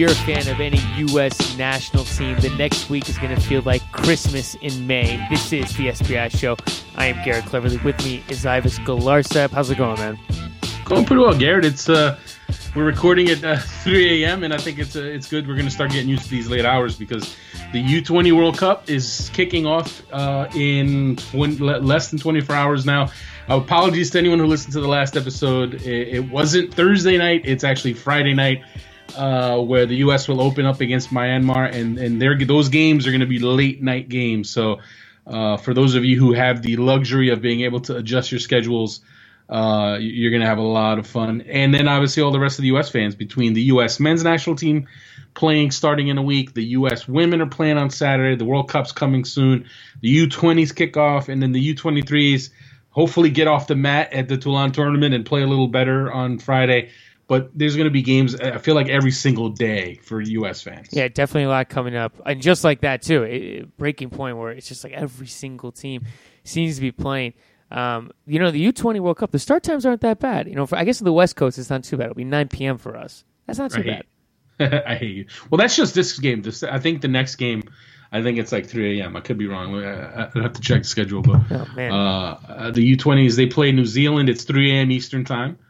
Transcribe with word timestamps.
You're 0.00 0.12
a 0.12 0.14
fan 0.14 0.48
of 0.48 0.62
any 0.62 0.80
U.S. 1.10 1.58
national 1.58 2.04
team, 2.04 2.40
the 2.40 2.48
next 2.56 2.88
week 2.88 3.10
is 3.10 3.18
going 3.18 3.36
to 3.36 3.40
feel 3.42 3.60
like 3.60 3.82
Christmas 3.92 4.54
in 4.54 4.86
May. 4.86 5.22
This 5.28 5.52
is 5.52 5.76
the 5.76 5.88
SBI 5.88 6.34
show. 6.38 6.56
I 6.96 7.04
am 7.04 7.22
Garrett 7.22 7.44
Cleverly. 7.44 7.76
With 7.84 8.02
me 8.02 8.24
is 8.30 8.46
Ives 8.46 8.78
Galarcep. 8.78 9.50
How's 9.50 9.68
it 9.68 9.76
going, 9.76 9.98
man? 9.98 10.18
Going 10.86 11.04
pretty 11.04 11.20
well, 11.20 11.36
Garrett. 11.36 11.66
It's 11.66 11.90
uh, 11.90 12.18
we're 12.74 12.86
recording 12.86 13.28
at 13.28 13.44
uh, 13.44 13.56
3 13.84 14.24
a.m. 14.24 14.42
and 14.42 14.54
I 14.54 14.56
think 14.56 14.78
it's 14.78 14.96
uh, 14.96 15.00
it's 15.00 15.28
good. 15.28 15.46
We're 15.46 15.52
going 15.52 15.66
to 15.68 15.70
start 15.70 15.90
getting 15.90 16.08
used 16.08 16.24
to 16.24 16.30
these 16.30 16.48
late 16.48 16.64
hours 16.64 16.96
because 16.96 17.36
the 17.74 17.84
U20 17.84 18.34
World 18.34 18.56
Cup 18.56 18.88
is 18.88 19.30
kicking 19.34 19.66
off 19.66 20.02
uh, 20.14 20.48
in 20.54 21.16
20, 21.16 21.58
less 21.58 22.08
than 22.08 22.18
24 22.18 22.56
hours 22.56 22.86
now. 22.86 23.10
apologies 23.50 24.08
to 24.12 24.18
anyone 24.18 24.38
who 24.38 24.46
listened 24.46 24.72
to 24.72 24.80
the 24.80 24.88
last 24.88 25.14
episode. 25.14 25.74
It, 25.74 26.08
it 26.08 26.30
wasn't 26.30 26.72
Thursday 26.72 27.18
night; 27.18 27.42
it's 27.44 27.64
actually 27.64 27.92
Friday 27.92 28.32
night 28.32 28.62
uh, 29.16 29.58
where 29.58 29.86
the 29.86 29.96
U.S. 29.96 30.28
will 30.28 30.40
open 30.40 30.66
up 30.66 30.80
against 30.80 31.10
Myanmar, 31.10 31.72
and 31.72 31.98
and 31.98 32.48
those 32.48 32.68
games 32.68 33.06
are 33.06 33.10
going 33.10 33.20
to 33.20 33.26
be 33.26 33.38
late 33.38 33.82
night 33.82 34.08
games. 34.08 34.50
So 34.50 34.80
uh, 35.26 35.56
for 35.56 35.74
those 35.74 35.94
of 35.94 36.04
you 36.04 36.18
who 36.18 36.32
have 36.32 36.62
the 36.62 36.76
luxury 36.76 37.30
of 37.30 37.40
being 37.40 37.62
able 37.62 37.80
to 37.80 37.96
adjust 37.96 38.32
your 38.32 38.40
schedules, 38.40 39.00
uh, 39.48 39.98
you're 40.00 40.30
going 40.30 40.42
to 40.42 40.46
have 40.46 40.58
a 40.58 40.62
lot 40.62 40.98
of 40.98 41.06
fun. 41.06 41.42
And 41.42 41.74
then 41.74 41.88
obviously 41.88 42.22
all 42.22 42.30
the 42.30 42.40
rest 42.40 42.58
of 42.58 42.62
the 42.62 42.68
U.S. 42.68 42.88
fans 42.88 43.14
between 43.14 43.52
the 43.52 43.62
U.S. 43.62 44.00
men's 44.00 44.24
national 44.24 44.56
team 44.56 44.88
playing 45.34 45.70
starting 45.70 46.08
in 46.08 46.18
a 46.18 46.22
week, 46.22 46.54
the 46.54 46.64
U.S. 46.64 47.06
women 47.06 47.40
are 47.40 47.46
playing 47.46 47.78
on 47.78 47.90
Saturday, 47.90 48.36
the 48.36 48.44
World 48.44 48.68
Cup's 48.68 48.92
coming 48.92 49.24
soon, 49.24 49.66
the 50.00 50.26
U20s 50.26 50.74
kick 50.74 50.96
off, 50.96 51.28
and 51.28 51.42
then 51.42 51.52
the 51.52 51.74
U23s 51.74 52.50
hopefully 52.90 53.30
get 53.30 53.46
off 53.46 53.68
the 53.68 53.76
mat 53.76 54.12
at 54.12 54.28
the 54.28 54.36
Toulon 54.36 54.72
tournament 54.72 55.14
and 55.14 55.24
play 55.24 55.42
a 55.42 55.46
little 55.46 55.68
better 55.68 56.10
on 56.12 56.38
Friday 56.38 56.90
but 57.30 57.48
there's 57.54 57.76
going 57.76 57.84
to 57.84 57.92
be 57.92 58.02
games. 58.02 58.34
I 58.34 58.58
feel 58.58 58.74
like 58.74 58.88
every 58.88 59.12
single 59.12 59.50
day 59.50 60.00
for 60.02 60.20
U.S. 60.20 60.62
fans. 60.62 60.88
Yeah, 60.90 61.06
definitely 61.06 61.44
a 61.44 61.48
lot 61.48 61.68
coming 61.68 61.94
up, 61.94 62.20
and 62.26 62.42
just 62.42 62.64
like 62.64 62.80
that 62.80 63.02
too, 63.02 63.22
it, 63.22 63.76
breaking 63.78 64.10
point 64.10 64.36
where 64.36 64.50
it's 64.50 64.66
just 64.66 64.82
like 64.82 64.94
every 64.94 65.28
single 65.28 65.70
team 65.70 66.04
seems 66.42 66.74
to 66.74 66.80
be 66.80 66.90
playing. 66.90 67.34
Um, 67.70 68.10
you 68.26 68.40
know, 68.40 68.50
the 68.50 68.72
U20 68.72 68.98
World 68.98 69.18
Cup, 69.18 69.30
the 69.30 69.38
start 69.38 69.62
times 69.62 69.86
aren't 69.86 70.00
that 70.00 70.18
bad. 70.18 70.48
You 70.48 70.56
know, 70.56 70.66
for, 70.66 70.74
I 70.74 70.82
guess 70.82 70.98
the 70.98 71.12
West 71.12 71.36
Coast, 71.36 71.56
it's 71.56 71.70
not 71.70 71.84
too 71.84 71.96
bad. 71.96 72.06
It'll 72.06 72.16
be 72.16 72.24
9 72.24 72.48
p.m. 72.48 72.78
for 72.78 72.96
us. 72.96 73.22
That's 73.46 73.60
not 73.60 73.70
too 73.70 73.84
bad. 73.84 74.82
I 74.84 74.96
hate 74.96 75.14
you. 75.14 75.26
Well, 75.50 75.58
that's 75.58 75.76
just 75.76 75.94
this 75.94 76.18
game. 76.18 76.42
This, 76.42 76.64
I 76.64 76.80
think 76.80 77.00
the 77.00 77.06
next 77.06 77.36
game, 77.36 77.62
I 78.10 78.24
think 78.24 78.38
it's 78.38 78.50
like 78.50 78.66
3 78.66 79.00
a.m. 79.00 79.14
I 79.14 79.20
could 79.20 79.38
be 79.38 79.46
wrong. 79.46 79.72
I, 79.76 80.30
I 80.34 80.42
have 80.42 80.54
to 80.54 80.60
check 80.60 80.82
the 80.82 80.88
schedule. 80.88 81.22
But 81.22 81.42
oh, 81.48 81.84
uh, 81.84 82.70
the 82.72 82.96
U20s, 82.96 83.36
they 83.36 83.46
play 83.46 83.70
New 83.70 83.86
Zealand. 83.86 84.28
It's 84.28 84.42
3 84.42 84.72
a.m. 84.72 84.90
Eastern 84.90 85.24
time 85.24 85.60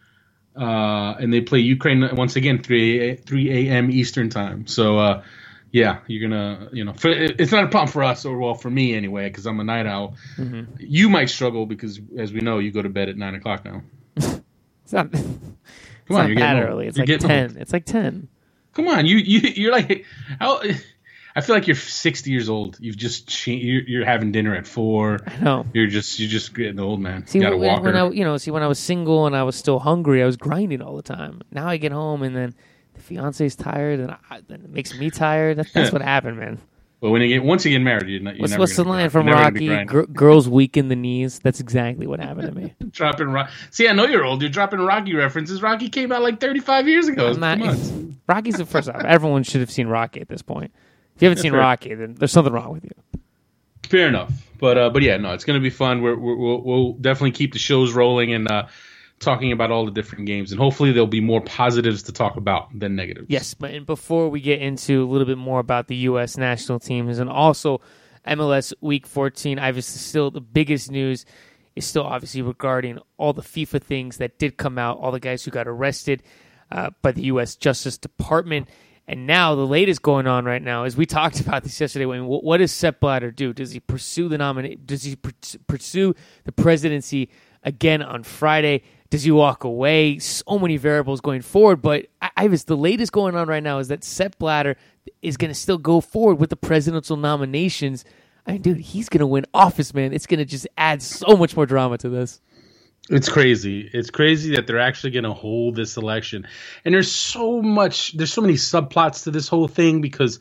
uh, 0.56 1.14
and 1.18 1.32
they 1.32 1.40
play 1.40 1.60
Ukraine 1.60 2.08
once 2.14 2.36
again 2.36 2.62
3 2.62 3.16
3 3.16 3.68
a.m. 3.68 3.90
Eastern 3.90 4.28
time. 4.30 4.66
So 4.66 4.98
uh, 4.98 5.22
yeah, 5.72 6.00
you're 6.06 6.28
gonna 6.28 6.68
you 6.72 6.84
know 6.84 6.92
for, 6.92 7.10
it's 7.10 7.52
not 7.52 7.64
a 7.64 7.68
problem 7.68 7.90
for 7.90 8.02
us 8.02 8.24
or 8.24 8.38
well 8.38 8.54
for 8.54 8.70
me 8.70 8.94
anyway 8.94 9.28
because 9.28 9.46
I'm 9.46 9.60
a 9.60 9.64
night 9.64 9.86
owl. 9.86 10.16
Mm-hmm. 10.36 10.74
You 10.78 11.08
might 11.08 11.30
struggle 11.30 11.66
because 11.66 12.00
as 12.18 12.33
we 12.33 12.40
know 12.40 12.58
you 12.58 12.72
go 12.72 12.83
to 12.83 12.89
bed 12.89 13.08
at 13.08 13.16
nine 13.16 13.34
o'clock 13.34 13.64
now. 13.64 13.83
it's 14.16 14.92
not. 14.92 15.12
Come 16.10 16.16
it's 16.16 16.18
on, 16.18 16.24
not 16.24 16.28
you're 16.28 16.39
that 16.39 16.62
early. 16.62 16.86
It's 16.89 16.98
you're 16.98 17.06
like 17.06 17.20
ten. 17.20 17.56
It's 17.56 17.72
like 17.72 17.84
ten. 17.84 18.28
Come 18.72 18.89
on, 18.89 19.06
you 19.06 19.16
you 19.18 19.40
you're 19.40 19.72
like 19.72 20.05
how 20.40 20.60
I 21.35 21.41
feel 21.41 21.55
like 21.55 21.67
you're 21.67 21.77
60 21.77 22.30
years 22.30 22.48
old. 22.48 22.77
You've 22.80 22.96
just 22.96 23.46
you're, 23.46 23.83
you're 23.83 24.05
having 24.05 24.33
dinner 24.33 24.55
at 24.55 24.67
four. 24.67 25.18
I 25.27 25.36
know. 25.39 25.67
You're 25.73 25.86
just 25.86 26.18
you're 26.18 26.29
just 26.29 26.55
getting 26.55 26.80
old, 26.80 27.01
man. 27.01 27.27
See, 27.27 27.39
you 27.39 27.45
got 27.45 27.58
when, 27.58 27.83
when 27.83 27.96
I 27.96 28.08
you 28.11 28.24
know 28.24 28.36
see 28.36 28.51
when 28.51 28.63
I 28.63 28.67
was 28.67 28.79
single 28.79 29.27
and 29.27 29.36
I 29.36 29.42
was 29.42 29.57
still 29.57 29.79
hungry, 29.79 30.23
I 30.23 30.27
was 30.27 30.36
grinding 30.36 30.83
all 30.83 30.96
the 30.96 31.02
time. 31.02 31.40
Now 31.51 31.69
I 31.69 31.77
get 31.77 31.92
home 31.92 32.23
and 32.23 32.35
then 32.35 32.55
the 32.95 33.01
fiance's 33.01 33.55
tired 33.57 34.01
and 34.01 34.17
I, 34.30 34.40
then 34.48 34.63
it 34.63 34.70
makes 34.70 34.98
me 34.98 35.11
tired. 35.11 35.58
That, 35.58 35.73
that's 35.73 35.92
what 35.92 36.02
happened, 36.02 36.39
man. 36.39 36.58
Well, 37.01 37.13
when 37.13 37.23
you 37.23 37.29
get 37.29 37.42
once 37.42 37.64
you 37.64 37.70
get 37.70 37.79
married, 37.79 38.08
you're, 38.08 38.20
not, 38.20 38.35
you're 38.36 38.42
what's, 38.42 38.58
what's 38.58 38.77
the 38.77 38.85
line 38.85 39.08
from 39.08 39.27
Rocky? 39.27 39.85
girls 39.85 40.48
weaken 40.48 40.89
the 40.89 40.96
knees. 40.96 41.39
That's 41.39 41.58
exactly 41.58 42.07
what 42.07 42.20
happened 42.20 42.48
to 42.48 42.55
me. 42.55 42.74
dropping 42.90 43.29
rock. 43.29 43.51
See, 43.70 43.89
I 43.89 43.92
know 43.92 44.05
you're 44.05 44.24
old. 44.24 44.42
You're 44.42 44.51
dropping 44.51 44.80
Rocky 44.80 45.14
references. 45.14 45.63
Rocky 45.63 45.89
came 45.89 46.13
out 46.13 46.20
like 46.20 46.40
35 46.40 46.89
years 46.89 47.08
ago. 47.08 47.33
Not, 47.33 47.58
Rocky's 48.29 48.57
the 48.57 48.67
first. 48.67 48.90
off. 48.90 49.02
Everyone 49.02 49.45
should 49.45 49.63
have 49.63 49.70
seen 49.70 49.86
Rocky 49.86 50.20
at 50.20 50.29
this 50.29 50.42
point. 50.42 50.73
If 51.20 51.25
you 51.25 51.29
haven't 51.29 51.42
seen 51.42 51.53
Rocky, 51.53 51.92
then 51.92 52.14
there's 52.14 52.33
something 52.33 52.51
wrong 52.51 52.73
with 52.73 52.83
you. 52.83 53.20
Fair 53.91 54.08
enough, 54.08 54.33
but 54.58 54.79
uh, 54.79 54.89
but 54.89 55.03
yeah, 55.03 55.19
no, 55.19 55.35
it's 55.35 55.45
gonna 55.45 55.61
be 55.61 55.69
fun. 55.69 56.01
We're, 56.01 56.17
we 56.17 56.35
will 56.35 56.64
we'll 56.64 56.92
definitely 56.95 57.33
keep 57.33 57.53
the 57.53 57.58
shows 57.58 57.92
rolling 57.92 58.33
and 58.33 58.51
uh, 58.51 58.69
talking 59.19 59.53
about 59.53 59.70
all 59.70 59.85
the 59.85 59.91
different 59.91 60.25
games, 60.25 60.51
and 60.51 60.58
hopefully 60.58 60.92
there'll 60.92 61.07
be 61.07 61.20
more 61.20 61.42
positives 61.42 62.03
to 62.05 62.13
talk 62.13 62.36
about 62.36 62.70
than 62.79 62.97
negatives. 62.97 63.27
Yes, 63.29 63.53
but 63.53 63.85
before 63.85 64.31
we 64.31 64.41
get 64.41 64.63
into 64.63 65.05
a 65.05 65.08
little 65.08 65.27
bit 65.27 65.36
more 65.36 65.61
about 65.61 65.89
the 65.89 65.97
U.S. 65.97 66.39
national 66.39 66.81
teams 66.81 67.19
and 67.19 67.29
also 67.29 67.83
MLS 68.27 68.73
Week 68.81 69.07
14, 69.07 69.58
obviously 69.58 69.98
still 69.98 70.31
the 70.31 70.41
biggest 70.41 70.91
news 70.91 71.27
is 71.77 71.85
still 71.85 72.05
obviously 72.05 72.41
regarding 72.41 72.98
all 73.19 73.35
the 73.35 73.42
FIFA 73.42 73.83
things 73.83 74.17
that 74.17 74.39
did 74.39 74.57
come 74.57 74.79
out, 74.79 74.97
all 74.98 75.13
the 75.13 75.20
guys 75.20 75.45
who 75.45 75.51
got 75.51 75.69
arrested 75.69 76.23
uh, 76.73 76.89
by 77.02 77.13
the 77.13 77.25
U.S. 77.25 77.57
Justice 77.57 77.98
Department. 77.98 78.70
And 79.10 79.26
now 79.26 79.56
the 79.56 79.66
latest 79.66 80.02
going 80.02 80.28
on 80.28 80.44
right 80.44 80.62
now 80.62 80.84
is 80.84 80.96
we 80.96 81.04
talked 81.04 81.40
about 81.46 81.64
this 81.64 81.80
yesterday. 81.80 82.06
What, 82.06 82.58
does 82.58 82.70
Sepp 82.70 83.00
Blatter 83.00 83.32
do? 83.32 83.52
Does 83.52 83.72
he 83.72 83.80
pursue 83.80 84.28
the 84.28 84.38
nominate? 84.38 84.86
Does 84.86 85.02
he 85.02 85.16
pursue 85.16 86.14
the 86.44 86.52
presidency 86.52 87.28
again 87.64 88.02
on 88.02 88.22
Friday? 88.22 88.84
Does 89.10 89.24
he 89.24 89.32
walk 89.32 89.64
away? 89.64 90.20
So 90.20 90.60
many 90.60 90.76
variables 90.76 91.20
going 91.20 91.42
forward. 91.42 91.82
But 91.82 92.06
I, 92.36 92.46
was 92.46 92.64
the 92.64 92.76
latest 92.76 93.10
going 93.10 93.34
on 93.34 93.48
right 93.48 93.64
now 93.64 93.80
is 93.80 93.88
that 93.88 94.04
Sepp 94.04 94.38
Blatter 94.38 94.76
is 95.22 95.36
going 95.36 95.50
to 95.50 95.56
still 95.56 95.78
go 95.78 96.00
forward 96.00 96.36
with 96.36 96.50
the 96.50 96.56
presidential 96.56 97.16
nominations. 97.16 98.04
I 98.46 98.52
mean, 98.52 98.62
dude, 98.62 98.78
he's 98.78 99.08
going 99.08 99.18
to 99.18 99.27
win 99.27 99.44
office, 99.52 99.92
man. 99.92 100.12
It's 100.12 100.27
going 100.27 100.38
to 100.38 100.44
just 100.44 100.68
add 100.78 101.02
so 101.02 101.36
much 101.36 101.56
more 101.56 101.66
drama 101.66 101.98
to 101.98 102.08
this. 102.08 102.40
It's 103.10 103.28
crazy. 103.28 103.90
It's 103.92 104.10
crazy 104.10 104.54
that 104.54 104.68
they're 104.68 104.78
actually 104.78 105.10
going 105.10 105.24
to 105.24 105.32
hold 105.32 105.74
this 105.74 105.96
election, 105.96 106.46
and 106.84 106.94
there's 106.94 107.10
so 107.10 107.60
much. 107.60 108.12
There's 108.12 108.32
so 108.32 108.40
many 108.40 108.54
subplots 108.54 109.24
to 109.24 109.32
this 109.32 109.48
whole 109.48 109.66
thing 109.66 110.00
because 110.00 110.38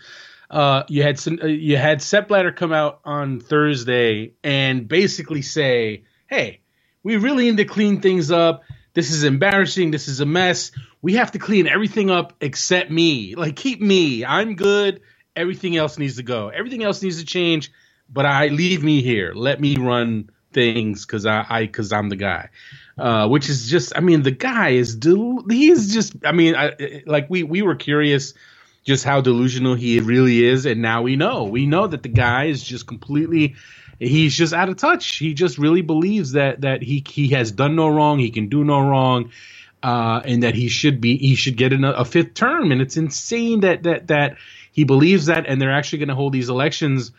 uh, 0.52 0.84
you 0.88 1.02
had 1.02 1.20
some, 1.20 1.40
uh, 1.42 1.48
you 1.48 1.78
had 1.78 2.00
Sepp 2.00 2.28
Blatter 2.28 2.52
come 2.52 2.72
out 2.72 3.00
on 3.06 3.40
Thursday 3.40 4.34
and 4.44 4.88
basically 4.88 5.42
say, 5.42 6.04
"Hey, 6.28 6.62
we 7.02 7.18
really 7.18 7.46
need 7.46 7.58
to 7.58 7.66
clean 7.66 8.02
things 8.02 8.30
up. 8.30 8.64
This 8.94 9.12
is 9.12 9.24
embarrassing. 9.24 9.90
This 9.90 10.08
is 10.08 10.20
a 10.20 10.28
mess. 10.28 10.72
We 11.02 11.16
have 11.16 11.32
to 11.32 11.40
clean 11.40 11.66
everything 11.68 12.12
up 12.12 12.34
except 12.40 12.92
me. 12.92 13.34
Like 13.34 13.56
keep 13.56 13.82
me. 13.82 14.24
I'm 14.24 14.54
good. 14.54 15.02
Everything 15.36 15.76
else 15.76 15.98
needs 15.98 16.18
to 16.18 16.24
go. 16.24 16.50
Everything 16.50 16.84
else 16.84 17.02
needs 17.02 17.20
to 17.20 17.26
change. 17.26 17.72
But 18.08 18.28
I 18.28 18.48
leave 18.48 18.84
me 18.84 19.02
here. 19.02 19.34
Let 19.34 19.60
me 19.60 19.76
run." 19.76 20.30
Things 20.52 21.06
because 21.06 21.26
I, 21.26 21.46
I 21.50 21.66
because 21.66 21.92
I'm 21.92 22.10
the 22.10 22.16
guy. 22.16 22.50
Uh, 22.98 23.30
which 23.30 23.48
is 23.48 23.70
just, 23.70 23.94
I 23.96 24.02
mean, 24.02 24.24
the 24.24 24.32
guy 24.32 24.72
is, 24.72 24.94
del- 24.94 25.46
he's 25.50 25.94
just, 25.94 26.18
I 26.26 26.34
mean, 26.34 26.54
I, 26.58 27.02
like 27.06 27.30
we 27.30 27.44
we 27.44 27.62
were 27.62 27.76
curious 27.76 28.34
just 28.84 29.06
how 29.06 29.22
delusional 29.22 29.76
he 29.76 30.02
really 30.02 30.44
is, 30.44 30.66
and 30.66 30.82
now 30.82 31.02
we 31.04 31.16
know. 31.16 31.46
We 31.46 31.66
know 31.66 31.88
that 31.88 32.04
the 32.04 32.10
guy 32.10 32.46
is 32.46 32.62
just 32.62 32.88
completely, 32.88 33.56
he's 34.00 34.36
just 34.36 34.54
out 34.54 34.68
of 34.68 34.76
touch. 34.76 35.16
He 35.16 35.34
just 35.34 35.58
really 35.58 35.82
believes 35.82 36.34
that 36.34 36.60
that 36.62 36.82
he 36.82 37.02
he 37.08 37.30
has 37.30 37.54
done 37.54 37.78
no 37.78 37.88
wrong, 37.88 38.20
he 38.20 38.32
can 38.32 38.50
do 38.50 38.66
no 38.66 38.82
wrong, 38.82 39.32
uh, 39.82 40.22
and 40.26 40.44
that 40.44 40.56
he 40.56 40.68
should 40.68 41.00
be 41.00 41.18
he 41.18 41.36
should 41.36 41.56
get 41.56 41.72
a, 41.72 42.00
a 42.00 42.04
fifth 42.04 42.34
term. 42.34 42.74
And 42.74 42.82
it's 42.82 42.98
insane 42.98 43.62
that 43.62 43.84
that 43.84 44.08
that 44.08 44.38
he 44.74 44.84
believes 44.84 45.28
that, 45.28 45.46
and 45.48 45.62
they're 45.62 45.72
actually 45.72 46.00
going 46.00 46.10
to 46.10 46.16
hold 46.16 46.34
these 46.34 46.50
elections 46.50 47.12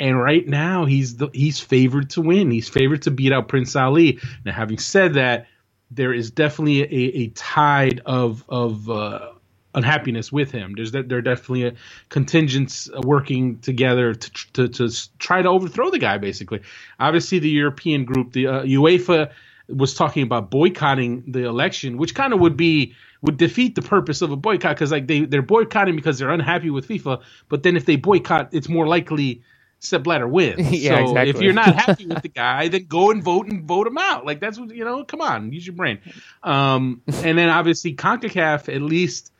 and 0.00 0.20
right 0.20 0.48
now 0.48 0.86
he's 0.86 1.16
the, 1.16 1.28
he's 1.32 1.60
favored 1.60 2.10
to 2.10 2.22
win. 2.22 2.50
He's 2.50 2.68
favored 2.68 3.02
to 3.02 3.10
beat 3.10 3.32
out 3.32 3.48
Prince 3.48 3.76
Ali. 3.76 4.18
Now, 4.44 4.52
having 4.52 4.78
said 4.78 5.14
that, 5.14 5.46
there 5.90 6.12
is 6.12 6.30
definitely 6.30 6.82
a, 6.82 7.18
a 7.24 7.28
tide 7.28 8.00
of 8.06 8.42
of 8.48 8.88
uh, 8.88 9.32
unhappiness 9.74 10.32
with 10.32 10.50
him. 10.50 10.72
There's 10.74 10.92
there 10.92 11.18
are 11.18 11.22
definitely 11.22 11.66
a 11.66 11.72
contingents 12.08 12.88
working 13.04 13.58
together 13.58 14.14
to, 14.14 14.52
to, 14.54 14.68
to 14.68 15.18
try 15.18 15.42
to 15.42 15.48
overthrow 15.48 15.90
the 15.90 15.98
guy. 15.98 16.16
Basically, 16.18 16.62
obviously 16.98 17.38
the 17.38 17.50
European 17.50 18.06
group, 18.06 18.32
the 18.32 18.46
uh, 18.46 18.62
UEFA, 18.62 19.30
was 19.68 19.94
talking 19.94 20.22
about 20.22 20.50
boycotting 20.50 21.24
the 21.28 21.44
election, 21.44 21.98
which 21.98 22.14
kind 22.14 22.32
of 22.32 22.40
would 22.40 22.56
be 22.56 22.94
would 23.22 23.36
defeat 23.36 23.74
the 23.74 23.82
purpose 23.82 24.22
of 24.22 24.30
a 24.30 24.36
boycott 24.36 24.76
because 24.76 24.92
like 24.92 25.06
they 25.06 25.26
they're 25.26 25.42
boycotting 25.42 25.94
because 25.94 26.18
they're 26.18 26.30
unhappy 26.30 26.70
with 26.70 26.88
FIFA. 26.88 27.20
But 27.50 27.64
then 27.64 27.76
if 27.76 27.84
they 27.84 27.96
boycott, 27.96 28.48
it's 28.52 28.68
more 28.68 28.86
likely 28.86 29.42
Sepp 29.80 30.02
Blatter 30.04 30.28
wins. 30.28 30.70
yeah, 30.70 30.96
so 30.96 31.02
exactly. 31.02 31.30
if 31.30 31.40
you're 31.40 31.52
not 31.52 31.74
happy 31.74 32.06
with 32.06 32.22
the 32.22 32.28
guy, 32.28 32.68
then 32.68 32.84
go 32.84 33.10
and 33.10 33.22
vote 33.22 33.48
and 33.48 33.64
vote 33.64 33.86
him 33.86 33.98
out. 33.98 34.24
Like 34.26 34.38
that's 34.38 34.58
what 34.58 34.74
you 34.74 34.84
know. 34.84 35.04
Come 35.04 35.22
on, 35.22 35.52
use 35.52 35.66
your 35.66 35.74
brain. 35.74 35.98
Um, 36.42 37.02
and 37.06 37.36
then 37.36 37.48
obviously 37.48 37.94
Concacaf, 37.96 38.74
at 38.74 38.82
least 38.82 39.32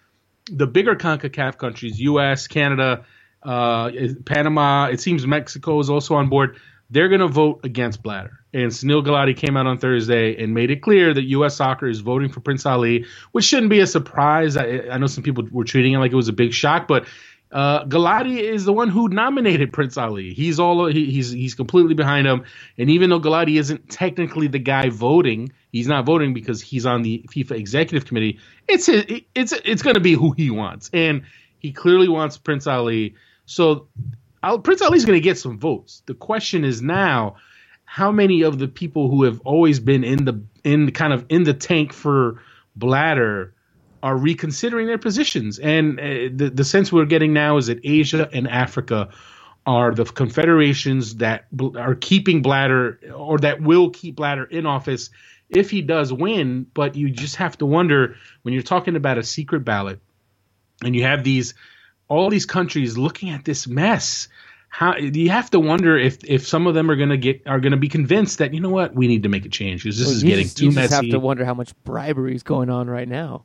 the 0.50 0.66
bigger 0.66 0.96
Concacaf 0.96 1.58
countries, 1.58 2.00
U.S., 2.00 2.48
Canada, 2.48 3.04
uh, 3.42 3.90
Panama. 4.24 4.86
It 4.86 5.00
seems 5.00 5.26
Mexico 5.26 5.78
is 5.78 5.90
also 5.90 6.14
on 6.14 6.28
board. 6.28 6.58
they're 6.90 7.08
going 7.08 7.20
to 7.20 7.28
vote 7.28 7.60
against 7.64 8.02
Blatter. 8.02 8.40
And 8.52 8.72
Sunil 8.72 9.04
Gulati 9.06 9.36
came 9.36 9.56
out 9.56 9.66
on 9.66 9.78
Thursday 9.78 10.42
and 10.42 10.54
made 10.54 10.72
it 10.72 10.82
clear 10.82 11.14
that 11.14 11.22
U.S. 11.22 11.54
Soccer 11.56 11.86
is 11.86 12.00
voting 12.00 12.30
for 12.30 12.40
Prince 12.40 12.66
Ali, 12.66 13.06
which 13.30 13.44
shouldn't 13.44 13.70
be 13.70 13.78
a 13.78 13.86
surprise. 13.86 14.56
I, 14.56 14.88
I 14.90 14.98
know 14.98 15.06
some 15.06 15.22
people 15.22 15.46
were 15.52 15.64
treating 15.64 15.92
it 15.92 15.98
like 15.98 16.10
it 16.10 16.16
was 16.16 16.28
a 16.28 16.32
big 16.32 16.52
shock, 16.52 16.88
but 16.88 17.06
uh, 17.52 17.84
Gulati 17.84 18.38
is 18.38 18.64
the 18.64 18.72
one 18.72 18.88
who 18.88 19.08
nominated 19.08 19.72
Prince 19.72 19.96
Ali. 19.96 20.32
He's 20.32 20.60
all 20.60 20.86
he, 20.86 21.10
he's 21.10 21.30
he's 21.30 21.54
completely 21.54 21.94
behind 21.94 22.26
him. 22.26 22.44
And 22.78 22.90
even 22.90 23.10
though 23.10 23.20
Gulati 23.20 23.58
isn't 23.58 23.88
technically 23.90 24.46
the 24.46 24.60
guy 24.60 24.88
voting, 24.88 25.52
he's 25.72 25.88
not 25.88 26.04
voting 26.04 26.32
because 26.32 26.60
he's 26.60 26.86
on 26.86 27.02
the 27.02 27.24
FIFA 27.28 27.52
executive 27.52 28.06
committee. 28.06 28.38
It's 28.68 28.88
it's 28.88 29.52
it's 29.64 29.82
going 29.82 29.94
to 29.94 30.00
be 30.00 30.12
who 30.12 30.30
he 30.32 30.50
wants, 30.50 30.90
and 30.92 31.22
he 31.58 31.72
clearly 31.72 32.08
wants 32.08 32.38
Prince 32.38 32.68
Ali. 32.68 33.16
So 33.46 33.88
Prince 34.62 34.80
Ali's 34.82 35.04
going 35.04 35.18
to 35.18 35.24
get 35.24 35.38
some 35.38 35.58
votes. 35.58 36.02
The 36.06 36.14
question 36.14 36.64
is 36.64 36.80
now, 36.80 37.36
how 37.84 38.12
many 38.12 38.42
of 38.42 38.60
the 38.60 38.68
people 38.68 39.10
who 39.10 39.24
have 39.24 39.40
always 39.40 39.80
been 39.80 40.04
in 40.04 40.24
the 40.24 40.40
in 40.62 40.92
kind 40.92 41.12
of 41.12 41.26
in 41.28 41.42
the 41.42 41.54
tank 41.54 41.92
for 41.92 42.40
Blatter 42.76 43.54
are 44.02 44.16
reconsidering 44.16 44.86
their 44.86 44.98
positions? 44.98 45.58
And 45.58 45.98
uh, 45.98 46.04
the 46.34 46.50
the 46.54 46.64
sense 46.64 46.92
we're 46.92 47.06
getting 47.06 47.32
now 47.32 47.56
is 47.56 47.66
that 47.66 47.80
Asia 47.84 48.28
and 48.32 48.48
Africa 48.48 49.08
are 49.66 49.94
the 49.94 50.04
confederations 50.04 51.16
that 51.16 51.46
are 51.76 51.94
keeping 51.94 52.42
Blatter 52.42 52.98
or 53.14 53.38
that 53.38 53.60
will 53.60 53.90
keep 53.90 54.16
Blatter 54.16 54.44
in 54.44 54.66
office 54.66 55.10
if 55.48 55.70
he 55.70 55.82
does 55.82 56.12
win. 56.12 56.66
But 56.74 56.96
you 56.96 57.10
just 57.10 57.36
have 57.36 57.58
to 57.58 57.66
wonder 57.66 58.16
when 58.42 58.54
you're 58.54 58.62
talking 58.62 58.96
about 58.96 59.18
a 59.18 59.22
secret 59.22 59.60
ballot 59.60 60.00
and 60.82 60.96
you 60.96 61.02
have 61.02 61.24
these 61.24 61.54
all 62.08 62.30
these 62.30 62.46
countries 62.46 62.98
looking 62.98 63.30
at 63.30 63.44
this 63.44 63.66
mess 63.66 64.28
how 64.70 64.96
you 64.96 65.28
have 65.30 65.50
to 65.50 65.60
wonder 65.60 65.98
if 65.98 66.18
if 66.24 66.46
some 66.46 66.66
of 66.66 66.74
them 66.74 66.90
are 66.90 66.96
going 66.96 67.08
to 67.08 67.16
get 67.16 67.42
are 67.46 67.60
going 67.60 67.72
to 67.72 67.76
be 67.76 67.88
convinced 67.88 68.38
that 68.38 68.54
you 68.54 68.60
know 68.60 68.70
what 68.70 68.94
we 68.94 69.08
need 69.08 69.24
to 69.24 69.28
make 69.28 69.44
a 69.44 69.48
change 69.48 69.82
because 69.82 69.98
this 69.98 70.06
well, 70.06 70.16
is 70.16 70.22
getting 70.22 70.44
just, 70.44 70.58
too 70.58 70.66
you 70.66 70.72
messy. 70.72 70.94
You 70.94 71.12
have 71.12 71.20
to 71.20 71.20
wonder 71.20 71.44
how 71.44 71.54
much 71.54 71.74
bribery 71.84 72.34
is 72.34 72.44
going 72.44 72.70
on 72.70 72.88
right 72.88 73.08
now. 73.08 73.44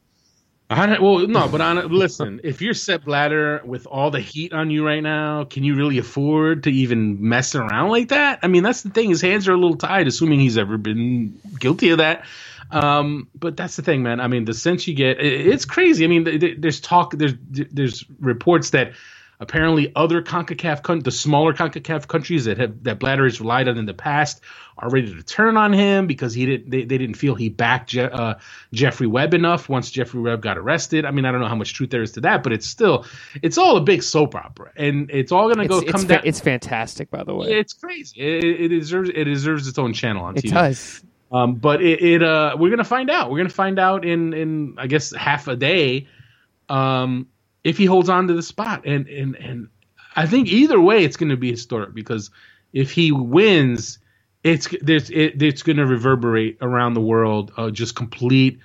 Well, 0.68 1.28
no, 1.28 1.48
but 1.48 1.62
on, 1.62 1.90
listen, 1.90 2.42
if 2.44 2.60
you're 2.62 2.74
Sepp 2.74 3.06
Blatter 3.06 3.62
with 3.64 3.86
all 3.86 4.10
the 4.10 4.20
heat 4.20 4.52
on 4.52 4.72
you 4.72 4.86
right 4.86 5.02
now, 5.02 5.44
can 5.44 5.64
you 5.64 5.76
really 5.76 6.00
afford 6.00 6.64
to 6.64 6.72
even 6.72 7.30
mess 7.30 7.54
around 7.54 7.90
like 7.92 8.10
that? 8.10 8.40
I 8.42 8.48
mean, 8.48 8.64
that's 8.64 8.82
the 8.82 8.90
thing. 8.90 9.10
His 9.10 9.22
hands 9.22 9.48
are 9.48 9.54
a 9.54 9.58
little 9.58 9.78
tied, 9.78 10.08
assuming 10.08 10.40
he's 10.40 10.58
ever 10.58 10.78
been 10.78 11.40
guilty 11.60 11.92
of 11.92 12.00
that. 12.00 12.26
Um, 12.72 13.28
but 13.36 13.56
that's 13.56 13.76
the 13.76 13.84
thing, 13.84 14.02
man. 14.02 14.20
I 14.20 14.28
mean, 14.28 14.46
the 14.46 14.56
sense 14.56 14.88
you 14.88 14.96
get, 14.96 15.20
it's 15.20 15.66
crazy. 15.66 16.04
I 16.04 16.08
mean, 16.08 16.60
there's 16.60 16.80
talk, 16.80 17.12
there's 17.12 17.36
there's 17.52 18.04
reports 18.20 18.72
that 18.72 18.94
apparently 19.40 19.92
other 19.96 20.22
Concacaf, 20.22 21.04
the 21.04 21.12
smaller 21.12 21.54
Concacaf 21.54 22.08
countries 22.08 22.46
that 22.46 22.58
have 22.58 22.84
that 22.84 23.00
Blatter 23.00 23.24
has 23.26 23.40
relied 23.40 23.68
on 23.68 23.78
in 23.78 23.86
the 23.86 23.94
past, 23.94 24.42
are 24.78 24.90
ready 24.90 25.14
to 25.14 25.24
turn 25.24 25.58
on 25.58 25.72
him 25.74 26.08
because 26.08 26.34
he 26.34 26.46
didn't, 26.46 26.70
they, 26.70 26.84
they 26.84 26.98
didn't 26.98 27.16
feel 27.16 27.36
he 27.36 27.50
backed 27.50 27.92
Je- 27.92 28.02
uh, 28.02 28.36
Jeffrey 28.74 29.08
Webb 29.08 29.34
enough 29.34 29.70
once 29.70 29.90
Jeffrey 29.90 30.20
Webb 30.20 30.42
got 30.42 30.58
arrested. 30.58 31.06
I 31.06 31.12
mean, 31.12 31.26
I 31.26 31.32
don't 31.32 31.42
know 31.42 31.48
how 31.48 31.56
much 31.56 31.74
truth 31.74 31.92
there 31.92 32.02
is 32.02 32.14
to 32.14 32.22
that, 32.22 32.44
but 32.44 32.52
it's 32.52 32.68
still, 32.68 33.06
it's 33.42 33.58
all 33.58 33.78
a 33.78 33.82
big 33.82 34.04
soap 34.04 34.36
opera, 34.36 34.72
and 34.76 35.10
it's 35.12 35.32
all 35.32 35.46
going 35.46 35.60
to 35.60 35.68
go 35.68 35.80
it's, 35.80 35.92
come 35.92 36.02
it's 36.02 36.08
down. 36.08 36.22
Fa- 36.22 36.28
it's 36.28 36.40
fantastic, 36.40 37.10
by 37.10 37.24
the 37.24 37.34
way. 37.34 37.52
It's 37.52 37.74
crazy. 37.74 38.20
It, 38.20 38.62
it 38.62 38.68
deserves 38.70 39.10
it 39.10 39.24
deserves 39.24 39.68
its 39.68 39.80
own 39.80 39.94
channel 39.94 40.26
on 40.26 40.38
it 40.38 40.44
TV. 40.44 40.50
It 40.50 40.54
does. 40.54 41.04
Um, 41.32 41.56
but 41.56 41.82
it, 41.82 42.02
it 42.02 42.24
uh, 42.24 42.56
we're 42.60 42.70
gonna 42.70 42.84
find 42.84 43.10
out. 43.10 43.32
We're 43.32 43.40
gonna 43.40 43.50
find 43.50 43.80
out 43.80 44.06
in 44.06 44.34
in 44.34 44.76
I 44.78 44.88
guess 44.88 45.14
half 45.14 45.48
a 45.48 45.56
day, 45.56 46.08
um, 46.70 47.28
if 47.66 47.78
he 47.78 47.86
holds 47.86 48.08
on 48.08 48.28
to 48.28 48.34
the 48.34 48.44
spot. 48.44 48.86
And 48.86 49.10
and 49.10 49.36
and 49.36 49.68
I 50.16 50.28
think 50.28 50.48
either 50.48 50.80
way, 50.80 51.04
it's 51.04 51.18
gonna 51.18 51.36
be 51.36 51.52
historic 51.52 51.94
because 51.94 52.32
if 52.72 52.92
he 52.92 53.12
wins, 53.12 54.00
it's 54.44 54.74
there's 54.82 55.10
it, 55.10 55.42
it's 55.42 55.64
gonna 55.64 55.86
reverberate 55.86 56.60
around 56.62 56.94
the 56.94 57.02
world. 57.02 57.52
Uh, 57.58 57.72
just 57.72 57.96
complete. 57.96 58.60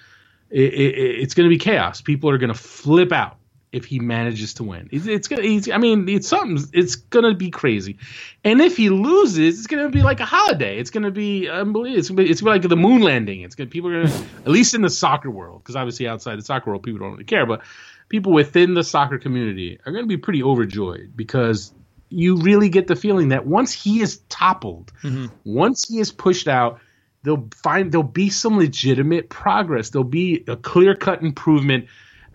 It, 0.50 0.74
it, 0.74 0.94
it's 1.22 1.34
gonna 1.34 1.48
be 1.48 1.58
chaos. 1.58 2.00
People 2.00 2.30
are 2.30 2.38
gonna 2.38 2.54
flip 2.54 3.10
out 3.10 3.38
if 3.72 3.84
he 3.84 4.00
manages 4.00 4.52
to 4.54 4.64
win. 4.64 4.88
It's, 4.92 5.06
it's 5.06 5.28
gonna. 5.28 5.42
I 5.42 5.78
mean, 5.78 6.06
it's 6.08 6.28
something. 6.28 6.62
It's 6.74 6.96
gonna 6.96 7.34
be 7.34 7.50
crazy. 7.50 7.96
And 8.44 8.60
if 8.60 8.76
he 8.76 8.90
loses, 8.90 9.60
it's 9.60 9.66
gonna 9.66 9.88
be 9.88 10.02
like 10.02 10.20
a 10.20 10.26
holiday. 10.26 10.78
It's 10.78 10.90
gonna 10.90 11.10
be 11.10 11.48
unbelievable. 11.48 11.98
It's 11.98 12.08
gonna 12.10 12.22
be, 12.22 12.30
it's 12.30 12.42
gonna 12.42 12.58
be 12.58 12.60
like 12.60 12.68
the 12.68 12.76
moon 12.76 13.00
landing. 13.00 13.40
It's 13.40 13.54
gonna 13.54 13.70
people 13.70 13.90
are 13.90 14.02
gonna 14.02 14.26
at 14.44 14.48
least 14.48 14.74
in 14.74 14.82
the 14.82 14.90
soccer 14.90 15.30
world 15.30 15.62
because 15.62 15.74
obviously 15.76 16.06
outside 16.06 16.36
the 16.36 16.42
soccer 16.42 16.68
world 16.68 16.82
people 16.82 16.98
don't 16.98 17.12
really 17.12 17.24
care, 17.24 17.46
but 17.46 17.62
people 18.10 18.32
within 18.32 18.74
the 18.74 18.84
soccer 18.84 19.18
community 19.18 19.80
are 19.86 19.92
gonna 19.92 20.06
be 20.06 20.18
pretty 20.18 20.42
overjoyed 20.42 21.12
because 21.16 21.72
you 22.10 22.36
really 22.36 22.68
get 22.68 22.86
the 22.86 22.96
feeling 22.96 23.28
that 23.28 23.46
once 23.46 23.72
he 23.72 24.02
is 24.02 24.18
toppled, 24.28 24.92
mm-hmm. 25.02 25.26
once 25.44 25.88
he 25.88 25.98
is 25.98 26.12
pushed 26.12 26.48
out. 26.48 26.80
They'll 27.22 27.50
find 27.62 27.92
there'll 27.92 28.02
be 28.02 28.30
some 28.30 28.56
legitimate 28.56 29.28
progress. 29.28 29.90
There'll 29.90 30.04
be 30.04 30.42
a 30.48 30.56
clear 30.56 30.94
cut 30.94 31.20
improvement 31.22 31.88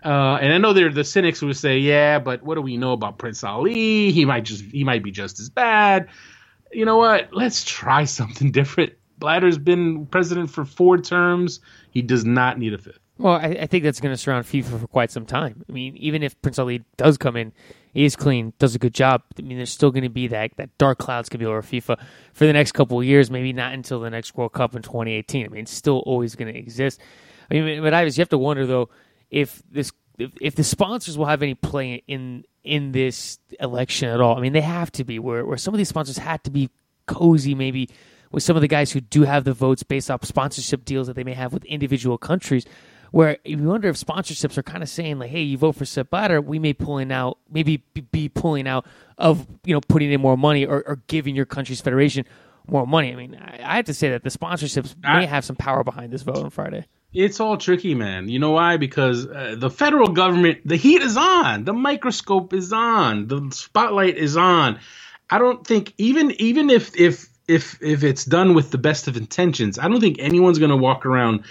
uh, 0.06 0.38
and 0.40 0.52
I 0.52 0.58
know 0.58 0.72
there 0.72 0.92
the 0.92 1.02
cynics 1.02 1.42
would 1.42 1.56
say, 1.56 1.78
yeah, 1.78 2.20
but 2.20 2.42
what 2.44 2.54
do 2.54 2.62
we 2.62 2.76
know 2.76 2.92
about 2.92 3.18
Prince 3.18 3.42
Ali? 3.42 4.12
He 4.12 4.24
might 4.24 4.44
just 4.44 4.64
he 4.64 4.84
might 4.84 5.02
be 5.02 5.10
just 5.10 5.40
as 5.40 5.50
bad. 5.50 6.08
You 6.70 6.84
know 6.84 6.96
what? 6.96 7.30
Let's 7.32 7.64
try 7.64 8.04
something 8.18 8.52
different. 8.52 8.92
Blatter's 9.18 9.58
been 9.58 10.06
president 10.06 10.50
for 10.50 10.64
four 10.64 10.98
terms. 10.98 11.58
He 11.90 12.02
does 12.02 12.24
not 12.24 12.56
need 12.56 12.72
a 12.74 12.78
fifth. 12.78 13.00
Well, 13.18 13.34
I, 13.34 13.56
I 13.60 13.66
think 13.66 13.84
that's 13.84 14.00
going 14.00 14.12
to 14.12 14.16
surround 14.16 14.44
FIFA 14.44 14.80
for 14.80 14.86
quite 14.86 15.10
some 15.10 15.24
time. 15.24 15.64
I 15.68 15.72
mean, 15.72 15.96
even 15.96 16.22
if 16.22 16.40
Prince 16.42 16.58
Ali 16.58 16.84
does 16.96 17.16
come 17.16 17.36
in, 17.36 17.52
he 17.94 18.04
is 18.04 18.14
clean, 18.14 18.52
does 18.58 18.74
a 18.74 18.78
good 18.78 18.92
job. 18.92 19.22
I 19.38 19.42
mean, 19.42 19.56
there's 19.56 19.70
still 19.70 19.90
going 19.90 20.02
to 20.02 20.10
be 20.10 20.26
that 20.28 20.50
that 20.56 20.76
dark 20.76 20.98
clouds 20.98 21.30
going 21.30 21.38
to 21.38 21.44
be 21.44 21.46
over 21.46 21.62
FIFA 21.62 21.98
for 22.34 22.46
the 22.46 22.52
next 22.52 22.72
couple 22.72 22.98
of 22.98 23.06
years. 23.06 23.30
Maybe 23.30 23.54
not 23.54 23.72
until 23.72 24.00
the 24.00 24.10
next 24.10 24.36
World 24.36 24.52
Cup 24.52 24.76
in 24.76 24.82
2018. 24.82 25.46
I 25.46 25.48
mean, 25.48 25.62
it's 25.62 25.72
still 25.72 26.00
always 26.00 26.34
going 26.36 26.52
to 26.52 26.58
exist. 26.58 27.00
I 27.50 27.54
mean, 27.54 27.82
but 27.82 27.94
Ives, 27.94 28.18
you 28.18 28.22
have 28.22 28.28
to 28.30 28.38
wonder 28.38 28.66
though 28.66 28.90
if 29.30 29.62
this 29.70 29.92
if, 30.18 30.30
if 30.40 30.54
the 30.56 30.64
sponsors 30.64 31.16
will 31.16 31.26
have 31.26 31.42
any 31.42 31.54
play 31.54 32.02
in 32.06 32.44
in 32.64 32.92
this 32.92 33.38
election 33.60 34.10
at 34.10 34.20
all. 34.20 34.36
I 34.36 34.40
mean, 34.40 34.52
they 34.52 34.60
have 34.60 34.92
to 34.92 35.04
be 35.04 35.18
where 35.18 35.46
where 35.46 35.56
some 35.56 35.72
of 35.72 35.78
these 35.78 35.88
sponsors 35.88 36.18
had 36.18 36.44
to 36.44 36.50
be 36.50 36.68
cozy, 37.06 37.54
maybe 37.54 37.88
with 38.30 38.42
some 38.42 38.56
of 38.56 38.60
the 38.60 38.68
guys 38.68 38.92
who 38.92 39.00
do 39.00 39.22
have 39.22 39.44
the 39.44 39.52
votes 39.52 39.82
based 39.82 40.10
off 40.10 40.24
sponsorship 40.24 40.84
deals 40.84 41.06
that 41.06 41.16
they 41.16 41.24
may 41.24 41.32
have 41.32 41.52
with 41.52 41.64
individual 41.64 42.18
countries. 42.18 42.66
Where 43.16 43.38
you 43.46 43.56
wonder 43.56 43.88
if 43.88 43.96
sponsorships 43.96 44.58
are 44.58 44.62
kind 44.62 44.82
of 44.82 44.90
saying 44.90 45.18
like, 45.18 45.30
"Hey, 45.30 45.40
you 45.40 45.56
vote 45.56 45.76
for 45.76 45.86
Sepp 45.86 46.12
we 46.44 46.58
may 46.58 46.74
pulling 46.74 47.10
out, 47.10 47.38
maybe 47.50 47.82
be 48.12 48.28
pulling 48.28 48.68
out 48.68 48.84
of 49.16 49.46
you 49.64 49.72
know 49.72 49.80
putting 49.80 50.12
in 50.12 50.20
more 50.20 50.36
money 50.36 50.66
or, 50.66 50.86
or 50.86 51.00
giving 51.06 51.34
your 51.34 51.46
country's 51.46 51.80
federation 51.80 52.26
more 52.68 52.86
money." 52.86 53.14
I 53.14 53.16
mean, 53.16 53.34
I, 53.34 53.72
I 53.72 53.76
have 53.76 53.86
to 53.86 53.94
say 53.94 54.10
that 54.10 54.22
the 54.22 54.28
sponsorships 54.28 54.94
I, 55.02 55.20
may 55.20 55.24
have 55.24 55.46
some 55.46 55.56
power 55.56 55.82
behind 55.82 56.12
this 56.12 56.20
vote 56.20 56.36
on 56.36 56.50
Friday. 56.50 56.84
It's 57.14 57.40
all 57.40 57.56
tricky, 57.56 57.94
man. 57.94 58.28
You 58.28 58.38
know 58.38 58.50
why? 58.50 58.76
Because 58.76 59.26
uh, 59.26 59.54
the 59.56 59.70
federal 59.70 60.08
government, 60.08 60.58
the 60.66 60.76
heat 60.76 61.00
is 61.00 61.16
on, 61.16 61.64
the 61.64 61.72
microscope 61.72 62.52
is 62.52 62.70
on, 62.70 63.28
the 63.28 63.48
spotlight 63.50 64.18
is 64.18 64.36
on. 64.36 64.78
I 65.30 65.38
don't 65.38 65.66
think 65.66 65.94
even 65.96 66.32
even 66.32 66.68
if 66.68 66.94
if 67.00 67.30
if 67.48 67.82
if 67.82 68.04
it's 68.04 68.26
done 68.26 68.52
with 68.52 68.70
the 68.70 68.78
best 68.78 69.08
of 69.08 69.16
intentions, 69.16 69.78
I 69.78 69.88
don't 69.88 70.02
think 70.02 70.18
anyone's 70.18 70.58
going 70.58 70.70
to 70.70 70.76
walk 70.76 71.06
around 71.06 71.44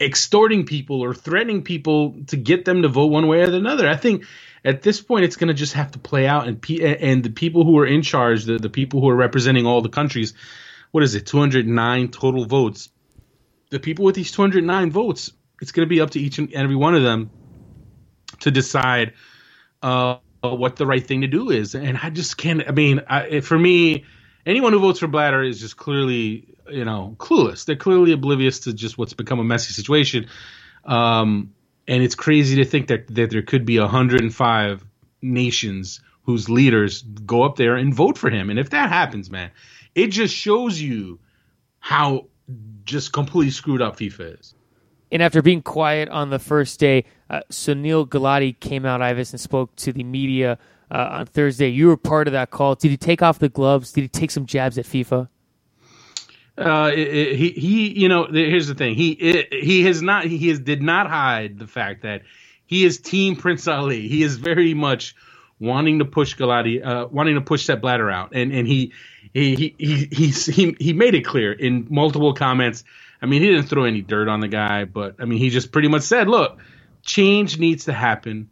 extorting 0.00 0.64
people 0.64 1.02
or 1.02 1.14
threatening 1.14 1.62
people 1.62 2.16
to 2.28 2.36
get 2.36 2.64
them 2.64 2.82
to 2.82 2.88
vote 2.88 3.06
one 3.06 3.26
way 3.26 3.40
or 3.40 3.52
another. 3.54 3.88
I 3.88 3.96
think 3.96 4.24
at 4.64 4.82
this 4.82 5.00
point 5.00 5.24
it's 5.24 5.36
going 5.36 5.48
to 5.48 5.54
just 5.54 5.74
have 5.74 5.90
to 5.92 5.98
play 5.98 6.26
out 6.26 6.48
and 6.48 6.64
and 6.80 7.22
the 7.22 7.30
people 7.30 7.64
who 7.64 7.78
are 7.78 7.86
in 7.86 8.02
charge, 8.02 8.44
the 8.44 8.58
the 8.58 8.70
people 8.70 9.00
who 9.00 9.08
are 9.08 9.16
representing 9.16 9.66
all 9.66 9.82
the 9.82 9.88
countries, 9.88 10.34
what 10.90 11.02
is 11.02 11.14
it, 11.14 11.26
209 11.26 12.08
total 12.08 12.44
votes 12.46 12.90
the 13.70 13.78
people 13.78 14.04
with 14.04 14.14
these 14.14 14.30
209 14.32 14.90
votes, 14.90 15.32
it's 15.62 15.72
going 15.72 15.86
to 15.86 15.88
be 15.88 16.00
up 16.00 16.10
to 16.10 16.20
each 16.20 16.38
and 16.38 16.52
every 16.52 16.76
one 16.76 16.94
of 16.94 17.02
them 17.02 17.30
to 18.40 18.50
decide 18.50 19.14
uh, 19.82 20.16
what 20.42 20.76
the 20.76 20.86
right 20.86 21.06
thing 21.06 21.22
to 21.22 21.26
do 21.26 21.50
is. 21.50 21.74
And 21.74 21.98
I 22.02 22.10
just 22.10 22.36
can't. 22.36 22.66
I 22.68 22.72
mean, 22.72 23.02
I, 23.08 23.40
for 23.40 23.58
me, 23.58 24.04
anyone 24.44 24.72
who 24.72 24.80
votes 24.80 24.98
for 24.98 25.06
Blatter 25.06 25.42
is 25.42 25.60
just 25.60 25.76
clearly, 25.76 26.56
you 26.70 26.84
know, 26.84 27.14
clueless. 27.18 27.64
They're 27.64 27.76
clearly 27.76 28.12
oblivious 28.12 28.60
to 28.60 28.72
just 28.72 28.98
what's 28.98 29.14
become 29.14 29.38
a 29.40 29.44
messy 29.44 29.72
situation. 29.72 30.26
Um, 30.84 31.54
and 31.86 32.02
it's 32.02 32.14
crazy 32.14 32.56
to 32.56 32.64
think 32.64 32.88
that 32.88 33.08
that 33.14 33.30
there 33.30 33.42
could 33.42 33.64
be 33.64 33.78
105 33.78 34.84
nations 35.22 36.00
whose 36.22 36.48
leaders 36.48 37.02
go 37.02 37.42
up 37.42 37.56
there 37.56 37.76
and 37.76 37.94
vote 37.94 38.16
for 38.16 38.30
him. 38.30 38.50
And 38.50 38.58
if 38.58 38.70
that 38.70 38.88
happens, 38.88 39.30
man, 39.30 39.50
it 39.94 40.08
just 40.08 40.34
shows 40.34 40.80
you 40.80 41.18
how 41.80 42.26
just 42.84 43.12
completely 43.12 43.50
screwed 43.50 43.82
up 43.82 43.96
FIFA 43.96 44.40
is. 44.40 44.54
And 45.12 45.22
after 45.22 45.42
being 45.42 45.62
quiet 45.62 46.08
on 46.08 46.30
the 46.30 46.38
first 46.38 46.78
day, 46.78 47.04
uh, 47.28 47.40
Sunil 47.50 48.06
Gulati 48.08 48.58
came 48.60 48.86
out, 48.86 49.02
Ives, 49.02 49.32
and 49.32 49.40
spoke 49.40 49.74
to 49.76 49.92
the 49.92 50.04
media 50.04 50.58
uh, 50.90 51.08
on 51.10 51.26
Thursday. 51.26 51.68
You 51.68 51.88
were 51.88 51.96
part 51.96 52.28
of 52.28 52.32
that 52.32 52.50
call. 52.50 52.76
Did 52.76 52.90
he 52.90 52.96
take 52.96 53.22
off 53.22 53.38
the 53.38 53.48
gloves? 53.48 53.92
Did 53.92 54.02
he 54.02 54.08
take 54.08 54.30
some 54.30 54.46
jabs 54.46 54.78
at 54.78 54.84
FIFA? 54.84 55.28
Uh, 56.60 56.92
he 56.92 57.50
he, 57.52 58.00
you 58.00 58.08
know, 58.10 58.26
here's 58.26 58.68
the 58.68 58.76
thing. 58.76 58.96
He 58.96 59.12
it, 59.12 59.54
he 59.54 59.84
has 59.84 60.02
not 60.02 60.26
he 60.26 60.50
has 60.50 60.60
did 60.60 60.82
not 60.82 61.08
hide 61.08 61.58
the 61.60 61.68
fact 61.68 62.02
that 62.04 62.22
he 62.66 62.84
is 62.84 62.98
Team 63.00 63.36
Prince 63.36 63.68
Ali. 63.68 64.08
He 64.08 64.24
is 64.24 64.38
very 64.38 64.74
much 64.74 65.16
wanting 65.60 66.00
to 66.00 66.06
push 66.06 66.36
Gulati, 66.36 66.84
uh, 66.86 67.08
wanting 67.10 67.36
to 67.36 67.42
push 67.42 67.66
Sepp 67.66 67.82
Blatter 67.82 68.10
out, 68.10 68.34
and 68.34 68.52
and 68.52 68.68
he 68.68 68.94
he 69.34 69.76
he 69.78 70.08
he 70.12 70.28
he, 70.28 70.76
he 70.80 70.94
made 70.94 71.14
it 71.14 71.26
clear 71.26 71.52
in 71.52 71.88
multiple 71.90 72.34
comments. 72.34 72.84
I 73.22 73.26
mean, 73.26 73.42
he 73.42 73.48
didn't 73.50 73.66
throw 73.68 73.84
any 73.84 74.02
dirt 74.02 74.28
on 74.28 74.40
the 74.40 74.48
guy, 74.48 74.86
but 74.86 75.16
I 75.20 75.26
mean, 75.26 75.40
he 75.40 75.50
just 75.50 75.72
pretty 75.72 75.88
much 75.88 76.02
said, 76.02 76.28
"Look, 76.28 76.60
change 77.04 77.58
needs 77.60 77.86
to 77.86 77.94
happen. 77.94 78.50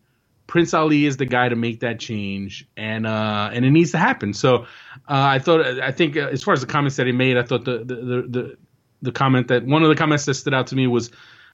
Prince 0.49 0.73
Ali 0.75 1.05
is 1.05 1.19
the 1.19 1.27
guy 1.27 1.49
to 1.49 1.55
make 1.55 1.81
that 1.81 2.01
change, 2.01 2.67
and 2.77 3.07
uh, 3.07 3.51
and 3.53 3.65
it 3.65 3.71
needs 3.71 3.93
to 3.93 3.99
happen." 3.99 4.33
So 4.33 4.63
uh, 4.63 4.65
I 5.07 5.39
thought, 5.39 5.65
I 5.65 5.93
think, 5.93 6.17
uh, 6.17 6.29
as 6.33 6.43
far 6.43 6.55
as 6.55 6.63
the 6.63 6.67
comments 6.67 6.97
that 6.97 7.07
he 7.07 7.13
made, 7.13 7.37
I 7.37 7.43
thought 7.45 7.65
the 7.65 7.79
the 7.85 7.95
the, 8.29 8.57
the, 9.03 9.13
comment 9.13 9.49
that 9.49 9.65
one 9.65 9.83
of 9.83 9.91
the 9.91 9.95
comments 9.95 10.25
that 10.25 10.35
stood 10.35 10.55
out 10.55 10.69
to 10.69 10.75
me 10.75 10.87
was 10.87 11.11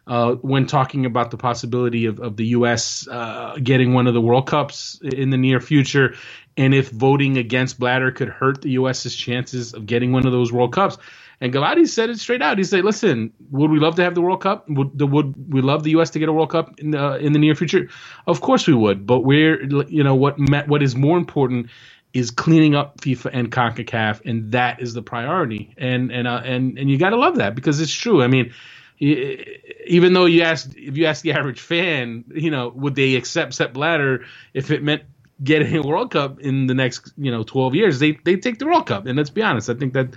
uh, 0.06 0.34
when 0.36 0.66
talking 0.66 1.06
about 1.06 1.32
the 1.32 1.36
possibility 1.36 2.06
of, 2.06 2.20
of 2.20 2.36
the 2.36 2.46
U.S. 2.46 3.08
Uh, 3.08 3.58
getting 3.60 3.94
one 3.94 4.06
of 4.06 4.14
the 4.14 4.20
World 4.20 4.46
Cups 4.46 5.00
in 5.02 5.30
the 5.30 5.38
near 5.38 5.58
future, 5.60 6.14
and 6.56 6.72
if 6.72 6.88
voting 6.88 7.36
against 7.36 7.80
Blatter 7.80 8.12
could 8.12 8.28
hurt 8.28 8.62
the 8.62 8.70
U.S.'s 8.70 9.14
chances 9.16 9.74
of 9.74 9.86
getting 9.86 10.12
one 10.12 10.24
of 10.24 10.32
those 10.32 10.52
World 10.52 10.72
Cups. 10.72 10.98
And 11.44 11.52
Gulati 11.52 11.86
said 11.86 12.08
it 12.08 12.18
straight 12.18 12.40
out. 12.40 12.56
He 12.56 12.64
said, 12.64 12.86
"Listen, 12.86 13.30
would 13.50 13.70
we 13.70 13.78
love 13.78 13.96
to 13.96 14.02
have 14.02 14.14
the 14.14 14.22
World 14.22 14.40
Cup? 14.40 14.66
Would, 14.66 14.98
the, 14.98 15.06
would 15.06 15.52
we 15.52 15.60
love 15.60 15.82
the 15.82 15.90
U.S. 15.90 16.08
to 16.12 16.18
get 16.18 16.30
a 16.30 16.32
World 16.32 16.48
Cup 16.48 16.80
in 16.80 16.92
the 16.92 17.18
in 17.18 17.34
the 17.34 17.38
near 17.38 17.54
future? 17.54 17.90
Of 18.26 18.40
course 18.40 18.66
we 18.66 18.72
would. 18.72 19.06
But 19.06 19.20
we're 19.20 19.62
you 19.84 20.02
know 20.02 20.14
what 20.14 20.38
what 20.68 20.82
is 20.82 20.96
more 20.96 21.18
important 21.18 21.68
is 22.14 22.30
cleaning 22.30 22.74
up 22.74 22.98
FIFA 23.02 23.30
and 23.34 23.52
CONCACAF, 23.52 24.22
and 24.24 24.52
that 24.52 24.80
is 24.80 24.94
the 24.94 25.02
priority. 25.02 25.74
And 25.76 26.10
and 26.10 26.26
uh, 26.26 26.40
and 26.42 26.78
and 26.78 26.90
you 26.90 26.96
got 26.96 27.10
to 27.10 27.16
love 27.16 27.36
that 27.36 27.54
because 27.54 27.78
it's 27.78 27.92
true. 27.92 28.22
I 28.22 28.26
mean." 28.26 28.52
Even 29.00 30.12
though 30.12 30.24
you 30.24 30.42
ask, 30.42 30.70
if 30.76 30.96
you 30.96 31.04
ask 31.06 31.22
the 31.22 31.32
average 31.32 31.60
fan, 31.60 32.24
you 32.32 32.48
know, 32.48 32.68
would 32.76 32.94
they 32.94 33.16
accept 33.16 33.52
Sepp 33.52 33.72
Blatter 33.72 34.24
if 34.54 34.70
it 34.70 34.84
meant 34.84 35.02
getting 35.42 35.76
a 35.76 35.82
World 35.82 36.12
Cup 36.12 36.38
in 36.38 36.68
the 36.68 36.74
next, 36.74 37.12
you 37.18 37.32
know, 37.32 37.42
12 37.42 37.74
years? 37.74 37.98
They 37.98 38.12
they 38.24 38.36
take 38.36 38.60
the 38.60 38.66
World 38.66 38.86
Cup, 38.86 39.06
and 39.06 39.18
let's 39.18 39.30
be 39.30 39.42
honest, 39.42 39.68
I 39.68 39.74
think 39.74 39.94
that 39.94 40.14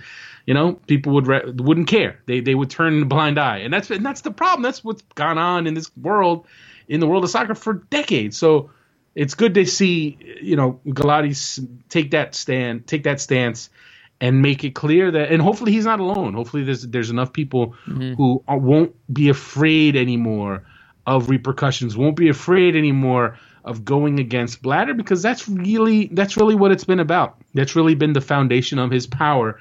you 0.48 0.54
know, 0.54 0.72
people 0.86 1.12
would 1.12 1.26
re- 1.26 1.44
wouldn't 1.44 1.88
care. 1.88 2.20
They 2.24 2.40
they 2.40 2.54
would 2.54 2.70
turn 2.70 3.02
a 3.02 3.04
blind 3.04 3.38
eye, 3.38 3.58
and 3.58 3.70
that's 3.70 3.90
and 3.90 4.04
that's 4.04 4.22
the 4.22 4.30
problem. 4.30 4.62
That's 4.62 4.82
what's 4.82 5.02
gone 5.14 5.36
on 5.36 5.66
in 5.66 5.74
this 5.74 5.94
world, 5.94 6.46
in 6.88 7.00
the 7.00 7.06
world 7.06 7.22
of 7.22 7.28
soccer 7.28 7.54
for 7.54 7.74
decades. 7.74 8.38
So 8.38 8.70
it's 9.14 9.34
good 9.34 9.52
to 9.56 9.66
see 9.66 10.16
you 10.40 10.56
know 10.56 10.80
Gulati 10.86 11.68
take 11.90 12.12
that 12.12 12.34
stand, 12.34 12.86
take 12.86 13.02
that 13.02 13.20
stance, 13.20 13.68
and 14.22 14.40
make 14.40 14.64
it 14.64 14.74
clear 14.74 15.10
that, 15.10 15.30
and 15.30 15.42
hopefully 15.42 15.70
he's 15.70 15.84
not 15.84 16.00
alone. 16.00 16.32
Hopefully 16.32 16.64
there's 16.64 16.80
there's 16.80 17.10
enough 17.10 17.34
people 17.34 17.74
mm-hmm. 17.86 18.14
who 18.14 18.42
won't 18.48 18.94
be 19.12 19.28
afraid 19.28 19.96
anymore 19.96 20.64
of 21.06 21.28
repercussions, 21.28 21.94
won't 21.94 22.16
be 22.16 22.30
afraid 22.30 22.74
anymore 22.74 23.38
of 23.66 23.84
going 23.84 24.18
against 24.18 24.62
Blatter 24.62 24.94
because 24.94 25.20
that's 25.20 25.46
really 25.46 26.06
that's 26.06 26.38
really 26.38 26.54
what 26.54 26.72
it's 26.72 26.84
been 26.84 27.00
about. 27.00 27.36
That's 27.52 27.76
really 27.76 27.94
been 27.94 28.14
the 28.14 28.22
foundation 28.22 28.78
of 28.78 28.90
his 28.90 29.06
power 29.06 29.60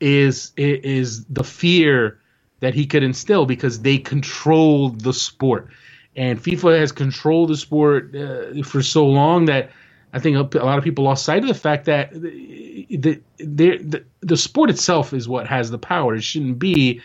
is 0.00 0.52
is 0.56 1.24
the 1.26 1.44
fear 1.44 2.18
that 2.60 2.74
he 2.74 2.86
could 2.86 3.02
instill 3.02 3.46
because 3.46 3.80
they 3.80 3.98
control 3.98 4.90
the 4.90 5.12
sport, 5.12 5.68
and 6.14 6.42
FIFA 6.42 6.78
has 6.78 6.92
controlled 6.92 7.50
the 7.50 7.56
sport 7.56 8.14
uh, 8.14 8.62
for 8.62 8.82
so 8.82 9.06
long 9.06 9.46
that 9.46 9.70
I 10.12 10.18
think 10.18 10.54
a 10.54 10.64
lot 10.64 10.78
of 10.78 10.84
people 10.84 11.04
lost 11.04 11.24
sight 11.24 11.42
of 11.42 11.48
the 11.48 11.54
fact 11.54 11.84
that 11.86 12.12
the 12.12 13.20
the, 13.38 13.78
the, 13.78 14.04
the 14.20 14.36
sport 14.36 14.70
itself 14.70 15.12
is 15.12 15.28
what 15.28 15.46
has 15.46 15.70
the 15.70 15.78
power. 15.78 16.14
It 16.14 16.22
shouldn't 16.22 16.58
be 16.58 17.02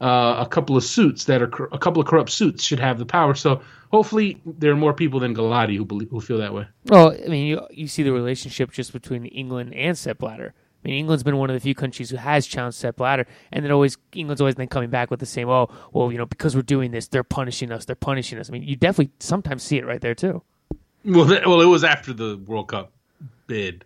uh, 0.00 0.36
a 0.38 0.48
couple 0.48 0.76
of 0.76 0.84
suits 0.84 1.24
that 1.24 1.42
are 1.42 1.68
a 1.72 1.78
couple 1.78 2.00
of 2.00 2.08
corrupt 2.08 2.30
suits 2.30 2.64
should 2.64 2.80
have 2.80 2.98
the 2.98 3.06
power. 3.06 3.34
So 3.34 3.62
hopefully 3.90 4.40
there 4.44 4.72
are 4.72 4.76
more 4.76 4.94
people 4.94 5.20
than 5.20 5.34
Gulati 5.34 5.76
who 5.76 5.84
believe, 5.84 6.10
who 6.10 6.20
feel 6.20 6.38
that 6.38 6.54
way. 6.54 6.66
Well, 6.86 7.12
I 7.12 7.28
mean, 7.28 7.46
you, 7.46 7.60
you 7.70 7.86
see 7.86 8.02
the 8.02 8.12
relationship 8.12 8.72
just 8.72 8.92
between 8.92 9.26
England 9.26 9.74
and 9.74 9.96
Sepp 9.96 10.18
Blatter. 10.18 10.54
I 10.84 10.88
mean, 10.88 10.98
England's 10.98 11.22
been 11.22 11.38
one 11.38 11.48
of 11.48 11.54
the 11.54 11.60
few 11.60 11.74
countries 11.74 12.10
who 12.10 12.16
has 12.16 12.46
challenged 12.46 12.76
Sepp 12.76 12.96
Blatter, 12.96 13.26
and 13.50 13.64
then 13.64 13.72
always 13.72 13.96
England's 14.12 14.40
always 14.40 14.54
been 14.54 14.68
coming 14.68 14.90
back 14.90 15.10
with 15.10 15.20
the 15.20 15.26
same, 15.26 15.48
oh, 15.48 15.68
well, 15.92 16.12
you 16.12 16.18
know, 16.18 16.26
because 16.26 16.54
we're 16.54 16.62
doing 16.62 16.90
this, 16.90 17.08
they're 17.08 17.24
punishing 17.24 17.72
us, 17.72 17.86
they're 17.86 17.96
punishing 17.96 18.38
us. 18.38 18.50
I 18.50 18.52
mean, 18.52 18.64
you 18.64 18.76
definitely 18.76 19.12
sometimes 19.18 19.62
see 19.62 19.78
it 19.78 19.86
right 19.86 20.00
there 20.00 20.14
too. 20.14 20.42
Well, 21.04 21.26
well, 21.26 21.60
it 21.60 21.66
was 21.66 21.84
after 21.84 22.12
the 22.12 22.36
World 22.36 22.68
Cup 22.68 22.92
bid. 23.46 23.84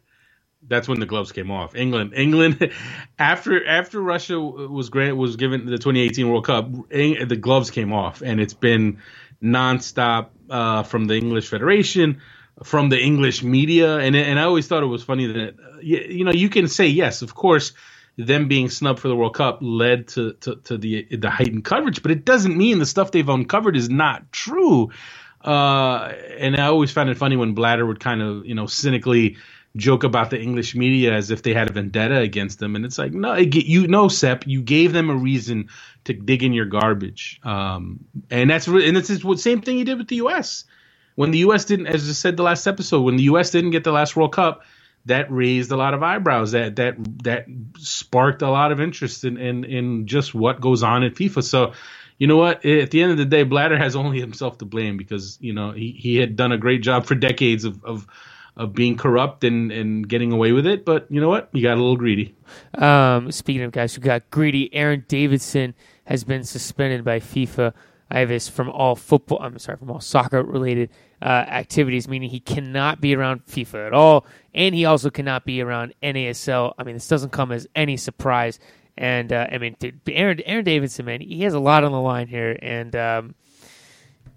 That's 0.66 0.88
when 0.88 0.98
the 0.98 1.06
gloves 1.06 1.30
came 1.30 1.50
off. 1.50 1.76
England, 1.76 2.14
England, 2.14 2.72
after 3.18 3.64
after 3.64 4.00
Russia 4.00 4.38
was 4.38 4.90
grant 4.90 5.16
was 5.16 5.36
given 5.36 5.66
the 5.66 5.78
2018 5.78 6.28
World 6.28 6.46
Cup, 6.46 6.68
the 6.90 7.38
gloves 7.40 7.70
came 7.70 7.92
off, 7.92 8.22
and 8.22 8.40
it's 8.40 8.54
been 8.54 8.98
nonstop 9.42 10.28
uh, 10.50 10.82
from 10.82 11.06
the 11.06 11.14
English 11.14 11.48
Federation 11.48 12.20
from 12.64 12.88
the 12.88 12.98
English 13.00 13.42
media, 13.42 13.98
and 13.98 14.16
and 14.16 14.38
I 14.38 14.44
always 14.44 14.66
thought 14.66 14.82
it 14.82 14.86
was 14.86 15.02
funny 15.02 15.26
that 15.26 15.54
you 15.82 16.24
know 16.24 16.32
you 16.32 16.48
can 16.48 16.68
say 16.68 16.86
yes, 16.86 17.22
of 17.22 17.34
course, 17.34 17.72
them 18.16 18.48
being 18.48 18.68
snubbed 18.68 19.00
for 19.00 19.08
the 19.08 19.16
World 19.16 19.34
Cup 19.34 19.58
led 19.60 20.08
to, 20.08 20.32
to, 20.34 20.56
to 20.64 20.78
the 20.78 21.06
the 21.16 21.30
heightened 21.30 21.64
coverage, 21.64 22.02
but 22.02 22.10
it 22.10 22.24
doesn't 22.24 22.56
mean 22.56 22.78
the 22.78 22.86
stuff 22.86 23.12
they've 23.12 23.28
uncovered 23.28 23.76
is 23.76 23.88
not 23.88 24.30
true. 24.32 24.90
Uh, 25.44 26.12
and 26.38 26.56
I 26.56 26.66
always 26.66 26.90
found 26.90 27.10
it 27.10 27.16
funny 27.16 27.36
when 27.36 27.54
Blatter 27.54 27.86
would 27.86 28.00
kind 28.00 28.22
of 28.22 28.44
you 28.44 28.54
know 28.54 28.66
cynically 28.66 29.36
joke 29.76 30.02
about 30.02 30.30
the 30.30 30.40
English 30.40 30.74
media 30.74 31.12
as 31.12 31.30
if 31.30 31.42
they 31.42 31.54
had 31.54 31.70
a 31.70 31.72
vendetta 31.72 32.18
against 32.18 32.58
them, 32.58 32.74
and 32.74 32.84
it's 32.84 32.98
like 32.98 33.12
no, 33.12 33.36
you 33.36 33.86
know, 33.86 34.08
Sepp, 34.08 34.46
you 34.48 34.62
gave 34.62 34.92
them 34.92 35.10
a 35.10 35.14
reason 35.14 35.68
to 36.04 36.12
dig 36.12 36.42
in 36.42 36.52
your 36.52 36.66
garbage, 36.66 37.40
um, 37.44 38.04
and 38.30 38.50
that's 38.50 38.66
and 38.66 38.96
it's 38.96 39.08
the 39.08 39.36
same 39.36 39.60
thing 39.60 39.78
you 39.78 39.84
did 39.84 39.98
with 39.98 40.08
the 40.08 40.16
U.S 40.16 40.64
when 41.18 41.32
the 41.32 41.38
U.S. 41.38 41.64
didn't, 41.64 41.88
as 41.88 42.08
I 42.08 42.12
said 42.12 42.36
the 42.36 42.44
last 42.44 42.64
episode, 42.68 43.00
when 43.00 43.16
the 43.16 43.24
U.S. 43.24 43.50
didn't 43.50 43.72
get 43.72 43.82
the 43.82 43.90
last 43.90 44.14
World 44.14 44.32
Cup, 44.32 44.62
that 45.06 45.28
raised 45.32 45.72
a 45.72 45.76
lot 45.76 45.92
of 45.92 46.00
eyebrows. 46.00 46.52
That 46.52 46.76
that 46.76 46.94
that 47.24 47.46
sparked 47.76 48.40
a 48.40 48.48
lot 48.48 48.70
of 48.70 48.80
interest 48.80 49.24
in 49.24 49.36
in, 49.36 49.64
in 49.64 50.06
just 50.06 50.32
what 50.32 50.60
goes 50.60 50.84
on 50.84 51.02
at 51.02 51.14
FIFA. 51.14 51.42
So, 51.42 51.72
you 52.18 52.28
know 52.28 52.36
what? 52.36 52.64
At 52.64 52.92
the 52.92 53.02
end 53.02 53.10
of 53.10 53.18
the 53.18 53.24
day, 53.24 53.42
Blatter 53.42 53.76
has 53.76 53.96
only 53.96 54.20
himself 54.20 54.58
to 54.58 54.64
blame 54.64 54.96
because 54.96 55.38
you 55.40 55.52
know 55.52 55.72
he, 55.72 55.90
he 55.90 56.14
had 56.14 56.36
done 56.36 56.52
a 56.52 56.56
great 56.56 56.84
job 56.84 57.04
for 57.04 57.16
decades 57.16 57.64
of, 57.64 57.84
of 57.84 58.06
of 58.56 58.72
being 58.72 58.96
corrupt 58.96 59.42
and, 59.42 59.72
and 59.72 60.08
getting 60.08 60.30
away 60.30 60.52
with 60.52 60.68
it. 60.68 60.84
But 60.84 61.08
you 61.10 61.20
know 61.20 61.28
what? 61.28 61.48
You 61.52 61.64
got 61.64 61.78
a 61.78 61.80
little 61.80 61.96
greedy. 61.96 62.36
Um, 62.74 63.32
speaking 63.32 63.62
of 63.62 63.72
guys 63.72 63.92
who 63.92 64.00
got 64.00 64.30
greedy, 64.30 64.72
Aaron 64.72 65.04
Davidson 65.08 65.74
has 66.04 66.22
been 66.22 66.44
suspended 66.44 67.02
by 67.04 67.18
FIFA 67.18 67.74
Ives 68.10 68.48
from 68.48 68.70
all 68.70 68.96
football. 68.96 69.38
I'm 69.40 69.58
sorry, 69.58 69.78
from 69.78 69.90
all 69.90 70.00
soccer 70.00 70.42
related 70.42 70.90
uh, 71.20 71.26
activities, 71.26 72.08
meaning 72.08 72.30
he 72.30 72.40
cannot 72.40 73.00
be 73.00 73.14
around 73.14 73.44
FIFA 73.46 73.88
at 73.88 73.92
all, 73.92 74.26
and 74.54 74.74
he 74.74 74.84
also 74.84 75.10
cannot 75.10 75.44
be 75.44 75.60
around 75.60 75.94
NASL. 76.02 76.74
I 76.78 76.84
mean, 76.84 76.94
this 76.94 77.08
doesn't 77.08 77.30
come 77.30 77.52
as 77.52 77.66
any 77.74 77.96
surprise. 77.96 78.58
And 78.96 79.32
uh, 79.32 79.46
I 79.50 79.58
mean, 79.58 79.76
Aaron 80.08 80.40
Aaron 80.44 80.64
Davidson, 80.64 81.06
man, 81.06 81.20
he 81.20 81.42
has 81.42 81.54
a 81.54 81.60
lot 81.60 81.84
on 81.84 81.92
the 81.92 82.00
line 82.00 82.26
here, 82.26 82.58
and 82.60 82.96
um, 82.96 83.34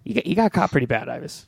he 0.03 0.13
got, 0.13 0.25
he 0.25 0.35
got 0.35 0.53
caught 0.53 0.71
pretty 0.71 0.85
bad, 0.85 1.09
Ives. 1.09 1.47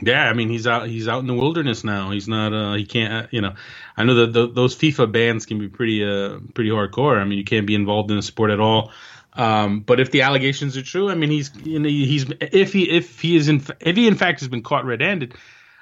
Yeah, 0.00 0.28
I 0.28 0.32
mean 0.32 0.48
he's 0.48 0.66
out 0.66 0.86
he's 0.86 1.08
out 1.08 1.20
in 1.20 1.26
the 1.26 1.34
wilderness 1.34 1.82
now. 1.82 2.10
He's 2.10 2.28
not 2.28 2.52
uh 2.52 2.74
he 2.74 2.86
can't 2.86 3.12
uh, 3.12 3.26
you 3.30 3.40
know. 3.40 3.54
I 3.96 4.04
know 4.04 4.26
that 4.26 4.54
those 4.54 4.76
FIFA 4.76 5.10
bans 5.10 5.46
can 5.46 5.58
be 5.58 5.68
pretty 5.68 6.04
uh 6.04 6.38
pretty 6.54 6.70
hardcore. 6.70 7.18
I 7.18 7.24
mean 7.24 7.38
you 7.38 7.44
can't 7.44 7.66
be 7.66 7.74
involved 7.74 8.10
in 8.10 8.16
the 8.16 8.22
sport 8.22 8.50
at 8.50 8.60
all. 8.60 8.92
Um, 9.34 9.80
but 9.80 10.00
if 10.00 10.10
the 10.10 10.22
allegations 10.22 10.76
are 10.76 10.82
true, 10.82 11.10
I 11.10 11.14
mean, 11.14 11.30
he's 11.30 11.50
you 11.62 11.78
know, 11.78 11.88
he's 11.88 12.26
if 12.40 12.72
he 12.72 12.90
if 12.90 13.20
he 13.20 13.36
is 13.36 13.48
in 13.48 13.62
if 13.80 13.96
he 13.96 14.08
in 14.08 14.16
fact 14.16 14.40
has 14.40 14.48
been 14.48 14.62
caught 14.62 14.84
red-handed 14.84 15.34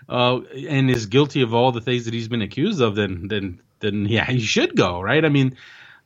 uh, 0.09 0.41
and 0.69 0.91
is 0.91 1.07
guilty 1.07 1.43
of 1.43 1.55
all 1.55 1.73
the 1.73 1.81
things 1.81 2.05
that 2.05 2.15
he's 2.15 2.29
been 2.29 2.43
accused 2.43 2.81
of, 2.81 2.95
then 2.95 3.29
then 3.29 3.61
then 3.81 4.07
yeah, 4.07 4.25
he 4.25 4.41
should 4.41 4.77
go 4.77 5.01
right. 5.01 5.25
I 5.25 5.29
mean, 5.29 5.57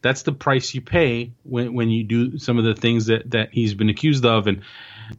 that's 0.02 0.23
the 0.23 0.32
price 0.32 0.75
you 0.75 0.80
pay 0.80 1.32
when 1.42 1.75
when 1.75 1.90
you 1.90 2.04
do 2.04 2.38
some 2.38 2.59
of 2.59 2.64
the 2.64 2.75
things 2.75 3.06
that 3.06 3.30
that 3.30 3.50
he's 3.52 3.75
been 3.75 3.88
accused 3.88 4.25
of, 4.25 4.47
and 4.47 4.62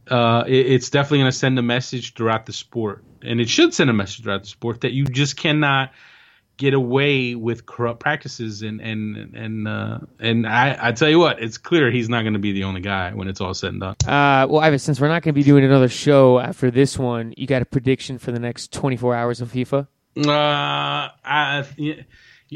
uh, 0.08 0.44
it, 0.46 0.66
it's 0.66 0.90
definitely 0.90 1.18
going 1.18 1.30
to 1.30 1.36
send 1.36 1.58
a 1.58 1.62
message 1.62 2.14
throughout 2.14 2.46
the 2.46 2.52
sport, 2.52 3.04
and 3.22 3.40
it 3.40 3.48
should 3.48 3.74
send 3.74 3.90
a 3.90 3.92
message 3.92 4.22
throughout 4.22 4.42
the 4.42 4.48
sport 4.48 4.82
that 4.82 4.92
you 4.92 5.04
just 5.04 5.36
cannot 5.36 5.92
get 6.56 6.74
away 6.74 7.34
with 7.34 7.66
corrupt 7.66 8.00
practices 8.00 8.62
and 8.62 8.80
and 8.80 9.34
and 9.34 9.68
uh, 9.68 9.98
and 10.18 10.46
I 10.46 10.76
I 10.80 10.92
tell 10.92 11.08
you 11.08 11.18
what, 11.18 11.42
it's 11.42 11.58
clear 11.58 11.90
he's 11.90 12.08
not 12.08 12.22
going 12.22 12.34
to 12.34 12.38
be 12.38 12.52
the 12.52 12.64
only 12.64 12.80
guy 12.80 13.12
when 13.12 13.28
it's 13.28 13.40
all 13.40 13.54
said 13.54 13.72
and 13.72 13.80
done. 13.80 13.96
Uh, 14.06 14.46
well, 14.48 14.60
Ivan, 14.60 14.78
since 14.78 15.00
we're 15.00 15.08
not 15.08 15.22
going 15.22 15.34
to 15.34 15.38
be 15.38 15.42
doing 15.42 15.64
another 15.64 15.88
show 15.88 16.38
after 16.38 16.70
this 16.70 16.98
one, 16.98 17.34
you 17.36 17.46
got 17.46 17.62
a 17.62 17.64
prediction 17.64 18.18
for 18.18 18.32
the 18.32 18.38
next 18.38 18.72
24 18.72 19.14
hours 19.14 19.40
of 19.40 19.52
FIFA? 19.52 19.86
Uh, 20.16 21.08
I 21.24 21.64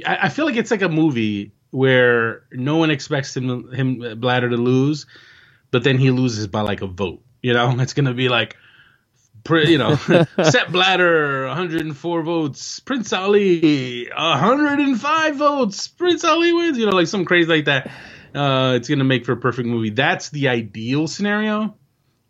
I 0.04 0.28
feel 0.28 0.44
like 0.46 0.56
it's 0.56 0.70
like 0.70 0.82
a 0.82 0.88
movie 0.88 1.52
where 1.70 2.44
no 2.52 2.76
one 2.76 2.90
expects 2.90 3.36
him 3.36 3.72
him 3.72 4.20
Blatter 4.20 4.50
to 4.50 4.56
lose, 4.56 5.06
but 5.70 5.84
then 5.84 5.98
he 5.98 6.10
loses 6.10 6.46
by 6.46 6.60
like 6.60 6.82
a 6.82 6.86
vote. 6.86 7.22
You 7.42 7.54
know, 7.54 7.74
it's 7.80 7.94
going 7.94 8.06
to 8.06 8.14
be 8.14 8.28
like 8.28 8.56
you 9.50 9.78
know, 9.78 9.94
Sepp 10.42 10.70
Blatter, 10.70 11.46
104 11.46 12.22
votes. 12.22 12.80
Prince 12.80 13.12
Ali, 13.12 14.08
105 14.16 15.36
votes. 15.36 15.88
Prince 15.88 16.24
Ali 16.24 16.52
wins. 16.52 16.78
You 16.78 16.86
know, 16.86 16.92
like 16.92 17.06
some 17.06 17.24
crazy 17.24 17.48
like 17.48 17.64
that. 17.66 17.90
Uh, 18.34 18.74
it's 18.74 18.88
going 18.88 18.98
to 18.98 19.04
make 19.04 19.24
for 19.24 19.32
a 19.32 19.36
perfect 19.36 19.66
movie. 19.66 19.90
That's 19.90 20.30
the 20.30 20.48
ideal 20.48 21.06
scenario. 21.06 21.76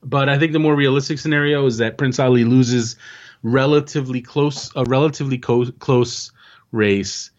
But 0.02 0.28
I 0.28 0.38
think 0.38 0.52
the 0.52 0.61
more 0.61 0.75
realistic 0.75 1.18
scenario 1.18 1.66
is 1.66 1.78
that 1.78 1.99
Prince 1.99 2.20
Ali 2.20 2.44
loses 2.44 2.96
relatively 3.42 4.23
close, 4.23 4.70
a 4.76 4.85
relatively 4.85 5.38
co- 5.38 5.73
close 5.73 6.32
race. 6.70 7.30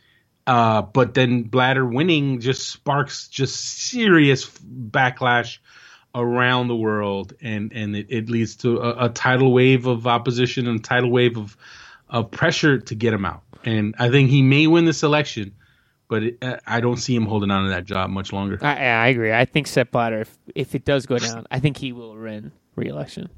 Uh, 0.45 0.81
but 0.81 1.13
then 1.13 1.43
Blatter 1.43 1.85
winning 1.85 2.39
just 2.39 2.69
sparks 2.69 3.27
just 3.27 3.55
serious 3.55 4.49
backlash 4.49 5.59
around 6.15 6.67
the 6.67 6.75
world, 6.75 7.33
and 7.41 7.71
and 7.73 7.95
it, 7.95 8.07
it 8.09 8.29
leads 8.29 8.55
to 8.57 8.77
a, 8.79 9.05
a, 9.05 9.09
tidal 9.09 9.53
wave 9.53 9.85
of 9.85 10.07
opposition 10.07 10.67
and 10.67 10.79
a 10.79 10.83
tidal 10.83 11.11
wave 11.11 11.37
of 11.37 11.57
of 12.09 12.31
pressure 12.31 12.79
to 12.79 12.95
get 12.95 13.13
him 13.13 13.25
out. 13.25 13.43
And 13.63 13.95
I 13.99 14.09
think 14.09 14.29
he 14.29 14.41
may 14.41 14.67
win 14.67 14.85
this 14.85 15.03
election, 15.03 15.53
but 16.07 16.23
it, 16.23 16.37
uh, 16.41 16.57
I 16.65 16.79
don't 16.79 16.97
see 16.97 17.15
him 17.15 17.25
holding 17.25 17.51
on 17.51 17.63
to 17.63 17.69
that 17.69 17.85
job 17.85 18.09
much 18.09 18.31
longer. 18.31 18.57
I, 18.61 18.75
I 18.75 19.07
agree. 19.07 19.33
I 19.33 19.45
think 19.45 19.67
Sepp 19.67 19.91
Blatter, 19.91 20.21
if 20.21 20.37
if 20.55 20.75
it 20.75 20.85
does 20.85 21.05
go 21.05 21.17
down, 21.17 21.45
I 21.51 21.59
think 21.59 21.77
he 21.77 21.91
will 21.91 22.15
win 22.15 22.51
re-election. 22.75 23.29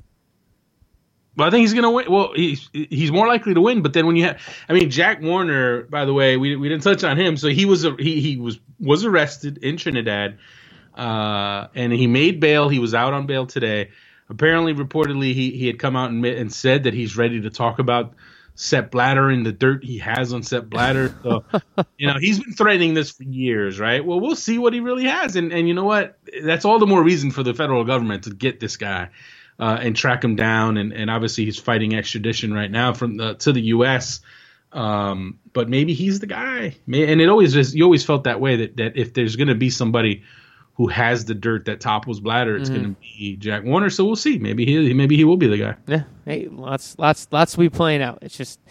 Well, 1.40 1.48
I 1.48 1.52
think 1.52 1.62
he's 1.62 1.74
going 1.74 1.84
to 1.84 1.90
win. 1.90 2.12
Well, 2.12 2.34
he's 2.36 2.70
he's 2.74 3.12
more 3.12 3.28
likely 3.28 3.54
to 3.54 3.62
win. 3.62 3.82
But 3.82 3.94
then 3.94 4.06
when 4.06 4.18
you 4.18 4.26
have, 4.26 4.42
I 4.68 4.74
mean, 4.74 4.90
Jack 4.90 5.22
Warner. 5.22 5.84
By 5.84 6.06
the 6.06 6.14
way, 6.14 6.36
we 6.36 6.56
we 6.58 6.68
didn't 6.68 6.84
touch 6.84 7.04
on 7.04 7.18
him. 7.18 7.38
So 7.38 7.48
he 7.48 7.66
was 7.66 7.86
a, 7.86 7.96
he 7.98 8.20
he 8.20 8.38
was 8.38 8.60
was 8.80 9.06
arrested 9.06 9.60
in 9.60 9.78
Trinidad, 9.78 10.38
uh, 11.00 11.70
and 11.76 11.94
he 11.94 12.08
made 12.08 12.42
bail. 12.42 12.68
He 12.68 12.80
was 12.80 12.94
out 12.94 13.14
on 13.14 13.26
bail 13.26 13.46
today. 13.46 13.92
Apparently, 14.30 14.74
reportedly, 14.74 15.34
he 15.34 15.52
he 15.52 15.68
had 15.68 15.80
come 15.80 15.96
out 15.96 16.12
and, 16.12 16.26
and 16.26 16.52
said 16.52 16.84
that 16.84 16.94
he's 16.94 17.16
ready 17.16 17.42
to 17.42 17.50
talk 17.50 17.80
about 17.80 18.14
Sepp 18.56 18.92
Blatter 18.92 19.30
and 19.30 19.46
the 19.46 19.54
dirt 19.54 19.86
he 19.86 20.00
has 20.00 20.34
on 20.34 20.44
Sepp 20.44 20.66
Blatter. 20.66 21.16
So, 21.24 21.44
you 21.98 22.08
know, 22.08 22.16
he's 22.20 22.44
been 22.44 22.54
threatening 22.54 22.94
this 22.94 23.12
for 23.12 23.24
years, 23.24 23.80
right? 23.80 24.06
Well, 24.06 24.20
we'll 24.20 24.36
see 24.36 24.58
what 24.58 24.74
he 24.74 24.82
really 24.82 25.06
has. 25.06 25.38
And 25.38 25.54
and 25.54 25.68
you 25.70 25.74
know 25.74 25.86
what? 25.86 26.20
That's 26.44 26.66
all 26.66 26.80
the 26.80 26.88
more 26.88 27.02
reason 27.02 27.32
for 27.32 27.44
the 27.44 27.54
federal 27.54 27.86
government 27.86 28.26
to 28.26 28.32
get 28.32 28.60
this 28.60 28.76
guy 28.76 29.10
uh, 29.58 29.78
and 29.80 29.96
track 29.96 30.22
him 30.24 30.36
down. 30.36 30.76
And, 30.76 30.92
and 30.92 31.10
obviously, 31.10 31.46
he's 31.46 31.58
fighting 31.58 31.96
extradition 31.96 32.54
right 32.54 32.70
now 32.70 32.94
from 32.94 33.16
the 33.16 33.36
to 33.36 33.54
the 33.54 33.62
U.S. 33.62 34.20
Um, 34.74 35.40
but 35.54 35.70
maybe 35.70 35.94
he's 35.94 36.20
the 36.20 36.28
guy. 36.28 36.76
And 36.88 37.22
it 37.22 37.30
always 37.30 37.54
just 37.54 37.74
you 37.74 37.86
always 37.86 38.04
felt 38.04 38.26
that 38.26 38.42
way 38.42 38.58
that 38.58 38.78
that 38.78 38.98
if 38.98 39.14
there's 39.14 39.38
going 39.38 39.48
to 39.48 39.56
be 39.56 39.70
somebody 39.70 40.24
who 40.80 40.88
has 40.88 41.26
the 41.26 41.36
dirt 41.36 41.66
that 41.66 41.82
topples 41.82 42.22
Blatter, 42.22 42.56
it's 42.56 42.70
mm-hmm. 42.70 42.82
going 42.82 42.96
to 42.96 43.02
be 43.02 43.36
Jack 43.36 43.66
Warner. 43.66 43.90
So 43.90 44.06
we'll 44.06 44.16
see. 44.16 44.40
Maybe 44.40 44.66
he 44.66 44.94
maybe 44.94 45.18
he 45.18 45.26
will 45.26 45.36
be 45.36 45.48
the 45.48 45.58
guy. 45.58 45.76
Yeah. 45.88 46.04
Hey, 46.24 46.48
lots 46.50 46.98
lots 46.98 47.28
lots 47.32 47.52
to 47.52 47.58
be 47.58 47.70
playing 47.70 48.02
out. 48.02 48.20
It's 48.22 48.38
just 48.38 48.62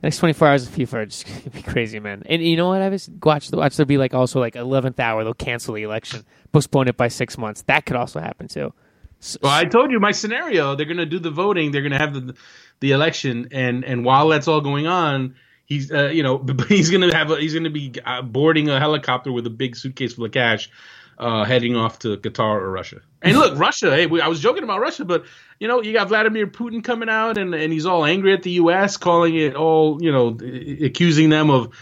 next 0.00 0.18
24 0.18 0.46
hours 0.46 0.68
of 0.68 0.72
FIFA 0.72 0.94
are 0.94 1.06
just 1.06 1.26
gonna 1.26 1.50
be 1.50 1.62
crazy, 1.62 1.98
man. 1.98 2.22
And 2.26 2.40
you 2.40 2.56
know 2.56 2.68
what? 2.68 2.82
I 2.82 2.88
was 2.88 3.10
watch 3.20 3.48
the 3.48 3.56
watch. 3.56 3.76
There'll 3.76 3.88
be 3.88 3.98
like 3.98 4.14
also 4.14 4.38
like 4.38 4.54
11th 4.54 5.00
hour. 5.00 5.24
They'll 5.24 5.34
cancel 5.34 5.74
the 5.74 5.82
election, 5.82 6.24
postpone 6.52 6.86
it 6.86 6.96
by 6.96 7.08
six 7.08 7.36
months. 7.36 7.62
That 7.62 7.84
could 7.84 7.96
also 7.96 8.20
happen 8.20 8.46
too. 8.46 8.72
So, 9.18 9.40
well, 9.42 9.52
I 9.52 9.64
told 9.64 9.90
you 9.90 9.98
my 9.98 10.12
scenario. 10.12 10.76
They're 10.76 10.86
gonna 10.86 11.04
do 11.04 11.18
the 11.18 11.32
voting. 11.32 11.72
They're 11.72 11.82
gonna 11.82 11.98
have 11.98 12.14
the 12.14 12.36
the 12.78 12.92
election, 12.92 13.48
and 13.50 13.84
and 13.84 14.04
while 14.04 14.28
that's 14.28 14.46
all 14.46 14.60
going 14.60 14.86
on, 14.86 15.34
he's 15.64 15.90
uh, 15.90 16.10
you 16.10 16.22
know 16.22 16.46
he's 16.68 16.90
gonna 16.90 17.12
have 17.12 17.32
a, 17.32 17.40
he's 17.40 17.54
gonna 17.54 17.70
be 17.70 17.92
uh, 18.04 18.22
boarding 18.22 18.68
a 18.68 18.78
helicopter 18.78 19.32
with 19.32 19.48
a 19.48 19.50
big 19.50 19.74
suitcase 19.74 20.14
full 20.14 20.26
of 20.26 20.30
cash 20.30 20.70
uh, 21.18 21.44
heading 21.44 21.76
off 21.76 21.98
to 22.00 22.16
Qatar 22.16 22.60
or 22.60 22.70
Russia. 22.70 23.00
And 23.22 23.36
look, 23.36 23.58
Russia. 23.58 23.90
Hey, 23.90 24.06
we, 24.06 24.20
I 24.20 24.28
was 24.28 24.40
joking 24.40 24.62
about 24.62 24.80
Russia, 24.80 25.04
but 25.04 25.24
you 25.58 25.68
know, 25.68 25.82
you 25.82 25.92
got 25.92 26.08
Vladimir 26.08 26.46
Putin 26.46 26.84
coming 26.84 27.08
out, 27.08 27.38
and 27.38 27.54
and 27.54 27.72
he's 27.72 27.86
all 27.86 28.04
angry 28.04 28.32
at 28.32 28.42
the 28.42 28.52
U.S., 28.52 28.96
calling 28.96 29.34
it 29.34 29.54
all, 29.54 30.02
you 30.02 30.12
know, 30.12 30.38
accusing 30.84 31.30
them 31.30 31.50
of. 31.50 31.72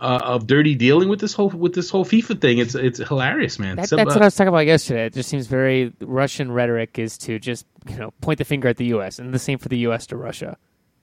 Uh, 0.00 0.20
of 0.22 0.46
dirty 0.46 0.76
dealing 0.76 1.08
with 1.08 1.18
this 1.18 1.32
whole 1.32 1.48
with 1.48 1.74
this 1.74 1.90
whole 1.90 2.04
FIFA 2.04 2.40
thing, 2.40 2.58
it's 2.58 2.76
it's 2.76 3.00
hilarious, 3.00 3.58
man. 3.58 3.74
That, 3.74 3.90
that's 3.90 4.14
what 4.14 4.22
I 4.22 4.26
was 4.26 4.36
talking 4.36 4.46
about 4.46 4.64
yesterday. 4.64 5.06
It 5.06 5.12
just 5.12 5.28
seems 5.28 5.48
very 5.48 5.92
Russian 6.00 6.52
rhetoric 6.52 7.00
is 7.00 7.18
to 7.18 7.40
just 7.40 7.66
you 7.88 7.96
know 7.96 8.12
point 8.20 8.38
the 8.38 8.44
finger 8.44 8.68
at 8.68 8.76
the 8.76 8.84
U.S. 8.84 9.18
and 9.18 9.34
the 9.34 9.40
same 9.40 9.58
for 9.58 9.68
the 9.68 9.78
U.S. 9.78 10.06
to 10.06 10.16
Russia, 10.16 10.56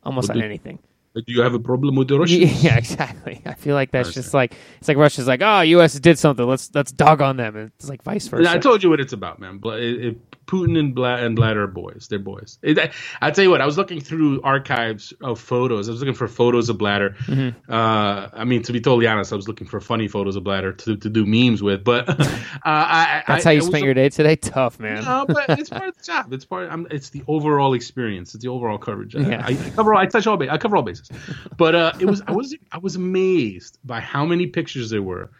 almost 0.03 0.29
on 0.29 0.41
anything. 0.41 0.79
Do 1.15 1.23
you 1.33 1.41
have 1.41 1.53
a 1.53 1.59
problem 1.59 1.95
with 1.95 2.09
the 2.09 2.19
Russians? 2.19 2.63
Yeah, 2.63 2.77
exactly. 2.77 3.41
I 3.45 3.53
feel 3.53 3.73
like 3.73 3.91
that's 3.91 4.13
just 4.13 4.33
like 4.33 4.53
it's 4.79 4.87
like 4.87 4.97
Russia's 4.97 5.27
like, 5.27 5.41
oh, 5.41 5.61
U.S. 5.61 5.97
did 5.99 6.19
something. 6.19 6.45
Let's 6.45 6.69
let's 6.73 6.91
dog 6.91 7.21
on 7.21 7.37
them. 7.37 7.55
And 7.55 7.71
it's 7.77 7.87
like 7.87 8.03
vice 8.03 8.27
versa. 8.27 8.49
I 8.49 8.57
told 8.57 8.83
you 8.83 8.89
what 8.89 8.99
it's 8.99 9.13
about, 9.13 9.39
man. 9.39 9.57
But 9.59 9.79
it, 9.79 10.17
Putin 10.47 10.77
and 10.77 10.93
Bla- 10.93 11.17
and 11.17 11.35
Blatter 11.35 11.63
are 11.63 11.67
boys. 11.67 12.07
They're 12.09 12.19
boys. 12.19 12.59
It, 12.61 12.77
I, 13.21 13.31
tell 13.31 13.43
you 13.43 13.49
what. 13.49 13.61
I 13.61 13.65
was 13.65 13.77
looking 13.77 13.99
through 13.99 14.41
archives 14.43 15.13
of 15.21 15.39
photos. 15.39 15.89
I 15.89 15.91
was 15.91 15.99
looking 15.99 16.13
for 16.13 16.27
photos 16.27 16.69
of 16.69 16.77
Blatter. 16.77 17.11
Mm-hmm. 17.25 17.71
Uh, 17.71 18.29
I 18.33 18.43
mean, 18.45 18.61
to 18.63 18.73
be 18.73 18.79
totally 18.79 19.07
honest, 19.07 19.33
I 19.33 19.35
was 19.35 19.47
looking 19.47 19.67
for 19.67 19.79
funny 19.79 20.07
photos 20.07 20.35
of 20.35 20.43
Blatter 20.43 20.73
to, 20.73 20.97
to 20.97 21.09
do 21.09 21.25
memes 21.25 21.63
with. 21.63 21.83
But 21.83 22.09
uh, 22.09 22.23
I, 22.63 23.23
that's 23.27 23.45
I, 23.45 23.49
how 23.49 23.53
you 23.53 23.61
spent 23.61 23.83
your 23.83 23.93
day 23.93 24.09
today. 24.09 24.35
Tough, 24.35 24.79
man. 24.79 25.03
No, 25.03 25.25
but 25.27 25.59
it's 25.59 25.69
part 25.69 25.89
of 25.89 25.97
the 25.97 26.03
job. 26.03 26.31
It's 26.31 26.45
part. 26.45 26.71
I'm, 26.71 26.87
it's 26.91 27.09
the 27.09 27.23
overall 27.27 27.73
experience. 27.73 28.35
It's 28.35 28.43
the 28.43 28.51
overall 28.51 28.77
coverage. 28.77 29.15
Yeah. 29.15 29.43
I, 29.45 29.51
I 29.51 29.69
cover. 29.71 29.95
I 29.95 30.05
touch 30.05 30.27
all. 30.27 30.41
I 30.49 30.57
cover 30.57 30.77
all 30.77 30.83
bases. 30.83 31.09
But 31.57 31.75
uh, 31.75 31.93
it 31.99 32.05
was. 32.05 32.21
I 32.27 32.33
was. 32.33 32.55
I 32.71 32.77
was 32.77 32.95
amazed 32.95 33.79
by 33.83 33.99
how 33.99 34.25
many 34.25 34.47
pictures 34.47 34.89
there 34.89 35.01
were 35.01 35.31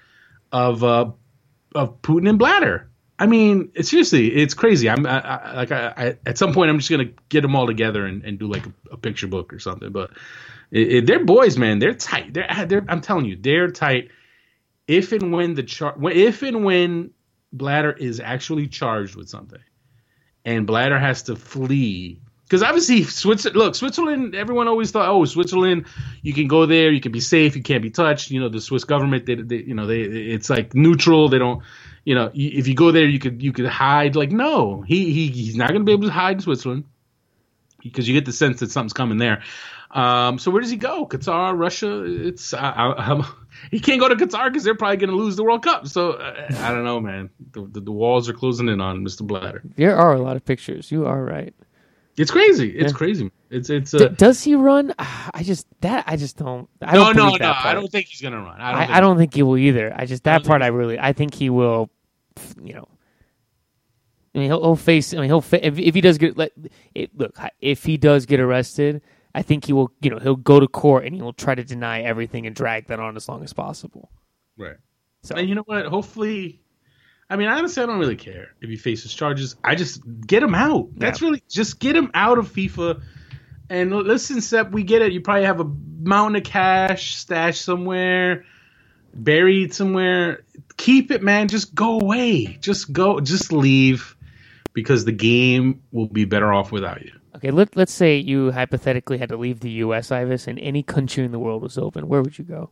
of 0.52 0.84
uh, 0.84 1.12
of 1.76 2.02
Putin 2.02 2.30
and 2.30 2.40
Blatter. 2.40 2.90
I 3.18 3.28
mean, 3.28 3.72
it's 3.76 3.90
seriously, 3.90 4.28
it's 4.36 4.54
crazy. 4.54 4.90
I'm 4.90 5.06
I, 5.06 5.20
I, 5.20 5.56
like, 5.56 5.72
I, 5.72 5.94
I, 5.96 6.18
at 6.26 6.38
some 6.38 6.54
point, 6.54 6.70
I'm 6.70 6.80
just 6.80 6.92
gonna 6.92 7.12
get 7.30 7.42
them 7.42 7.56
all 7.56 7.66
together 7.66 8.06
and, 8.06 8.24
and 8.24 8.38
do 8.38 8.48
like 8.48 8.66
a, 8.66 8.74
a 8.92 8.98
picture 8.98 9.28
book 9.28 9.54
or 9.54 9.60
something. 9.60 9.92
But 9.92 10.12
it, 10.72 10.92
it, 10.92 11.06
they're 11.06 11.24
boys, 11.24 11.58
man. 11.58 11.80
They're 11.80 11.94
tight. 11.94 12.34
They're, 12.34 12.48
ah, 12.50 12.66
they're, 12.66 12.84
I'm 12.90 13.02
telling 13.02 13.26
you, 13.26 13.38
they're 13.38 13.72
tight. 13.72 14.10
If 14.88 15.14
and 15.14 15.32
when 15.32 15.54
the 15.54 15.64
char, 15.64 15.96
if 16.12 16.44
and 16.44 16.66
when 16.66 17.12
Blatter 17.54 17.94
is 17.94 18.20
actually 18.20 18.68
charged 18.68 19.16
with 19.16 19.30
something, 19.30 19.62
and 20.44 20.68
Blatter 20.68 21.00
has 21.00 21.24
to 21.24 21.38
flee, 21.38 22.20
because 22.44 22.62
obviously 22.62 23.04
Switzerland. 23.04 23.58
Look, 23.58 23.76
Switzerland. 23.76 24.36
Everyone 24.36 24.68
always 24.68 24.92
thought, 24.92 25.08
oh, 25.08 25.24
Switzerland, 25.26 25.86
you 26.22 26.34
can 26.34 26.48
go 26.48 26.66
there, 26.66 26.92
you 26.92 27.02
can 27.02 27.14
be 27.14 27.22
safe, 27.22 27.56
you 27.56 27.64
can't 27.64 27.82
be 27.82 27.90
touched. 27.90 28.30
You 28.30 28.42
know, 28.42 28.50
the 28.50 28.62
Swiss 28.62 28.84
government, 28.84 29.26
they, 29.26 29.36
they 29.36 29.64
you 29.64 29.74
know, 29.74 29.88
they, 29.88 30.02
it's 30.02 30.50
like 30.50 30.76
neutral. 30.76 31.30
They 31.30 31.40
don't 31.40 31.64
you 32.06 32.14
know, 32.14 32.32
if 32.34 32.68
you 32.68 32.76
go 32.76 32.92
there, 32.92 33.06
you 33.06 33.20
could 33.20 33.42
you 33.42 33.52
could 33.52 33.66
hide. 33.66 34.16
Like, 34.16 34.32
no, 34.32 34.82
he, 34.82 35.12
he 35.12 35.28
he's 35.28 35.58
not 35.58 35.70
going 35.70 35.82
to 35.82 35.86
be 35.86 35.92
able 35.92 36.08
to 36.08 36.14
hide 36.14 36.38
in 36.38 36.42
Switzerland 36.42 36.86
because 37.82 38.08
you 38.08 38.14
get 38.14 38.26
the 38.26 38.32
sense 38.32 38.60
that 38.60 38.72
something's 38.72 38.94
coming 38.94 39.18
there. 39.18 39.44
Um, 39.92 40.40
so 40.40 40.52
where 40.52 40.62
does 40.62 40.70
he 40.70 40.78
go? 40.78 41.08
Qatar, 41.08 41.58
Russia? 41.58 42.04
It's 42.04 42.54
I, 42.54 42.94
I, 42.98 43.32
he 43.72 43.80
can't 43.80 44.00
go 44.00 44.08
to 44.08 44.16
Qatar 44.16 44.50
because 44.50 44.64
they're 44.64 44.76
probably 44.76 44.98
going 44.98 45.10
to 45.10 45.16
lose 45.16 45.36
the 45.36 45.44
World 45.44 45.64
Cup. 45.64 45.88
So 45.88 46.12
uh, 46.12 46.48
I 46.60 46.72
don't 46.72 46.84
know, 46.84 47.00
man. 47.00 47.30
The, 47.54 47.66
the, 47.66 47.82
the, 47.82 47.92
walls 47.92 48.30
are 48.30 48.34
closing 48.34 48.68
in 48.68 48.82
on 48.82 49.04
Mr. 49.04 49.26
Blatter. 49.26 49.64
There 49.76 49.96
are 49.96 50.14
a 50.14 50.20
lot 50.20 50.36
of 50.36 50.46
pictures. 50.46 50.92
You 50.92 51.06
are 51.08 51.24
right. 51.24 51.56
It's 52.18 52.32
crazy. 52.32 52.70
It's 52.70 52.92
yeah. 52.92 52.98
crazy. 52.98 53.32
It's 53.50 53.70
it's. 53.70 53.94
Uh, 53.94 54.10
D- 54.10 54.16
does 54.16 54.44
he 54.44 54.56
run? 54.56 54.94
I 55.00 55.44
just 55.44 55.68
that 55.82 56.04
I 56.08 56.18
just 56.18 56.38
don't. 56.38 56.70
I 56.82 56.94
no, 56.94 57.14
don't 57.14 57.16
no, 57.16 57.36
no. 57.36 57.54
I 57.56 57.74
don't 57.74 57.92
think 57.92 58.08
he's 58.08 58.22
gonna 58.22 58.42
run. 58.42 58.60
I 58.60 58.72
don't. 58.72 58.82
I, 58.82 58.86
think, 58.86 58.98
I 58.98 59.00
don't 59.02 59.18
think 59.18 59.34
he 59.34 59.44
will 59.44 59.58
either. 59.58 59.94
I 59.96 60.06
just 60.06 60.24
that 60.24 60.44
I 60.44 60.48
part 60.48 60.62
I 60.62 60.68
really. 60.68 61.00
I 61.00 61.14
think 61.14 61.34
he 61.34 61.50
will 61.50 61.90
you 62.62 62.74
know, 62.74 62.88
I 64.34 64.40
mean, 64.40 64.48
he'll, 64.48 64.62
he'll 64.62 64.76
face. 64.76 65.14
I 65.14 65.18
mean, 65.18 65.26
he'll 65.26 65.42
fa- 65.42 65.66
if, 65.66 65.80
if 65.80 65.96
he 65.96 66.02
does 66.02 66.18
get 66.18 66.38
let 66.38 66.52
it, 66.94 67.18
look 67.18 67.38
if 67.62 67.86
he 67.86 67.98
does 67.98 68.26
get 68.26 68.40
arrested, 68.40 69.02
I 69.34 69.42
think 69.42 69.66
he 69.66 69.74
will. 69.74 69.92
You 70.02 70.10
know, 70.10 70.20
he'll 70.20 70.36
go 70.36 70.60
to 70.60 70.68
court 70.68 71.06
and 71.06 71.16
he'll 71.16 71.34
try 71.34 71.56
to 71.56 71.64
deny 71.64 72.02
everything 72.02 72.46
and 72.46 72.56
drag 72.56 72.88
that 72.88 73.00
on 73.00 73.16
as 73.16 73.30
long 73.30 73.44
as 73.44 73.54
possible. 73.54 74.12
Right. 74.58 74.76
So, 75.24 75.36
and 75.36 75.48
you 75.48 75.56
know 75.56 75.64
what? 75.66 75.86
Hopefully, 75.86 76.62
I 77.30 77.38
mean, 77.38 77.48
honestly, 77.48 77.82
I 77.82 77.86
don't 77.86 77.98
really 77.98 78.18
care 78.18 78.50
if 78.62 78.70
he 78.70 78.76
faces 78.76 79.14
charges. 79.14 79.56
I 79.64 79.76
just 79.76 80.02
get 80.28 80.44
him 80.44 80.54
out. 80.54 80.90
That's 80.96 81.22
yeah. 81.22 81.30
really 81.30 81.44
just 81.50 81.80
get 81.80 81.96
him 81.96 82.12
out 82.14 82.38
of 82.38 82.52
FIFA. 82.52 83.02
And 83.70 83.92
listen, 83.92 84.42
Sepp, 84.42 84.72
we 84.72 84.84
get 84.84 85.02
it. 85.02 85.12
You 85.12 85.22
probably 85.22 85.46
have 85.46 85.60
a 85.60 85.72
mountain 86.02 86.36
of 86.36 86.44
cash 86.44 87.16
stashed 87.16 87.64
somewhere, 87.64 88.46
buried 89.14 89.74
somewhere 89.74 90.44
keep 90.78 91.12
it, 91.12 91.22
man. 91.22 91.48
Just 91.48 91.74
go 91.76 92.00
away. 92.00 92.58
Just 92.62 92.92
go. 92.92 93.20
Just 93.20 93.52
leave 93.52 94.16
because 94.74 95.06
the 95.06 95.12
game 95.12 95.82
will 95.92 96.08
be 96.08 96.26
better 96.26 96.52
off 96.54 96.72
without 96.72 97.04
you. 97.04 97.12
Okay, 97.36 97.52
let, 97.52 97.76
let's 97.76 97.92
say 97.92 98.18
you 98.18 98.52
hypothetically 98.52 99.18
had 99.18 99.30
to 99.30 99.38
leave 99.38 99.60
the 99.60 99.70
U.S., 99.72 100.12
Ives, 100.12 100.48
and 100.48 100.58
any 100.60 100.84
country 100.84 101.26
in 101.26 101.32
the 101.32 101.40
world 101.40 101.62
was 101.62 101.78
open. 101.78 102.08
Where 102.08 102.22
would 102.22 102.38
you 102.38 102.46
go? 102.46 102.70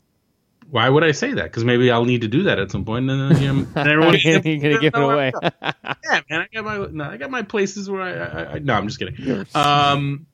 Why 0.70 0.90
would 0.90 1.04
I 1.04 1.12
say 1.12 1.34
that? 1.34 1.44
Because 1.44 1.66
maybe 1.66 1.92
I'll 1.92 2.06
need 2.06 2.22
to 2.22 2.28
do 2.28 2.44
that 2.44 2.58
at 2.58 2.72
some 2.72 2.86
point, 2.86 3.10
and 3.10 3.36
then 3.36 3.42
you 3.42 3.54
know, 3.54 3.68
everyone 3.76 4.16
you're 4.24 4.40
gonna 4.40 4.80
give 4.80 4.94
it 4.96 5.02
away. 5.02 5.32
yeah, 5.44 6.22
man, 6.30 6.42
I 6.42 6.48
got 6.52 6.64
my 6.66 6.88
no, 6.90 7.04
I 7.04 7.18
got 7.18 7.30
my 7.30 7.44
places 7.44 7.90
where 7.90 8.02
I, 8.02 8.12
I, 8.14 8.54
I 8.54 8.60
no, 8.60 8.74
I'm 8.74 8.88
just 8.88 8.98
kidding. 8.98 9.46
Um, 9.54 10.26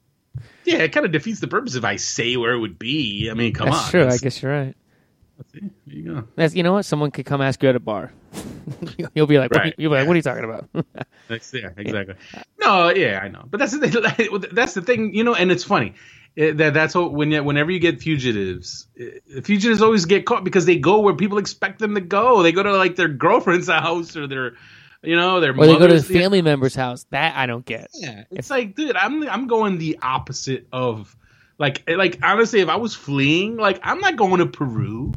yeah, 0.64 0.78
it 0.78 0.90
kind 0.94 1.06
of 1.06 1.12
defeats 1.12 1.40
the 1.40 1.48
purpose 1.48 1.76
if 1.76 1.84
I 1.84 1.98
say 1.98 2.38
where 2.38 2.54
it 2.54 2.60
would 2.60 2.80
be. 2.80 3.30
I 3.30 3.34
mean, 3.34 3.54
come 3.54 3.68
on. 3.68 3.74
That's 3.74 3.86
on. 3.86 3.92
True, 3.92 4.08
I 4.08 4.18
guess 4.18 4.42
you're 4.42 4.52
right. 4.52 4.76
See, 5.54 5.62
there 5.88 5.96
you 5.96 6.04
go. 6.04 6.28
That's, 6.36 6.56
you 6.56 6.64
know 6.64 6.74
what? 6.74 6.84
Someone 6.84 7.12
could 7.12 7.26
come 7.26 7.42
ask 7.42 7.62
you 7.64 7.70
at 7.70 7.76
a 7.76 7.80
bar. 7.80 8.12
you'll 9.14 9.28
be 9.28 9.40
like, 9.40 9.52
right. 9.52 9.74
you'll 9.78 9.92
be 9.92 9.98
like, 9.98 10.08
what 10.08 10.14
are 10.14 10.18
you 10.18 10.22
talking 10.22 10.44
about? 10.44 10.70
That's, 11.28 11.54
yeah, 11.54 11.70
exactly. 11.78 12.16
No, 12.60 12.90
yeah, 12.90 13.20
I 13.24 13.30
know. 13.30 13.46
But 13.50 13.60
that's 13.60 13.72
the 13.72 14.50
that's 14.52 14.74
the 14.74 14.82
thing, 14.82 15.14
you 15.14 15.24
know. 15.24 15.34
And 15.34 15.52
it's 15.52 15.64
funny 15.64 15.94
eh, 16.38 16.52
that 16.54 16.74
that's 16.74 16.94
what 16.96 17.14
when 17.14 17.32
you, 17.32 17.44
whenever 17.44 17.72
you 17.72 17.80
get 17.80 18.02
fugitives, 18.02 18.88
eh, 19.00 19.20
eh, 19.36 19.42
fugitives 19.42 19.82
always 19.82 20.06
get 20.06 20.26
caught 20.26 20.44
because 20.44 20.66
they 20.66 20.78
go 20.78 21.00
where 21.00 21.16
people 21.16 21.38
expect 21.38 21.80
them 21.80 21.96
to 21.96 22.02
go. 22.02 22.44
They 22.44 22.52
go 22.52 22.64
to 22.64 22.76
like 22.76 22.96
their 22.96 23.08
girlfriend's 23.08 23.68
house 23.68 24.16
or 24.16 24.28
their 24.28 24.54
you 25.02 25.16
know, 25.16 25.40
their 25.40 25.52
or 25.52 25.66
they 25.66 25.78
go 25.78 25.88
to 25.88 26.00
the 26.00 26.14
family 26.14 26.42
member's 26.42 26.76
house. 26.76 27.06
That 27.12 27.36
I 27.36 27.46
don't 27.46 27.66
get. 27.66 27.90
Yeah, 27.94 28.26
it's 28.32 28.48
if, 28.48 28.52
like, 28.52 28.76
dude, 28.76 28.96
I'm 28.96 29.28
I'm 29.30 29.48
going 29.48 29.78
the 29.78 30.00
opposite 30.02 30.68
of 30.72 31.16
Like, 31.60 31.84
like 31.90 32.20
honestly, 32.24 32.62
if 32.62 32.70
I 32.70 32.78
was 32.78 32.96
fleeing, 32.96 33.58
like 33.58 33.80
I'm 33.84 34.00
not 34.00 34.16
going 34.16 34.40
to 34.40 34.46
Peru. 34.46 35.14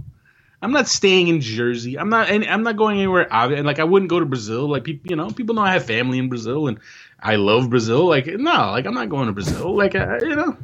I'm 0.62 0.70
not 0.70 0.87
staying 0.87 1.27
in 1.29 1.40
Jersey. 1.40 1.98
I'm 1.98 2.09
not, 2.09 2.31
and 2.31 2.44
I'm 2.44 2.62
not 2.62 2.77
going 2.77 2.98
anywhere. 2.98 3.27
And 3.31 3.66
like, 3.66 3.81
I 3.81 3.85
wouldn't 3.85 4.09
go 4.09 4.20
to 4.20 4.27
Brazil. 4.27 4.70
Like, 4.70 4.85
people, 4.85 5.11
you 5.11 5.16
know, 5.16 5.29
people 5.31 5.57
know 5.57 5.62
I 5.62 5.72
have 5.72 5.85
family 5.85 6.18
in 6.18 6.29
Brazil, 6.29 6.68
and 6.68 6.79
I 7.20 7.35
love 7.35 7.68
Brazil. 7.68 8.09
Like, 8.09 8.27
no, 8.27 8.70
like 8.70 8.87
I'm 8.87 8.94
not 8.94 9.09
going 9.09 9.27
to 9.27 9.33
Brazil. 9.33 9.77
Like, 9.77 9.94
you 9.94 10.37
know, 10.37 10.57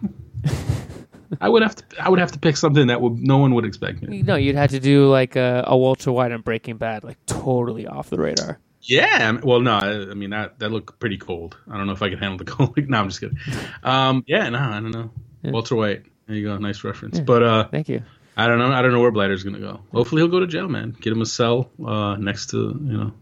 I 1.41 1.49
would 1.49 1.63
have 1.63 1.77
to, 1.77 1.85
I 2.01 2.09
would 2.09 2.21
have 2.21 2.33
to 2.33 2.39
pick 2.39 2.57
something 2.57 2.87
that 2.87 3.01
would 3.01 3.19
no 3.19 3.39
one 3.39 3.55
would 3.55 3.65
expect 3.65 4.03
me. 4.03 4.23
No, 4.23 4.37
you'd 4.37 4.57
have 4.57 4.71
to 4.71 4.81
do 4.81 5.09
like 5.09 5.37
a, 5.37 5.65
a 5.67 5.77
Walter 5.77 6.13
White 6.13 6.33
on 6.33 6.41
Breaking 6.43 6.77
Bad, 6.77 7.05
like 7.05 7.19
totally 7.27 7.87
off 7.87 8.09
the 8.11 8.19
radar. 8.19 8.59
Yeah, 8.81 9.39
well, 9.43 9.61
no, 9.61 9.73
I, 9.73 10.11
I 10.11 10.15
mean 10.15 10.31
that 10.31 10.59
that 10.61 10.71
looked 10.71 10.99
pretty 11.01 11.19
cold. 11.19 11.57
I 11.71 11.77
don't 11.77 11.87
know 11.87 11.93
if 11.93 12.03
I 12.03 12.09
could 12.09 12.21
handle 12.21 12.39
the 12.39 12.45
cold. 12.51 12.77
no, 12.89 12.99
I'm 12.99 13.09
just 13.09 13.21
kidding. 13.21 13.39
Um, 13.83 14.25
yeah, 14.27 14.49
no, 14.49 14.59
I 14.59 14.81
don't 14.81 14.91
know. 14.91 15.11
Yeah. 15.43 15.51
Walter 15.51 15.77
White. 15.77 16.05
There 16.27 16.37
you 16.37 16.47
go, 16.47 16.59
nice 16.59 16.85
reference. 16.85 17.19
Yeah. 17.19 17.25
But 17.25 17.43
uh, 17.43 17.69
thank 17.69 17.89
you. 17.89 18.03
I 18.39 18.47
don't 18.47 18.59
know. 18.61 18.73
I 18.73 18.83
don't 18.83 18.93
know 18.93 19.01
where 19.01 19.11
Blatter's 19.11 19.43
gonna 19.43 19.59
go. 19.59 19.81
Hopefully, 19.93 20.23
he'll 20.23 20.31
go 20.31 20.39
to 20.39 20.47
jail, 20.47 20.69
man. 20.69 20.97
Get 21.01 21.13
him 21.13 21.21
a 21.21 21.27
cell 21.27 21.71
uh, 21.85 22.15
next 22.17 22.51
to 22.51 22.57
you 22.57 22.97
know 22.97 23.13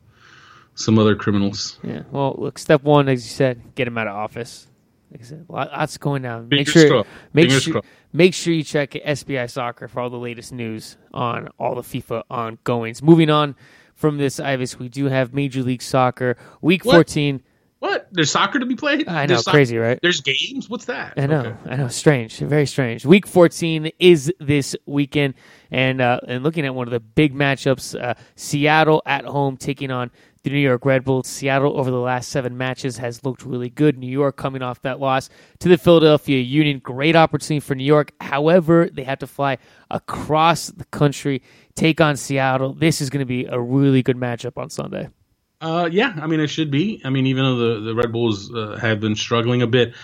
some 0.75 0.99
other 0.99 1.17
criminals. 1.17 1.79
Yeah. 1.83 2.03
Well, 2.11 2.37
look, 2.39 2.59
step 2.59 2.83
one, 2.83 3.09
as 3.09 3.25
you 3.25 3.35
said, 3.35 3.75
get 3.75 3.89
him 3.89 3.97
out 3.97 4.07
of 4.07 4.15
office. 4.15 4.69
Like 5.11 5.23
I 5.23 5.25
said, 5.25 5.47
lots 5.49 5.97
going 5.97 6.23
down. 6.23 6.49
Make 6.51 6.69
sure, 6.69 7.05
make 7.33 7.51
sure, 7.51 7.81
make 8.13 8.35
sure 8.35 8.53
you 8.53 8.63
check 8.63 8.91
SBI 8.91 9.51
Soccer 9.51 9.89
for 9.89 10.01
all 10.01 10.11
the 10.11 10.19
latest 10.19 10.53
news 10.53 10.99
on 11.15 11.49
all 11.59 11.75
the 11.75 11.83
FIFA 11.83 12.25
ongoings. 12.29 13.03
Moving 13.03 13.31
on 13.31 13.57
from 13.95 14.19
this, 14.19 14.39
Ives, 14.39 14.79
we 14.79 14.91
do 14.91 15.07
have 15.07 15.33
Major 15.33 15.63
League 15.63 15.81
Soccer 15.81 16.37
Week 16.61 16.85
what? 16.85 16.95
14. 16.95 17.43
What? 17.79 18.09
There's 18.11 18.31
soccer 18.31 18.59
to 18.59 18.65
be 18.65 18.75
played? 18.75 19.07
I 19.07 19.27
know, 19.27 19.43
crazy, 19.43 19.77
right? 19.77 19.99
There's 20.01 20.23
games. 20.23 20.69
What's 20.69 20.87
that? 20.87 21.13
I 21.19 21.27
know, 21.27 21.41
okay. 21.41 21.71
I 21.71 21.77
know. 21.77 21.89
Strange, 21.89 22.39
very 22.39 22.65
strange. 22.65 23.05
Week 23.05 23.27
14 23.27 23.91
is 23.99 24.33
this 24.41 24.75
weekend, 24.87 25.35
and 25.71 26.01
uh, 26.01 26.21
and 26.27 26.43
looking 26.43 26.65
at 26.65 26.75
one 26.75 26.89
of 26.89 26.93
the 26.93 27.01
big 27.01 27.35
matchups, 27.35 28.01
uh, 28.01 28.15
Seattle 28.35 29.03
at 29.05 29.27
home 29.27 29.59
taking 29.59 29.91
on 29.91 30.11
the 30.43 30.51
New 30.51 30.59
York 30.59 30.87
Red 30.87 31.05
Bulls. 31.05 31.27
Seattle 31.27 31.79
over 31.79 31.91
the 31.91 31.99
last 31.99 32.31
seven 32.31 32.57
matches 32.57 32.97
has 32.97 33.25
looked 33.25 33.45
really 33.45 33.69
good. 33.69 33.99
New 33.99 34.07
York 34.07 34.37
coming 34.37 34.63
off 34.63 34.81
that 34.83 34.99
loss 34.99 35.29
to 35.59 35.69
the 35.69 35.77
Philadelphia 35.77 36.41
Union. 36.41 36.79
Great 36.79 37.15
opportunity 37.15 37.61
for 37.61 37.75
New 37.75 37.85
York. 37.85 38.13
However, 38.23 38.89
they 38.91 39.03
have 39.03 39.19
to 39.19 39.27
fly 39.27 39.59
across 39.91 40.69
the 40.69 40.85
country, 40.87 41.43
take 41.75 42.01
on 42.01 42.17
Seattle. 42.17 42.73
This 42.73 43.03
is 43.03 43.11
going 43.11 43.21
to 43.21 43.27
be 43.27 43.45
a 43.45 43.61
really 43.61 44.03
good 44.03 44.17
matchup 44.17 44.57
on 44.57 44.71
Sunday. 44.71 45.11
Uh, 45.61 45.89
yeah, 45.91 46.15
I 46.21 46.27
mean 46.27 46.41
it 46.41 46.49
should 46.49 46.71
be. 46.71 47.01
I 47.05 47.11
mean 47.11 47.27
even 47.27 47.45
though 47.45 47.57
the 47.57 47.81
the 47.81 47.95
Red 47.95 48.13
Bulls 48.13 48.53
uh, 48.55 48.79
have 48.81 49.01
been 49.01 49.17
struggling 49.17 49.63
a 49.63 49.67
bit, 49.67 49.95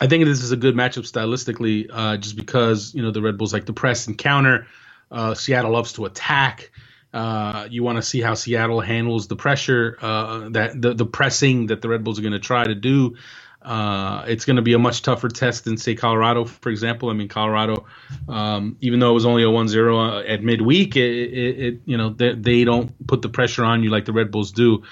I 0.00 0.08
think 0.08 0.24
this 0.24 0.42
is 0.42 0.50
a 0.50 0.56
good 0.56 0.74
matchup 0.74 1.10
stylistically, 1.10 1.88
uh, 1.92 2.16
just 2.16 2.36
because 2.36 2.94
you 2.94 3.02
know 3.02 3.10
the 3.10 3.22
Red 3.22 3.38
Bulls 3.38 3.52
like 3.52 3.66
to 3.66 3.72
press 3.72 4.06
and 4.06 4.18
counter. 4.18 4.66
Uh, 5.10 5.34
Seattle 5.34 5.70
loves 5.70 5.92
to 5.94 6.06
attack. 6.06 6.70
Uh, 7.12 7.68
you 7.70 7.82
want 7.82 7.96
to 7.96 8.02
see 8.02 8.20
how 8.20 8.34
Seattle 8.34 8.80
handles 8.80 9.28
the 9.28 9.36
pressure, 9.36 9.98
uh, 10.00 10.48
that 10.48 10.80
the, 10.80 10.94
the 10.94 11.04
pressing 11.04 11.66
that 11.66 11.82
the 11.82 11.88
Red 11.88 12.02
Bulls 12.02 12.18
are 12.18 12.22
going 12.22 12.32
to 12.32 12.38
try 12.38 12.64
to 12.64 12.74
do. 12.74 13.16
Uh, 13.64 14.24
it's 14.26 14.44
going 14.44 14.56
to 14.56 14.62
be 14.62 14.72
a 14.72 14.78
much 14.78 15.02
tougher 15.02 15.28
test 15.28 15.64
than 15.64 15.76
say 15.76 15.94
Colorado, 15.94 16.44
for 16.44 16.70
example. 16.70 17.10
I 17.10 17.12
mean, 17.12 17.28
Colorado, 17.28 17.86
um, 18.28 18.76
even 18.80 18.98
though 18.98 19.10
it 19.10 19.14
was 19.14 19.26
only 19.26 19.42
a 19.42 19.46
1-0 19.46 19.94
uh, 19.94 20.26
at 20.26 20.42
midweek, 20.42 20.96
it, 20.96 21.02
it, 21.02 21.60
it 21.60 21.80
you 21.84 21.96
know 21.96 22.10
they, 22.10 22.34
they, 22.34 22.64
don't 22.64 23.06
put 23.06 23.22
the 23.22 23.28
pressure 23.28 23.64
on 23.64 23.82
you 23.82 23.90
like 23.90 24.04
the 24.04 24.12
Red 24.12 24.30
Bulls 24.30 24.52
do. 24.52 24.82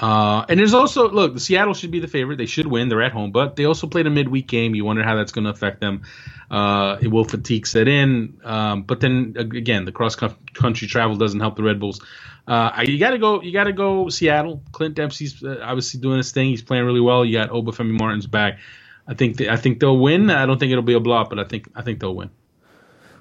Uh, 0.00 0.44
and 0.48 0.58
there's 0.58 0.74
also 0.74 1.08
look, 1.08 1.34
the 1.34 1.40
Seattle 1.40 1.72
should 1.72 1.90
be 1.90 2.00
the 2.00 2.08
favorite. 2.08 2.36
They 2.36 2.46
should 2.46 2.66
win. 2.66 2.88
They're 2.88 3.02
at 3.02 3.12
home, 3.12 3.30
but 3.30 3.56
they 3.56 3.64
also 3.64 3.86
played 3.86 4.06
a 4.06 4.10
midweek 4.10 4.46
game. 4.46 4.74
You 4.74 4.84
wonder 4.84 5.04
how 5.04 5.14
that's 5.14 5.32
going 5.32 5.44
to 5.44 5.50
affect 5.50 5.80
them. 5.80 6.02
Uh, 6.50 6.98
it 7.00 7.08
will 7.08 7.24
fatigue 7.24 7.66
set 7.66 7.86
in. 7.86 8.38
Um, 8.44 8.82
but 8.82 9.00
then 9.00 9.34
again, 9.38 9.84
the 9.84 9.92
cross 9.92 10.16
country 10.16 10.88
travel 10.88 11.16
doesn't 11.16 11.40
help 11.40 11.56
the 11.56 11.62
Red 11.62 11.78
Bulls. 11.78 12.00
Uh, 12.46 12.84
you 12.84 12.98
got 12.98 13.10
to 13.10 13.18
go. 13.18 13.40
You 13.40 13.52
got 13.52 13.64
to 13.64 13.72
go 13.72 14.08
Seattle. 14.08 14.62
Clint 14.72 14.94
Dempsey's 14.94 15.42
uh, 15.42 15.60
obviously 15.62 16.00
doing 16.00 16.18
his 16.18 16.32
thing. 16.32 16.48
He's 16.48 16.62
playing 16.62 16.84
really 16.84 17.00
well. 17.00 17.24
You 17.24 17.38
got 17.38 17.50
Obafemi 17.50 17.98
Martins 17.98 18.26
back. 18.26 18.58
I 19.06 19.14
think 19.14 19.40
I 19.42 19.56
think 19.56 19.80
they'll 19.80 19.98
win. 19.98 20.28
I 20.30 20.44
don't 20.44 20.58
think 20.58 20.72
it'll 20.72 20.82
be 20.82 20.94
a 20.94 21.00
blowout, 21.00 21.30
but 21.30 21.38
I 21.38 21.44
think 21.44 21.68
I 21.74 21.82
think 21.82 22.00
they'll 22.00 22.14
win. 22.14 22.30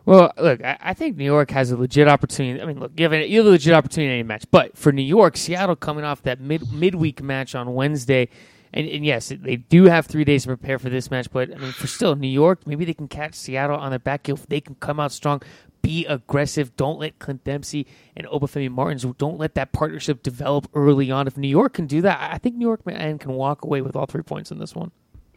Well, 0.06 0.34
look, 0.38 0.64
I, 0.64 0.78
I 0.82 0.94
think 0.94 1.16
New 1.16 1.24
York 1.24 1.52
has 1.52 1.72
a 1.72 1.78
legit 1.78 2.08
opportunity. 2.08 2.62
I 2.62 2.66
mean, 2.66 2.80
look, 2.80 2.92
you 2.98 3.04
have, 3.04 3.14
a, 3.14 3.42
legit 3.42 3.74
opportunity 3.74 4.10
in 4.10 4.20
any 4.20 4.24
match, 4.24 4.46
but 4.52 4.78
for 4.78 4.92
New 4.92 5.02
York, 5.02 5.38
Seattle 5.38 5.76
coming 5.76 6.04
off 6.04 6.22
that 6.24 6.42
mid 6.42 6.74
midweek 6.74 7.22
match 7.22 7.56
on 7.56 7.74
Wednesday, 7.74 8.28
and, 8.74 8.88
and, 8.88 9.06
yes, 9.06 9.32
they 9.34 9.58
do 9.58 9.86
have 9.86 10.08
three 10.08 10.24
days 10.24 10.44
to 10.44 10.48
prepare 10.48 10.80
for 10.80 10.90
this 10.90 11.12
match. 11.12 11.30
But 11.32 11.54
I 11.54 11.58
mean, 11.58 11.72
for 11.72 11.88
still 11.88 12.16
New 12.16 12.28
York, 12.28 12.66
maybe 12.66 12.86
they 12.86 12.94
can 12.94 13.08
catch 13.08 13.36
Seattle 13.36 13.78
on 13.78 13.92
their 13.92 14.00
back 14.00 14.26
heel. 14.26 14.40
They 14.50 14.62
can 14.62 14.76
come 14.76 15.00
out 15.00 15.12
strong, 15.12 15.44
be 15.84 16.06
aggressive. 16.08 16.76
Don't 16.76 17.00
let 17.00 17.20
Clint 17.20 17.44
Dempsey 17.44 17.86
and 18.18 18.26
Obafemi 18.28 18.72
Martins. 18.72 19.06
Don't 19.18 19.38
let 19.38 19.54
that 19.56 19.74
partnership 19.74 20.24
develop 20.24 20.68
early 20.74 21.12
on. 21.12 21.28
If 21.28 21.38
New 21.38 21.48
York 21.48 21.74
can 21.74 21.86
do 21.86 22.02
that, 22.02 22.34
I 22.34 22.40
think 22.40 22.56
New 22.56 22.66
York 22.66 22.86
man 22.86 23.20
can 23.20 23.34
walk 23.34 23.64
away 23.64 23.82
with 23.82 23.96
all 23.96 24.08
three 24.08 24.24
points 24.24 24.50
in 24.50 24.58
this 24.58 24.76
one. 24.76 24.92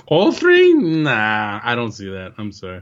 All 0.07 0.33
three? 0.33 0.73
Nah, 0.73 1.61
I 1.63 1.75
don't 1.75 1.93
see 1.93 2.09
that. 2.09 2.35
I'm 2.39 2.53
sorry. 2.53 2.81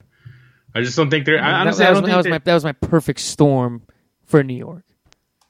I 0.75 0.83
just 0.83 0.97
don't 0.97 1.11
think 1.11 1.25
they're. 1.27 1.43
I, 1.43 1.53
honestly, 1.61 1.85
that, 1.85 1.95
that, 1.95 2.01
was, 2.01 2.11
that 2.11 2.17
was 2.17 2.27
my 2.27 2.39
that 2.39 2.55
was 2.55 2.65
my 2.65 2.73
perfect 2.73 3.21
storm 3.21 3.83
for 4.25 4.43
New 4.43 4.57
York. 4.57 4.85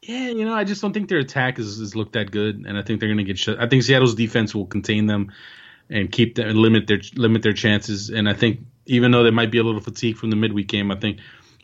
Yeah, 0.02 0.28
you 0.28 0.44
know, 0.44 0.54
I 0.54 0.64
just 0.64 0.82
don't 0.82 0.92
think 0.92 1.08
their 1.08 1.18
attack 1.18 1.58
is, 1.58 1.78
is 1.78 1.96
looked 1.96 2.12
that 2.12 2.30
good, 2.30 2.64
and 2.66 2.76
I 2.76 2.82
think 2.82 3.00
they're 3.00 3.08
going 3.08 3.18
to 3.18 3.24
get 3.24 3.38
shut. 3.38 3.58
I 3.58 3.66
think 3.66 3.84
Seattle's 3.84 4.14
defense 4.14 4.54
will 4.54 4.66
contain 4.66 5.06
them 5.06 5.32
and 5.88 6.12
keep 6.12 6.34
them 6.34 6.54
limit 6.56 6.86
their 6.86 7.00
limit 7.14 7.42
their 7.42 7.54
chances. 7.54 8.10
And 8.10 8.28
I 8.28 8.34
think 8.34 8.60
even 8.86 9.12
though 9.12 9.22
there 9.22 9.32
might 9.32 9.50
be 9.50 9.58
a 9.58 9.62
little 9.62 9.80
fatigue 9.80 10.16
from 10.16 10.30
the 10.30 10.36
midweek 10.36 10.68
game, 10.68 10.90
I 10.90 10.96
think 10.96 11.20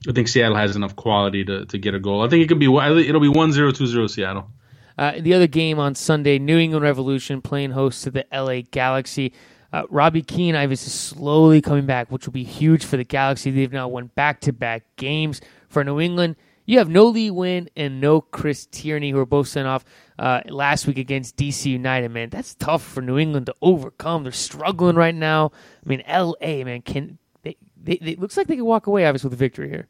I 0.09 0.13
think 0.13 0.29
Seattle 0.29 0.57
has 0.57 0.75
enough 0.75 0.97
quality 0.97 1.45
to, 1.45 1.67
to 1.67 1.79
get 1.79 1.95
a 1.95 2.01
goal. 2.01 2.23
I 2.23 2.29
think 2.29 2.43
it 2.43 2.49
could 2.49 2.59
be 2.59 2.67
it'll 2.67 3.21
be 3.21 3.29
1-0, 3.29 3.73
2-0 3.73 4.11
Seattle. 4.11 4.51
Uh, 4.97 5.13
the 5.19 5.35
other 5.35 5.47
game 5.47 5.79
on 5.79 5.95
Sunday, 5.95 6.39
New 6.39 6.59
England 6.59 6.83
Revolution 6.83 7.41
playing 7.41 7.73
host 7.73 8.05
to 8.05 8.11
the 8.11 8.27
LA 8.33 8.63
Galaxy. 8.71 9.33
Uh, 9.73 9.85
Robbie 9.89 10.23
Keane, 10.23 10.57
Ives 10.57 10.87
is 10.87 10.93
slowly 10.93 11.61
coming 11.61 11.87
back, 11.87 12.11
which 12.11 12.27
will 12.27 12.33
be 12.33 12.45
huge 12.45 12.85
for 12.85 12.97
the 12.97 13.05
Galaxy. 13.05 13.51
They've 13.51 13.73
now 13.73 13.89
won 13.89 14.07
back 14.09 14.41
to 14.43 14.53
back 14.53 14.85
games 14.97 15.41
for 15.69 15.85
New 15.85 16.01
England. 16.01 16.37
You 16.67 16.79
have 16.79 16.89
no 16.89 17.07
Lee 17.07 17.31
Nguyen 17.31 17.69
and 17.77 18.01
no 18.01 18.21
Chris 18.21 18.67
Tierney, 18.67 19.11
who 19.11 19.17
were 19.17 19.27
both 19.27 19.49
sent 19.49 19.67
off 19.67 19.85
uh, 20.19 20.43
last 20.47 20.87
week 20.87 20.99
against 20.99 21.37
DC 21.37 21.67
United. 21.67 22.11
Man, 22.11 22.31
that's 22.31 22.55
tough 22.55 22.83
for 22.83 23.01
New 23.01 23.19
England 23.19 23.47
to 23.47 23.55
overcome. 23.61 24.23
They're 24.23 24.33
struggling 24.33 24.97
right 24.97 25.15
now. 25.15 25.53
I 25.85 25.89
mean, 25.89 26.03
LA, 26.09 26.65
man, 26.65 26.83
can 26.83 27.19
they? 27.43 27.57
they, 27.83 27.97
they 27.97 28.17
looks 28.17 28.37
like 28.37 28.47
they 28.47 28.57
can 28.57 28.65
walk 28.65 28.87
away, 28.87 29.07
obviously, 29.07 29.29
with 29.29 29.35
a 29.35 29.43
victory 29.43 29.69
here. 29.69 29.89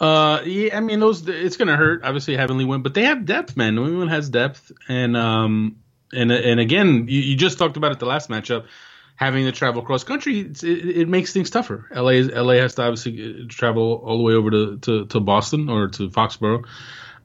Uh, 0.00 0.42
yeah, 0.44 0.76
I 0.76 0.80
mean, 0.80 0.98
those 0.98 1.28
it's 1.28 1.56
gonna 1.56 1.76
hurt. 1.76 2.02
Obviously, 2.04 2.36
having 2.36 2.58
Lee 2.58 2.64
Nguyen, 2.64 2.82
but 2.82 2.94
they 2.94 3.04
have 3.04 3.24
depth, 3.24 3.56
man. 3.56 3.74
New 3.74 3.86
England 3.86 4.10
has 4.10 4.28
depth, 4.28 4.72
and 4.88 5.16
um, 5.16 5.76
and 6.12 6.30
and 6.30 6.60
again, 6.60 7.06
you, 7.08 7.20
you 7.20 7.36
just 7.36 7.58
talked 7.58 7.76
about 7.76 7.92
it 7.92 7.98
the 7.98 8.06
last 8.06 8.28
matchup 8.28 8.66
having 9.16 9.44
to 9.44 9.52
travel 9.52 9.82
cross 9.82 10.04
country, 10.04 10.40
it, 10.40 10.64
it, 10.64 11.08
makes 11.08 11.32
things 11.32 11.50
tougher. 11.50 11.86
LA 11.94 12.22
LA 12.42 12.54
has 12.54 12.74
to 12.74 12.82
obviously 12.82 13.44
uh, 13.44 13.46
travel 13.48 14.02
all 14.04 14.18
the 14.18 14.22
way 14.24 14.32
over 14.32 14.50
to, 14.50 14.78
to, 14.78 15.06
to 15.06 15.20
Boston 15.20 15.68
or 15.68 15.88
to 15.88 16.08
Foxborough. 16.10 16.64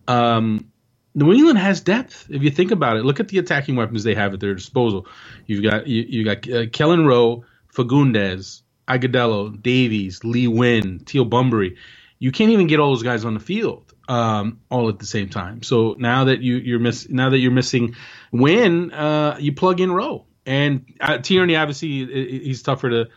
Um, 0.07 0.71
New 1.15 1.33
England 1.33 1.57
has 1.57 1.81
depth. 1.81 2.27
If 2.29 2.43
you 2.43 2.51
think 2.51 2.71
about 2.71 2.97
it, 2.97 3.03
look 3.03 3.19
at 3.19 3.29
the 3.29 3.39
attacking 3.39 3.75
weapons 3.75 4.03
they 4.03 4.13
have 4.13 4.33
at 4.33 4.39
their 4.39 4.53
disposal. 4.53 5.07
You've 5.47 5.63
got 5.63 5.87
you, 5.87 6.05
you 6.07 6.23
got 6.23 6.37
uh, 6.47 6.67
Kelyn 6.67 7.07
Rowe, 7.07 7.43
Fagundez, 7.73 8.61
Agudelo, 8.87 9.59
Davies, 9.61 10.23
Lee 10.23 10.45
Nguyen, 10.45 11.03
Teal 11.03 11.25
Bunbury. 11.25 11.77
You 12.19 12.31
can't 12.31 12.51
even 12.51 12.67
get 12.67 12.79
all 12.79 12.89
those 12.89 13.03
guys 13.03 13.25
on 13.25 13.33
the 13.33 13.39
field 13.39 13.86
um, 14.07 14.59
all 14.69 14.89
at 14.89 14.99
the 14.99 15.05
same 15.05 15.29
time. 15.29 15.63
So 15.63 15.95
now 15.97 16.25
that 16.25 16.41
you, 16.41 16.57
you're 16.57 16.79
miss 16.79 17.09
now 17.09 17.29
that 17.29 17.39
you're 17.39 17.51
missing 17.51 17.95
Nguyen, 18.33 18.91
uh, 18.93 19.37
you 19.39 19.53
plug 19.53 19.79
in 19.79 19.91
Rowe 19.91 20.25
and 20.47 20.85
uh, 21.01 21.17
Tierney, 21.17 21.57
obviously, 21.57 22.05
he's 22.41 22.63
tougher 22.63 22.89
to 22.89 23.09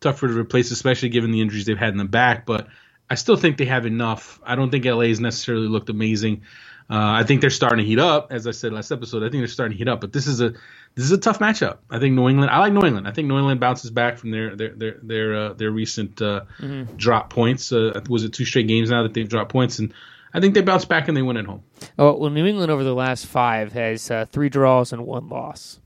tougher 0.00 0.28
to 0.28 0.38
replace, 0.38 0.70
especially 0.70 1.08
given 1.08 1.32
the 1.32 1.40
injuries 1.40 1.66
they've 1.66 1.76
had 1.76 1.90
in 1.90 1.98
the 1.98 2.04
back. 2.04 2.46
But 2.46 2.68
I 3.10 3.16
still 3.16 3.36
think 3.36 3.58
they 3.58 3.64
have 3.64 3.86
enough. 3.86 4.40
I 4.44 4.54
don't 4.54 4.70
think 4.70 4.84
LA 4.84 5.06
has 5.06 5.18
necessarily 5.18 5.66
looked 5.66 5.90
amazing. 5.90 6.42
Uh, 6.88 7.18
I 7.18 7.24
think 7.24 7.40
they're 7.40 7.50
starting 7.50 7.78
to 7.78 7.84
heat 7.84 7.98
up, 7.98 8.28
as 8.30 8.46
I 8.46 8.52
said 8.52 8.72
last 8.72 8.92
episode. 8.92 9.24
I 9.24 9.30
think 9.30 9.40
they're 9.40 9.48
starting 9.48 9.76
to 9.76 9.78
heat 9.78 9.88
up, 9.88 10.00
but 10.00 10.12
this 10.12 10.28
is 10.28 10.40
a 10.40 10.50
this 10.94 11.04
is 11.04 11.10
a 11.10 11.18
tough 11.18 11.40
matchup. 11.40 11.78
I 11.90 11.98
think 11.98 12.14
New 12.14 12.28
England. 12.28 12.52
I 12.52 12.60
like 12.60 12.72
New 12.72 12.86
England. 12.86 13.08
I 13.08 13.10
think 13.10 13.26
New 13.26 13.36
England 13.36 13.58
bounces 13.58 13.90
back 13.90 14.18
from 14.18 14.30
their 14.30 14.54
their 14.54 14.70
their 14.76 14.98
their 15.02 15.36
uh, 15.36 15.52
their 15.54 15.72
recent 15.72 16.22
uh, 16.22 16.42
mm-hmm. 16.60 16.96
drop 16.96 17.30
points. 17.30 17.72
Uh, 17.72 18.00
was 18.08 18.22
it 18.22 18.32
two 18.32 18.44
straight 18.44 18.68
games 18.68 18.90
now 18.90 19.02
that 19.02 19.12
they've 19.12 19.28
dropped 19.28 19.50
points 19.50 19.80
and. 19.80 19.92
I 20.36 20.40
think 20.40 20.52
they 20.52 20.60
bounce 20.60 20.84
back 20.84 21.08
and 21.08 21.16
they 21.16 21.22
win 21.22 21.38
at 21.38 21.46
home. 21.46 21.62
Oh 21.98 22.14
well, 22.18 22.28
New 22.28 22.44
England 22.44 22.70
over 22.70 22.84
the 22.84 22.94
last 22.94 23.24
five 23.24 23.72
has 23.72 24.10
uh, 24.10 24.26
three 24.26 24.50
draws 24.50 24.92
and 24.92 25.06
one 25.06 25.30
loss. 25.30 25.80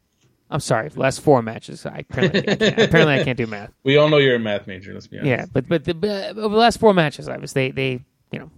I'm 0.51 0.59
sorry, 0.59 0.91
last 0.97 1.21
four 1.21 1.41
matches. 1.41 1.87
I 1.87 1.99
apparently, 1.99 2.41
I 2.49 2.57
can't, 2.57 2.79
apparently 2.81 3.15
I 3.15 3.23
can't 3.23 3.39
do 3.39 3.47
math. 3.47 3.71
We 3.85 3.97
all 3.97 4.09
know 4.09 4.17
you're 4.17 4.35
a 4.35 4.41
math 4.41 4.67
major. 4.67 4.93
Let's 4.93 5.07
be 5.07 5.19
honest. 5.19 5.29
Yeah, 5.29 5.47
but 5.53 5.69
but, 5.69 5.85
the, 5.85 5.95
but 5.95 6.37
over 6.37 6.49
the 6.49 6.61
last 6.61 6.81
four 6.81 6.93
matches, 6.93 7.29
I 7.29 7.37
was 7.37 7.53
they 7.53 7.71
they 7.71 8.05
you 8.33 8.41
know 8.41 8.51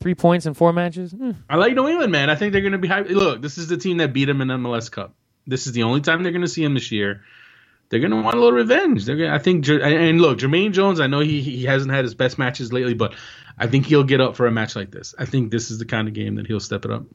three 0.00 0.16
points 0.16 0.46
in 0.46 0.54
four 0.54 0.72
matches. 0.72 1.12
Hmm. 1.12 1.30
I 1.48 1.58
like 1.58 1.74
New 1.74 1.86
England, 1.86 2.10
man. 2.10 2.28
I 2.28 2.34
think 2.34 2.52
they're 2.52 2.62
going 2.62 2.72
to 2.72 2.78
be 2.78 2.88
high. 2.88 3.02
Look, 3.02 3.40
this 3.40 3.56
is 3.56 3.68
the 3.68 3.76
team 3.76 3.98
that 3.98 4.12
beat 4.12 4.24
them 4.24 4.40
in 4.40 4.48
MLS 4.48 4.90
Cup. 4.90 5.14
This 5.46 5.68
is 5.68 5.74
the 5.74 5.84
only 5.84 6.00
time 6.00 6.24
they're 6.24 6.32
going 6.32 6.42
to 6.42 6.48
see 6.48 6.64
them 6.64 6.74
this 6.74 6.90
year. 6.90 7.22
They're 7.88 8.00
gonna 8.00 8.20
want 8.20 8.36
a 8.36 8.40
little 8.40 8.52
revenge. 8.52 9.04
They're 9.04 9.16
gonna, 9.16 9.34
I 9.34 9.38
think, 9.38 9.68
and 9.68 10.20
look, 10.20 10.38
Jermaine 10.38 10.72
Jones. 10.72 11.00
I 11.00 11.06
know 11.06 11.20
he 11.20 11.40
he 11.40 11.64
hasn't 11.64 11.92
had 11.92 12.04
his 12.04 12.14
best 12.14 12.38
matches 12.38 12.72
lately, 12.72 12.94
but 12.94 13.14
I 13.58 13.66
think 13.66 13.86
he'll 13.86 14.04
get 14.04 14.20
up 14.20 14.36
for 14.36 14.46
a 14.46 14.50
match 14.50 14.74
like 14.74 14.90
this. 14.90 15.14
I 15.18 15.26
think 15.26 15.50
this 15.50 15.70
is 15.70 15.78
the 15.78 15.84
kind 15.84 16.08
of 16.08 16.14
game 16.14 16.34
that 16.36 16.46
he'll 16.46 16.60
step 16.60 16.84
it 16.84 16.90
up. 16.90 17.04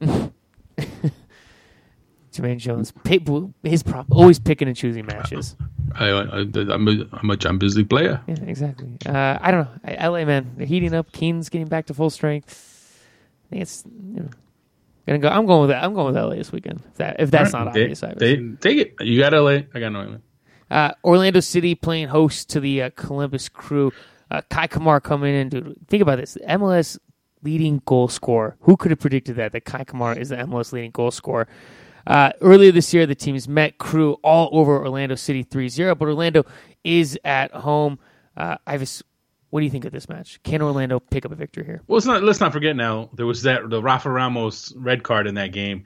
Jermaine 2.32 2.58
Jones, 2.58 2.92
his 3.64 3.82
prop, 3.82 4.06
always 4.12 4.38
picking 4.38 4.68
and 4.68 4.76
choosing 4.76 5.04
matches. 5.04 5.56
I, 5.96 6.06
I, 6.06 6.40
am 6.42 6.86
a, 6.88 7.06
I'm 7.12 7.30
a 7.30 7.36
Champions 7.36 7.76
League 7.76 7.90
player. 7.90 8.22
Yeah, 8.28 8.36
exactly. 8.46 8.96
Uh, 9.04 9.36
I 9.40 9.50
don't 9.50 9.66
know. 9.66 10.10
LA 10.10 10.24
man, 10.24 10.54
they're 10.56 10.66
heating 10.66 10.94
up. 10.94 11.10
Keane's 11.10 11.48
getting 11.48 11.66
back 11.66 11.86
to 11.86 11.94
full 11.94 12.10
strength. 12.10 13.04
I 13.46 13.50
think 13.50 13.62
it's 13.62 13.84
you 13.84 14.20
know 14.20 14.30
gonna 15.06 15.18
go. 15.18 15.28
I'm 15.28 15.46
going 15.46 15.62
with 15.62 15.70
that. 15.70 15.82
I'm 15.82 15.94
going 15.94 16.14
with 16.14 16.22
LA 16.22 16.36
this 16.36 16.52
weekend. 16.52 16.82
If 16.86 16.96
that 16.98 17.16
if 17.18 17.30
that's 17.30 17.52
right, 17.52 17.64
not 17.64 17.74
they, 17.74 17.82
obvious, 17.82 18.00
they, 18.00 18.36
take 18.60 18.78
it. 18.78 18.94
You 19.00 19.18
got 19.18 19.32
LA. 19.32 19.62
I 19.74 19.80
got 19.80 19.90
New 19.90 20.20
Uh, 20.70 20.92
Orlando 21.04 21.40
City 21.40 21.74
playing 21.74 22.08
host 22.08 22.48
to 22.50 22.60
the 22.60 22.82
uh, 22.82 22.90
Columbus 22.96 23.48
Crew. 23.48 23.92
Uh, 24.30 24.42
Kei 24.50 24.68
Kamara 24.68 25.02
coming 25.02 25.34
in, 25.34 25.48
dude. 25.48 25.76
Think 25.88 26.02
about 26.02 26.18
this: 26.18 26.38
MLS 26.48 26.98
leading 27.42 27.82
goal 27.84 28.08
scorer. 28.08 28.56
Who 28.60 28.76
could 28.76 28.90
have 28.90 29.00
predicted 29.00 29.36
that? 29.36 29.52
That 29.52 29.64
Kei 29.64 29.84
Kamara 29.84 30.16
is 30.16 30.28
the 30.28 30.36
MLS 30.36 30.72
leading 30.72 30.90
goal 30.92 31.10
scorer. 31.10 31.48
Uh, 32.06 32.32
earlier 32.40 32.72
this 32.72 32.92
year, 32.94 33.06
the 33.06 33.14
teams 33.14 33.48
met 33.48 33.78
Crew 33.78 34.14
all 34.22 34.48
over 34.52 34.78
Orlando 34.78 35.14
City 35.14 35.44
3-0, 35.44 35.98
but 35.98 36.08
Orlando 36.08 36.44
is 36.82 37.18
at 37.24 37.52
home. 37.52 37.98
Uh, 38.36 38.56
Ives, 38.66 39.02
what 39.50 39.60
do 39.60 39.64
you 39.64 39.70
think 39.70 39.84
of 39.84 39.92
this 39.92 40.08
match? 40.08 40.42
Can 40.42 40.62
Orlando 40.62 40.98
pick 40.98 41.26
up 41.26 41.32
a 41.32 41.34
victory 41.34 41.64
here? 41.64 41.82
Well, 41.86 42.00
not, 42.04 42.22
let's 42.22 42.40
not 42.40 42.52
forget 42.52 42.74
now 42.74 43.10
there 43.14 43.26
was 43.26 43.42
that 43.42 43.68
the 43.68 43.82
Rafa 43.82 44.10
Ramos 44.10 44.72
red 44.76 45.02
card 45.02 45.26
in 45.26 45.34
that 45.34 45.52
game 45.52 45.84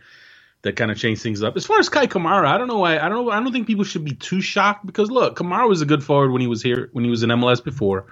that 0.65 0.77
kind 0.77 0.91
of 0.93 0.99
changed 0.99 1.23
things 1.23 1.43
up. 1.45 1.57
As 1.57 1.67
far 1.67 1.81
as 1.81 1.89
Kei 1.91 2.09
Kamara, 2.09 2.47
I 2.47 2.59
don't 2.59 2.69
know 2.69 2.81
why. 2.81 2.99
I 2.99 3.09
don't 3.09 3.27
know. 3.27 3.33
I 3.33 3.41
don't 3.41 3.53
think 3.53 3.69
people 3.69 3.85
should 3.85 4.05
be 4.05 4.15
too 4.15 4.43
shocked 4.43 4.87
because 4.87 5.11
look, 5.11 5.39
Kamara 5.39 5.69
was 5.69 5.83
a 5.83 5.87
good 5.87 6.05
forward 6.05 6.33
when 6.33 6.43
he 6.43 6.49
was 6.49 6.63
here 6.63 6.91
when 6.93 7.05
he 7.05 7.11
was 7.11 7.25
in 7.25 7.31
MLS 7.31 7.65
before 7.65 8.07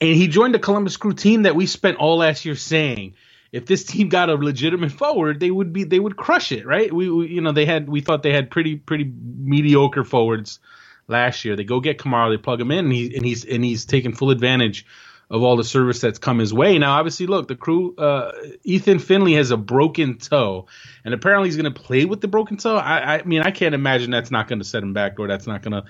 and 0.00 0.16
he 0.16 0.28
joined 0.28 0.54
the 0.54 0.60
Columbus 0.60 0.96
Crew 0.96 1.14
team 1.14 1.42
that 1.44 1.56
we 1.56 1.66
spent 1.66 1.98
all 1.98 2.18
last 2.18 2.44
year 2.44 2.56
saying 2.56 3.14
if 3.52 3.66
this 3.66 3.84
team 3.84 4.10
got 4.10 4.30
a 4.30 4.36
legitimate 4.36 4.92
forward, 4.92 5.40
they 5.40 5.50
would 5.50 5.72
be 5.72 5.84
they 5.84 6.00
would 6.00 6.16
crush 6.16 6.52
it, 6.52 6.66
right? 6.66 6.92
We, 6.92 7.10
we, 7.10 7.28
you 7.28 7.42
know 7.42 7.52
they 7.52 7.66
had 7.66 7.88
we 7.88 8.00
thought 8.02 8.22
they 8.22 8.32
had 8.34 8.50
pretty 8.50 8.76
pretty 8.76 9.04
mediocre 9.04 10.04
forwards 10.04 10.60
last 11.08 11.44
year. 11.44 11.56
They 11.56 11.64
go 11.64 11.80
get 11.80 11.98
Kamara, 11.98 12.32
they 12.32 12.42
plug 12.42 12.60
him 12.60 12.70
in, 12.70 12.86
and, 12.86 12.92
he, 12.92 13.16
and 13.16 13.26
he's 13.26 13.44
and 13.44 13.64
he's 13.64 13.86
taking 13.86 14.14
full 14.14 14.30
advantage 14.30 14.86
of 15.32 15.42
all 15.42 15.56
the 15.56 15.64
service 15.64 15.98
that's 15.98 16.18
come 16.18 16.38
his 16.38 16.52
way. 16.52 16.78
Now, 16.78 16.92
obviously, 16.92 17.26
look, 17.26 17.48
the 17.48 17.56
crew, 17.56 17.96
uh, 17.96 18.32
Ethan 18.64 18.98
Finlay 18.98 19.32
has 19.32 19.50
a 19.50 19.56
broken 19.56 20.18
toe, 20.18 20.66
and 21.06 21.14
apparently 21.14 21.48
he's 21.48 21.56
going 21.56 21.72
to 21.72 21.80
play 21.80 22.04
with 22.04 22.20
the 22.20 22.28
broken 22.28 22.58
toe. 22.58 22.76
I, 22.76 23.14
I 23.14 23.22
mean, 23.24 23.40
I 23.40 23.50
can't 23.50 23.74
imagine 23.74 24.10
that's 24.10 24.30
not 24.30 24.46
going 24.46 24.58
to 24.58 24.64
set 24.64 24.82
him 24.82 24.92
back, 24.92 25.18
or 25.18 25.26
that's 25.26 25.46
not 25.46 25.62
going 25.62 25.72
to 25.72 25.84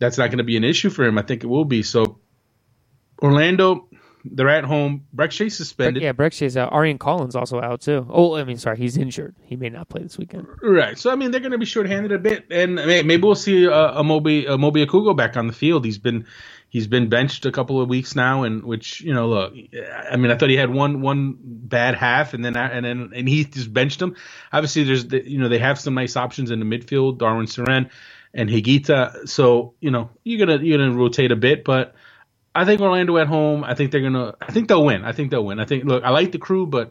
that's 0.00 0.18
not 0.18 0.30
going 0.30 0.38
to 0.38 0.44
be 0.44 0.56
an 0.56 0.64
issue 0.64 0.90
for 0.90 1.04
him. 1.04 1.16
I 1.16 1.22
think 1.22 1.44
it 1.44 1.46
will 1.46 1.64
be. 1.64 1.84
So 1.84 2.18
Orlando, 3.22 3.88
they're 4.24 4.48
at 4.48 4.64
home. 4.64 5.06
Brek 5.14 5.30
Shea 5.30 5.48
suspended. 5.48 6.02
Yeah, 6.02 6.12
Brek 6.12 6.32
Shea's 6.32 6.56
out. 6.56 6.72
Aurélien 6.72 6.98
Collins 6.98 7.36
also 7.36 7.60
out 7.60 7.82
too. 7.82 8.04
Oh, 8.10 8.34
I 8.34 8.42
mean, 8.42 8.56
sorry, 8.56 8.78
he's 8.78 8.96
injured. 8.96 9.36
He 9.44 9.54
may 9.54 9.68
not 9.68 9.88
play 9.88 10.02
this 10.02 10.18
weekend. 10.18 10.48
Right. 10.60 10.98
So 10.98 11.12
I 11.12 11.14
mean, 11.14 11.30
they're 11.30 11.40
going 11.40 11.52
to 11.52 11.58
be 11.58 11.66
shorthanded 11.66 12.10
a 12.10 12.18
bit, 12.18 12.46
and 12.50 12.74
maybe 12.74 13.18
we'll 13.18 13.36
see 13.36 13.68
uh, 13.68 14.00
a 14.00 14.02
Mobi 14.02 14.44
Amobi 14.46 14.84
Okugo 14.84 15.16
back 15.16 15.36
on 15.36 15.46
the 15.46 15.52
field. 15.52 15.84
He's 15.84 15.98
been 15.98 16.26
he's 16.72 16.86
been 16.86 17.10
benched 17.10 17.44
a 17.44 17.52
couple 17.52 17.82
of 17.82 17.88
weeks 17.88 18.16
now, 18.16 18.44
and 18.44 18.64
which 18.64 19.02
you 19.02 19.12
know, 19.12 19.28
look, 19.28 19.54
I 20.10 20.16
mean, 20.16 20.32
I 20.32 20.36
thought 20.36 20.48
he 20.48 20.56
had 20.56 20.70
one 20.70 21.02
one 21.02 21.36
bad 21.38 21.94
half, 21.94 22.32
and 22.32 22.42
then 22.44 22.56
and 22.56 22.84
then 22.84 23.12
and 23.14 23.28
he 23.28 23.44
just 23.44 23.72
benched 23.72 24.00
him. 24.00 24.16
Obviously, 24.52 24.84
there's 24.84 25.04
you 25.12 25.38
know 25.38 25.48
they 25.48 25.58
have 25.58 25.78
some 25.78 25.94
nice 25.94 26.16
options 26.16 26.50
in 26.50 26.58
the 26.58 26.64
midfield, 26.64 27.18
Darwin 27.18 27.46
Cerén 27.46 27.90
and 28.34 28.48
Higuita. 28.48 29.28
So 29.28 29.74
you 29.80 29.90
know 29.90 30.10
you're 30.24 30.44
gonna 30.44 30.64
you're 30.64 30.78
gonna 30.78 30.96
rotate 30.96 31.30
a 31.30 31.36
bit, 31.36 31.62
but 31.62 31.94
I 32.54 32.64
think 32.64 32.80
Orlando 32.80 33.18
at 33.18 33.28
home. 33.28 33.62
I 33.62 33.74
think 33.74 33.92
they're 33.92 34.00
gonna. 34.00 34.34
I 34.40 34.50
think 34.50 34.68
they'll 34.68 34.84
win. 34.84 35.04
I 35.04 35.12
think 35.12 35.30
they'll 35.30 35.44
win. 35.44 35.60
I 35.60 35.66
think. 35.66 35.84
Look, 35.84 36.02
I 36.02 36.08
like 36.08 36.32
the 36.32 36.38
crew, 36.38 36.66
but 36.66 36.90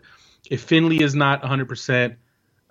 if 0.49 0.61
Finlay 0.61 1.01
is 1.01 1.15
not 1.15 1.41
100, 1.41 1.63
uh, 1.63 1.67
percent 1.67 2.17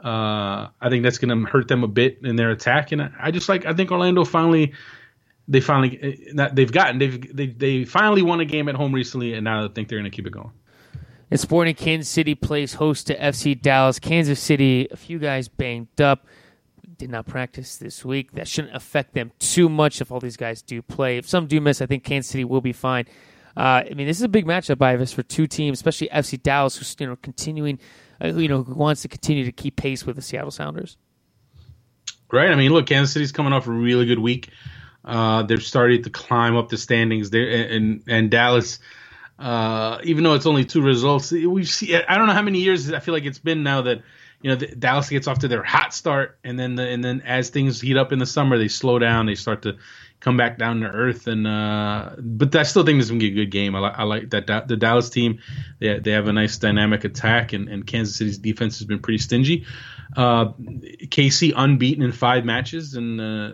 I 0.03 0.88
think 0.88 1.03
that's 1.03 1.18
gonna 1.18 1.44
hurt 1.46 1.66
them 1.66 1.83
a 1.83 1.88
bit 1.88 2.20
in 2.23 2.37
their 2.37 2.51
attack. 2.51 2.92
And 2.92 3.03
I, 3.03 3.11
I 3.20 3.31
just 3.33 3.49
like. 3.49 3.66
I 3.66 3.75
think 3.75 3.90
Orlando 3.90 4.25
finally. 4.25 4.75
They 5.50 5.60
finally 5.60 5.98
eh, 6.00 6.48
they've 6.52 6.72
gotten 6.72 6.98
they've 6.98 7.36
they, 7.36 7.48
they 7.48 7.84
finally 7.84 8.22
won 8.22 8.40
a 8.40 8.46
game 8.46 8.68
at 8.68 8.74
home 8.76 8.94
recently, 8.94 9.34
and 9.34 9.44
now 9.44 9.66
I 9.66 9.68
think 9.68 9.88
they're 9.88 9.98
going 9.98 10.10
to 10.10 10.16
keep 10.16 10.26
it 10.26 10.32
going. 10.32 10.52
And 11.30 11.38
Sporting 11.38 11.74
Kansas 11.74 12.08
City 12.08 12.34
plays 12.34 12.74
host 12.74 13.08
to 13.08 13.18
FC 13.18 13.60
Dallas. 13.60 13.98
Kansas 13.98 14.40
City, 14.40 14.88
a 14.90 14.96
few 14.96 15.18
guys 15.18 15.48
banged 15.48 16.00
up 16.00 16.26
did 17.00 17.10
not 17.10 17.26
practice 17.26 17.78
this 17.78 18.04
week. 18.04 18.32
That 18.32 18.46
shouldn't 18.46 18.76
affect 18.76 19.14
them 19.14 19.32
too 19.38 19.68
much 19.68 20.00
if 20.00 20.12
all 20.12 20.20
these 20.20 20.36
guys 20.36 20.62
do 20.62 20.82
play. 20.82 21.16
If 21.16 21.28
some 21.28 21.46
do 21.46 21.60
miss, 21.60 21.80
I 21.80 21.86
think 21.86 22.04
Kansas 22.04 22.30
City 22.30 22.44
will 22.44 22.60
be 22.60 22.72
fine. 22.72 23.06
Uh, 23.56 23.82
I 23.90 23.94
mean, 23.94 24.06
this 24.06 24.18
is 24.18 24.22
a 24.22 24.28
big 24.28 24.46
matchup, 24.46 24.80
Ives, 24.80 25.12
for 25.12 25.22
two 25.22 25.46
teams, 25.46 25.78
especially 25.78 26.08
FC 26.08 26.40
Dallas, 26.40 26.76
who's 26.76 26.94
you 27.00 27.06
know 27.06 27.16
continuing, 27.16 27.80
uh, 28.22 28.28
you 28.28 28.48
know, 28.48 28.62
who 28.62 28.74
wants 28.74 29.02
to 29.02 29.08
continue 29.08 29.44
to 29.44 29.52
keep 29.52 29.76
pace 29.76 30.06
with 30.06 30.16
the 30.16 30.22
Seattle 30.22 30.52
Sounders. 30.52 30.98
Right. 32.30 32.50
I 32.50 32.54
mean, 32.54 32.70
look, 32.70 32.86
Kansas 32.86 33.12
City's 33.12 33.32
coming 33.32 33.52
off 33.52 33.66
a 33.66 33.72
really 33.72 34.06
good 34.06 34.20
week. 34.20 34.50
Uh, 35.04 35.42
they've 35.42 35.62
started 35.62 36.04
to 36.04 36.10
climb 36.10 36.56
up 36.56 36.68
the 36.68 36.76
standings 36.76 37.30
there, 37.30 37.48
and 37.48 38.02
and 38.06 38.30
Dallas. 38.30 38.78
Uh, 39.38 39.98
even 40.04 40.22
though 40.22 40.34
it's 40.34 40.44
only 40.44 40.66
two 40.66 40.82
results, 40.82 41.32
we 41.32 41.64
see. 41.64 41.96
I 41.96 42.18
don't 42.18 42.26
know 42.26 42.34
how 42.34 42.42
many 42.42 42.60
years 42.60 42.92
I 42.92 43.00
feel 43.00 43.14
like 43.14 43.24
it's 43.24 43.38
been 43.38 43.62
now 43.62 43.82
that 43.82 44.02
you 44.42 44.50
know, 44.50 44.56
the, 44.56 44.68
Dallas 44.68 45.08
gets 45.08 45.28
off 45.28 45.40
to 45.40 45.48
their 45.48 45.62
hot 45.62 45.92
start, 45.92 46.38
and 46.42 46.58
then 46.58 46.74
the, 46.74 46.88
and 46.88 47.04
then 47.04 47.20
as 47.22 47.50
things 47.50 47.80
heat 47.80 47.96
up 47.96 48.12
in 48.12 48.18
the 48.18 48.26
summer, 48.26 48.56
they 48.56 48.68
slow 48.68 48.98
down. 48.98 49.26
They 49.26 49.34
start 49.34 49.62
to 49.62 49.76
come 50.18 50.36
back 50.36 50.58
down 50.58 50.80
to 50.80 50.86
earth. 50.86 51.26
And 51.26 51.46
uh, 51.46 52.12
but 52.18 52.54
I 52.56 52.62
still 52.62 52.84
think 52.84 52.98
this 52.98 53.06
is 53.06 53.10
gonna 53.10 53.20
be 53.20 53.28
a 53.28 53.44
good 53.44 53.50
game. 53.50 53.74
I, 53.74 53.80
li- 53.80 53.94
I 53.94 54.04
like 54.04 54.30
that 54.30 54.68
the 54.68 54.76
Dallas 54.76 55.10
team. 55.10 55.40
They 55.78 55.98
they 55.98 56.12
have 56.12 56.26
a 56.26 56.32
nice 56.32 56.56
dynamic 56.56 57.04
attack, 57.04 57.52
and, 57.52 57.68
and 57.68 57.86
Kansas 57.86 58.16
City's 58.16 58.38
defense 58.38 58.78
has 58.78 58.86
been 58.86 59.00
pretty 59.00 59.18
stingy. 59.18 59.66
Uh, 60.16 60.46
KC 60.46 61.52
unbeaten 61.54 62.02
in 62.02 62.12
five 62.12 62.44
matches, 62.44 62.94
and 62.94 63.20
uh, 63.20 63.50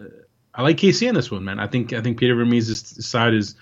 I 0.57 0.62
like 0.62 0.79
KC 0.79 1.09
in 1.09 1.14
this 1.14 1.31
one, 1.31 1.45
man. 1.45 1.61
I 1.61 1.66
think 1.66 1.92
I 1.92 2.01
think 2.01 2.19
Peter 2.19 2.35
Vermes' 2.35 3.07
side 3.07 3.35
is 3.35 3.55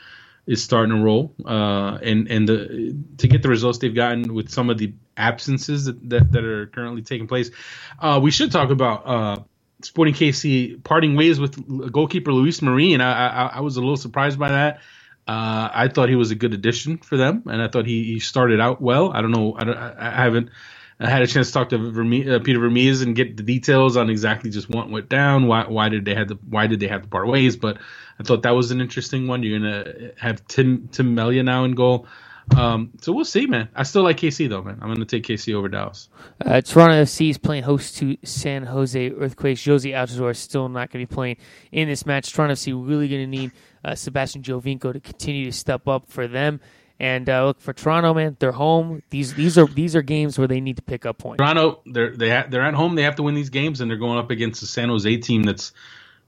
is 0.46 0.62
starting 0.62 0.96
to 0.96 1.02
roll, 1.02 1.34
uh, 1.44 1.98
and 2.02 2.30
and 2.30 2.48
the 2.48 2.96
to 3.18 3.28
get 3.28 3.42
the 3.42 3.48
results 3.48 3.78
they've 3.78 3.94
gotten 3.94 4.32
with 4.32 4.50
some 4.50 4.70
of 4.70 4.78
the 4.78 4.94
absences 5.16 5.86
that 5.86 6.08
that, 6.08 6.32
that 6.32 6.44
are 6.44 6.66
currently 6.66 7.02
taking 7.02 7.26
place. 7.26 7.50
Uh, 7.98 8.20
we 8.22 8.30
should 8.30 8.52
talk 8.52 8.70
about 8.70 9.06
uh, 9.06 9.42
Sporting 9.82 10.14
KC 10.14 10.82
parting 10.84 11.16
ways 11.16 11.40
with 11.40 11.92
goalkeeper 11.92 12.32
Luis 12.32 12.62
Marin. 12.62 13.00
I, 13.00 13.26
I, 13.26 13.46
I 13.56 13.60
was 13.60 13.76
a 13.76 13.80
little 13.80 13.96
surprised 13.96 14.38
by 14.38 14.50
that. 14.50 14.76
Uh, 15.26 15.68
I 15.72 15.88
thought 15.88 16.08
he 16.10 16.16
was 16.16 16.30
a 16.30 16.34
good 16.34 16.54
addition 16.54 16.98
for 16.98 17.16
them, 17.16 17.44
and 17.46 17.60
I 17.60 17.68
thought 17.68 17.86
he, 17.86 18.04
he 18.04 18.20
started 18.20 18.60
out 18.60 18.80
well. 18.80 19.10
I 19.12 19.22
don't 19.22 19.30
know. 19.30 19.56
I, 19.56 20.20
I 20.20 20.22
haven't 20.22 20.50
I 21.00 21.10
had 21.10 21.22
a 21.22 21.26
chance 21.26 21.48
to 21.48 21.52
talk 21.52 21.70
to 21.70 21.78
Verme- 21.78 22.28
uh, 22.30 22.38
Peter 22.38 22.58
Vermes 22.58 23.02
and 23.02 23.16
get 23.16 23.36
the 23.36 23.42
details 23.42 23.96
on 23.96 24.10
exactly 24.10 24.50
just 24.50 24.70
what 24.70 24.90
went 24.90 25.08
down. 25.08 25.46
Why 25.46 25.64
why 25.66 25.88
did 25.88 26.04
they 26.04 26.14
have 26.14 26.28
the 26.28 26.38
why 26.48 26.66
did 26.66 26.80
they 26.80 26.88
have 26.88 27.02
to 27.02 27.08
part 27.08 27.26
ways? 27.26 27.56
But 27.56 27.78
I 28.18 28.22
thought 28.22 28.42
that 28.42 28.52
was 28.52 28.70
an 28.70 28.80
interesting 28.80 29.26
one. 29.26 29.42
You're 29.42 29.58
gonna 29.58 30.12
have 30.18 30.46
Tim 30.46 30.88
Tim 30.92 31.14
Melia 31.14 31.42
now 31.42 31.64
in 31.64 31.74
goal. 31.74 32.06
Um, 32.56 32.90
so 33.00 33.12
we'll 33.12 33.24
see, 33.24 33.46
man. 33.46 33.68
I 33.74 33.84
still 33.84 34.02
like 34.02 34.18
KC 34.18 34.48
though, 34.48 34.62
man. 34.62 34.78
I'm 34.82 34.94
to 34.96 35.04
take 35.04 35.24
KC 35.24 35.54
over 35.54 35.68
Dallas. 35.68 36.08
Uh, 36.44 36.60
Toronto 36.60 37.02
FC 37.02 37.30
is 37.30 37.38
playing 37.38 37.62
host 37.62 37.96
to 37.98 38.16
San 38.22 38.64
Jose 38.64 39.10
Earthquakes. 39.10 39.62
Jozy 39.62 39.92
Altidore 39.92 40.32
is 40.32 40.38
still 40.38 40.68
not 40.68 40.90
to 40.90 40.98
be 40.98 41.06
playing 41.06 41.36
in 41.72 41.88
this 41.88 42.04
match. 42.04 42.32
Toronto 42.32 42.54
FC 42.54 42.72
really 42.74 43.08
to 43.08 43.26
need 43.26 43.52
uh, 43.84 43.94
Sebastian 43.94 44.42
Giovinco 44.42 44.92
to 44.92 45.00
continue 45.00 45.46
to 45.46 45.52
step 45.52 45.88
up 45.88 46.08
for 46.08 46.28
them. 46.28 46.60
And 47.04 47.28
uh, 47.28 47.44
look 47.44 47.60
for 47.60 47.74
Toronto, 47.74 48.14
man. 48.14 48.34
They're 48.38 48.50
home. 48.50 49.02
These 49.10 49.34
these 49.34 49.58
are 49.58 49.66
these 49.66 49.94
are 49.94 50.00
games 50.00 50.38
where 50.38 50.48
they 50.48 50.62
need 50.62 50.76
to 50.76 50.82
pick 50.82 51.04
up 51.04 51.18
points. 51.18 51.36
Toronto, 51.36 51.82
they're 51.84 52.16
they 52.16 52.30
ha- 52.30 52.46
they're 52.48 52.62
at 52.62 52.72
home. 52.72 52.94
They 52.94 53.02
have 53.02 53.16
to 53.16 53.22
win 53.22 53.34
these 53.34 53.50
games, 53.50 53.82
and 53.82 53.90
they're 53.90 53.98
going 53.98 54.16
up 54.16 54.30
against 54.30 54.62
the 54.62 54.66
San 54.66 54.88
Jose 54.88 55.14
team 55.18 55.42
that's 55.42 55.72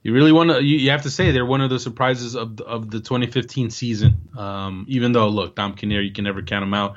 you 0.03 0.13
really 0.13 0.31
want 0.31 0.51
to. 0.51 0.63
You, 0.63 0.77
you, 0.77 0.91
have 0.91 1.01
to 1.01 1.09
say 1.09 1.31
they're 1.31 1.47
one 1.47 1.61
of 1.61 1.71
the 1.71 1.79
surprises 1.79 2.35
of 2.35 2.61
of 2.61 2.91
the 2.91 2.99
2015 2.99 3.71
season. 3.71 4.29
Um, 4.37 4.85
even 4.87 5.13
though, 5.13 5.29
look, 5.29 5.55
Dom 5.55 5.73
Kinnear, 5.73 6.01
you 6.01 6.11
can 6.11 6.25
never 6.25 6.43
count 6.43 6.61
them 6.61 6.75
out. 6.75 6.95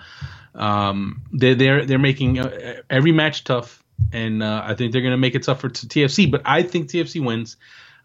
Um, 0.55 1.23
they, 1.33 1.55
they're 1.55 1.87
they're 1.87 1.99
making 1.99 2.39
uh, 2.39 2.83
every 2.91 3.13
match 3.13 3.45
tough, 3.45 3.83
and 4.13 4.43
uh, 4.43 4.63
I 4.63 4.75
think 4.75 4.93
they're 4.93 5.01
going 5.01 5.13
to 5.13 5.17
make 5.17 5.35
it 5.35 5.45
tough 5.45 5.63
for 5.63 5.71
TFC. 5.71 6.31
But 6.31 6.43
I 6.45 6.65
think 6.65 6.91
TFC 6.91 7.25
wins. 7.25 7.57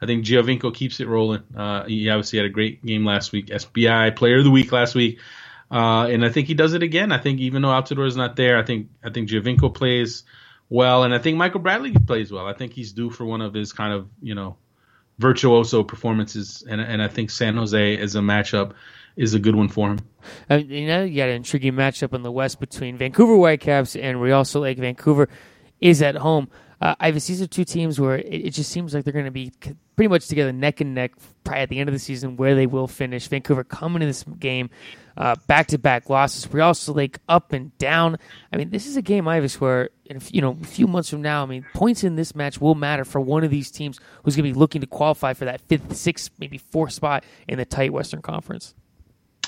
I 0.02 0.06
think 0.06 0.24
Giovinco 0.24 0.74
keeps 0.74 1.02
it 1.02 1.08
rolling. 1.10 1.44
Uh, 1.54 1.84
he 1.84 2.10
obviously 2.10 2.40
had 2.40 2.46
a 2.46 2.50
great 2.50 2.86
game 2.86 3.04
last 3.04 3.34
week, 3.34 3.48
SBI 3.48 4.16
Player 4.16 4.38
of 4.38 4.46
the 4.46 4.52
Week 4.52 4.72
last 4.72 4.96
week, 4.96 5.20
uh, 5.72 6.08
and 6.08 6.24
I 6.26 6.30
think 6.30 6.48
he 6.48 6.54
does 6.54 6.74
it 6.74 6.84
again. 6.84 7.12
I 7.12 7.18
think 7.18 7.40
even 7.40 7.62
though 7.62 7.70
Altidore 7.70 8.08
is 8.08 8.16
not 8.16 8.36
there, 8.36 8.58
I 8.58 8.64
think 8.64 8.90
I 9.04 9.10
think 9.10 9.30
Giovinco 9.30 9.74
plays 9.74 10.24
well, 10.70 11.04
and 11.04 11.14
I 11.14 11.20
think 11.20 11.38
Michael 11.38 11.60
Bradley 11.60 11.92
plays 11.94 12.32
well. 12.32 12.48
I 12.48 12.54
think 12.54 12.74
he's 12.74 12.94
due 12.94 13.10
for 13.10 13.26
one 13.26 13.42
of 13.42 13.54
his 13.54 13.74
kind 13.74 13.94
of 13.94 14.08
you 14.22 14.36
know 14.36 14.58
virtuoso 15.20 15.84
performances, 15.84 16.64
and 16.68 16.82
and 16.82 17.02
I 17.02 17.08
think 17.08 17.30
San 17.30 17.56
Jose 17.56 17.98
as 17.98 18.16
a 18.16 18.20
matchup 18.20 18.74
is 19.16 19.34
a 19.34 19.40
good 19.40 19.56
one 19.56 19.70
for 19.70 19.92
him. 19.92 20.00
Uh, 20.50 20.56
you 20.56 20.88
know, 20.88 21.04
you 21.04 21.16
got 21.16 21.30
an 21.30 21.36
intriguing 21.36 21.74
matchup 21.74 22.14
in 22.14 22.22
the 22.22 22.32
West 22.32 22.60
between 22.60 22.98
Vancouver 22.98 23.36
Whitecaps 23.36 23.96
and 23.96 24.22
Real 24.22 24.44
Salt 24.44 24.64
Lake. 24.64 24.78
Vancouver 24.78 25.30
is 25.80 26.02
at 26.02 26.16
home. 26.16 26.50
Uh, 26.82 26.96
Ives, 27.00 27.28
these 27.28 27.42
are 27.42 27.48
two 27.48 27.66
teams 27.66 28.00
where 28.00 28.18
it, 28.18 28.28
it 28.28 28.50
just 28.52 28.72
seems 28.72 28.94
like 28.94 29.04
they're 29.04 29.14
going 29.14 29.26
to 29.26 29.32
be 29.32 29.52
pretty 29.96 30.10
much 30.10 30.28
together 30.28 30.52
neck 30.52 30.82
and 30.82 30.94
neck 30.94 31.14
probably 31.44 31.62
at 31.62 31.70
the 31.70 31.80
end 31.80 31.90
of 31.90 31.94
the 31.94 32.00
season 32.00 32.38
where 32.38 32.56
they 32.56 32.68
will 32.68 32.88
finish. 32.88 33.28
Vancouver 33.28 33.64
coming 33.64 34.02
in 34.02 34.10
this 34.10 34.24
game, 34.40 34.70
back 35.48 35.68
to 35.68 35.78
back 35.78 36.10
losses. 36.10 36.52
We're 36.52 36.62
also 36.62 36.94
like 36.94 37.20
up 37.30 37.54
and 37.54 37.76
down. 37.78 38.18
I 38.52 38.58
mean, 38.58 38.70
this 38.70 38.88
is 38.88 38.98
a 38.98 39.02
game, 39.02 39.28
Ives, 39.28 39.60
where 39.62 39.90
in 40.06 40.18
a, 40.18 40.22
you 40.32 40.42
know 40.42 40.58
a 40.62 40.66
few 40.66 40.88
months 40.88 41.10
from 41.10 41.22
now, 41.22 41.44
I 41.44 41.46
mean, 41.46 41.66
points 41.74 42.04
in 42.04 42.16
this 42.16 42.36
match 42.36 42.60
will 42.60 42.76
matter 42.76 43.06
for 43.06 43.22
one 43.22 43.44
of 43.44 43.52
these 43.52 43.72
teams 43.72 44.00
who's 44.24 44.36
going 44.36 44.48
to 44.48 44.54
be 44.54 44.60
looking 44.60 44.82
to 44.82 44.88
qualify 44.88 45.34
for 45.34 45.46
that 45.46 45.62
fifth, 45.62 45.96
sixth, 45.96 46.32
maybe 46.40 46.58
fourth 46.58 46.94
spot 46.94 47.24
in 47.48 47.58
the 47.58 47.66
tight 47.66 47.94
Western 47.94 48.22
Conference. 48.22 48.76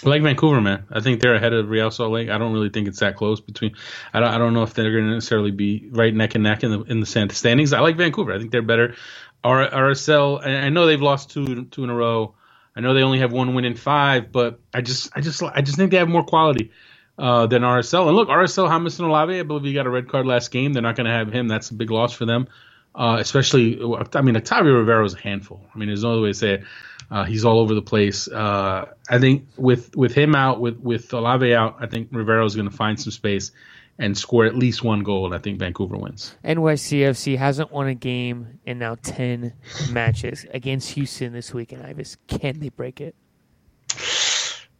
I 0.06 0.10
like 0.10 0.22
Vancouver, 0.22 0.62
man. 0.62 0.86
I 0.92 1.00
think 1.00 1.22
they're 1.22 1.36
ahead 1.36 1.54
of 1.54 1.70
Real 1.70 1.90
Salt 1.90 2.12
Lake. 2.12 2.30
I 2.30 2.38
don't 2.38 2.54
really 2.54 2.70
think 2.70 2.88
it's 2.88 3.00
that 3.00 3.16
close 3.16 3.42
between. 3.42 3.76
I 4.14 4.20
don't. 4.20 4.30
I 4.30 4.38
don't 4.38 4.54
know 4.54 4.64
if 4.64 4.74
they're 4.74 4.92
going 4.92 5.06
to 5.06 5.14
necessarily 5.16 5.52
be 5.52 5.90
right 5.92 6.14
neck 6.14 6.36
and 6.36 6.44
neck 6.44 6.64
in 6.64 6.72
the 6.72 6.82
in 6.84 7.00
the 7.00 7.06
standings. 7.06 7.74
I 7.74 7.80
like 7.80 7.98
Vancouver. 7.98 8.34
I 8.34 8.38
think 8.38 8.52
they're 8.52 8.62
better. 8.62 8.96
R, 9.44 9.70
RSL. 9.70 10.46
I 10.46 10.70
know 10.70 10.86
they've 10.86 11.02
lost 11.02 11.32
two 11.32 11.66
two 11.66 11.84
in 11.84 11.90
a 11.90 11.96
row. 11.96 12.36
I 12.76 12.82
know 12.82 12.94
they 12.94 13.02
only 13.02 13.20
have 13.20 13.32
one 13.32 13.56
win 13.56 13.66
in 13.66 13.76
five, 13.76 14.32
but 14.32 14.60
I 14.74 14.82
just 14.82 15.10
I 15.16 15.22
just 15.22 15.42
I 15.42 15.62
just 15.62 15.78
think 15.78 15.92
they 15.92 15.98
have 15.98 16.10
more 16.10 16.24
quality 16.24 16.72
uh, 17.18 17.48
than 17.48 17.64
RSL. 17.64 18.08
And 18.08 18.16
look, 18.16 18.30
RSL 18.30 18.70
Jamison 18.70 19.06
Olave, 19.06 19.40
I 19.40 19.44
believe 19.44 19.64
he 19.64 19.74
got 19.74 19.88
a 19.88 19.90
red 19.90 20.10
card 20.10 20.26
last 20.28 20.52
game. 20.52 20.74
They're 20.74 20.84
not 20.84 20.96
going 20.96 21.08
to 21.08 21.14
have 21.14 21.32
him. 21.32 21.48
That's 21.48 21.72
a 21.72 21.74
big 21.74 21.90
loss 21.90 22.14
for 22.14 22.26
them. 22.26 22.48
Uh, 22.94 23.18
especially, 23.20 23.80
I 24.14 24.22
mean, 24.22 24.36
Octavio 24.36 24.74
Rivero 24.74 25.06
is 25.06 25.14
a 25.14 25.20
handful. 25.20 25.62
I 25.74 25.78
mean, 25.78 25.88
there's 25.88 26.04
no 26.04 26.14
other 26.14 26.22
way 26.22 26.30
to 26.30 26.34
say 26.34 26.54
it. 26.56 26.64
Uh, 27.10 27.24
he's 27.24 27.46
all 27.46 27.60
over 27.60 27.74
the 27.74 27.82
place. 27.82 28.28
Uh, 28.28 28.86
I 29.10 29.20
think 29.20 29.48
with 29.58 29.96
with 29.96 30.14
him 30.14 30.36
out, 30.36 30.60
with 30.60 30.78
with 30.80 31.14
Olave 31.14 31.54
out, 31.54 31.78
I 31.80 31.88
think 31.88 32.10
Rivero 32.12 32.46
is 32.46 32.56
going 32.56 32.70
to 32.70 32.76
find 32.76 33.00
some 33.00 33.12
space 33.12 33.52
and 34.00 34.18
score 34.18 34.46
at 34.46 34.56
least 34.56 34.84
one 34.84 35.04
goal. 35.04 35.26
And 35.26 35.34
I 35.34 35.38
think 35.38 35.60
Vancouver 35.60 35.98
wins. 35.98 36.36
NYCFC 36.44 37.38
hasn't 37.38 37.72
won 37.72 37.88
a 37.88 37.96
game 37.96 38.60
in 38.66 38.80
now 38.80 38.96
ten 38.96 39.54
matches 39.90 40.46
against 40.54 40.92
Houston 40.92 41.34
this 41.34 41.54
week 41.54 41.72
in 41.72 41.82
Ives. 41.82 42.18
Can 42.28 42.60
they 42.60 42.70
break 42.70 43.00
it? 43.00 43.16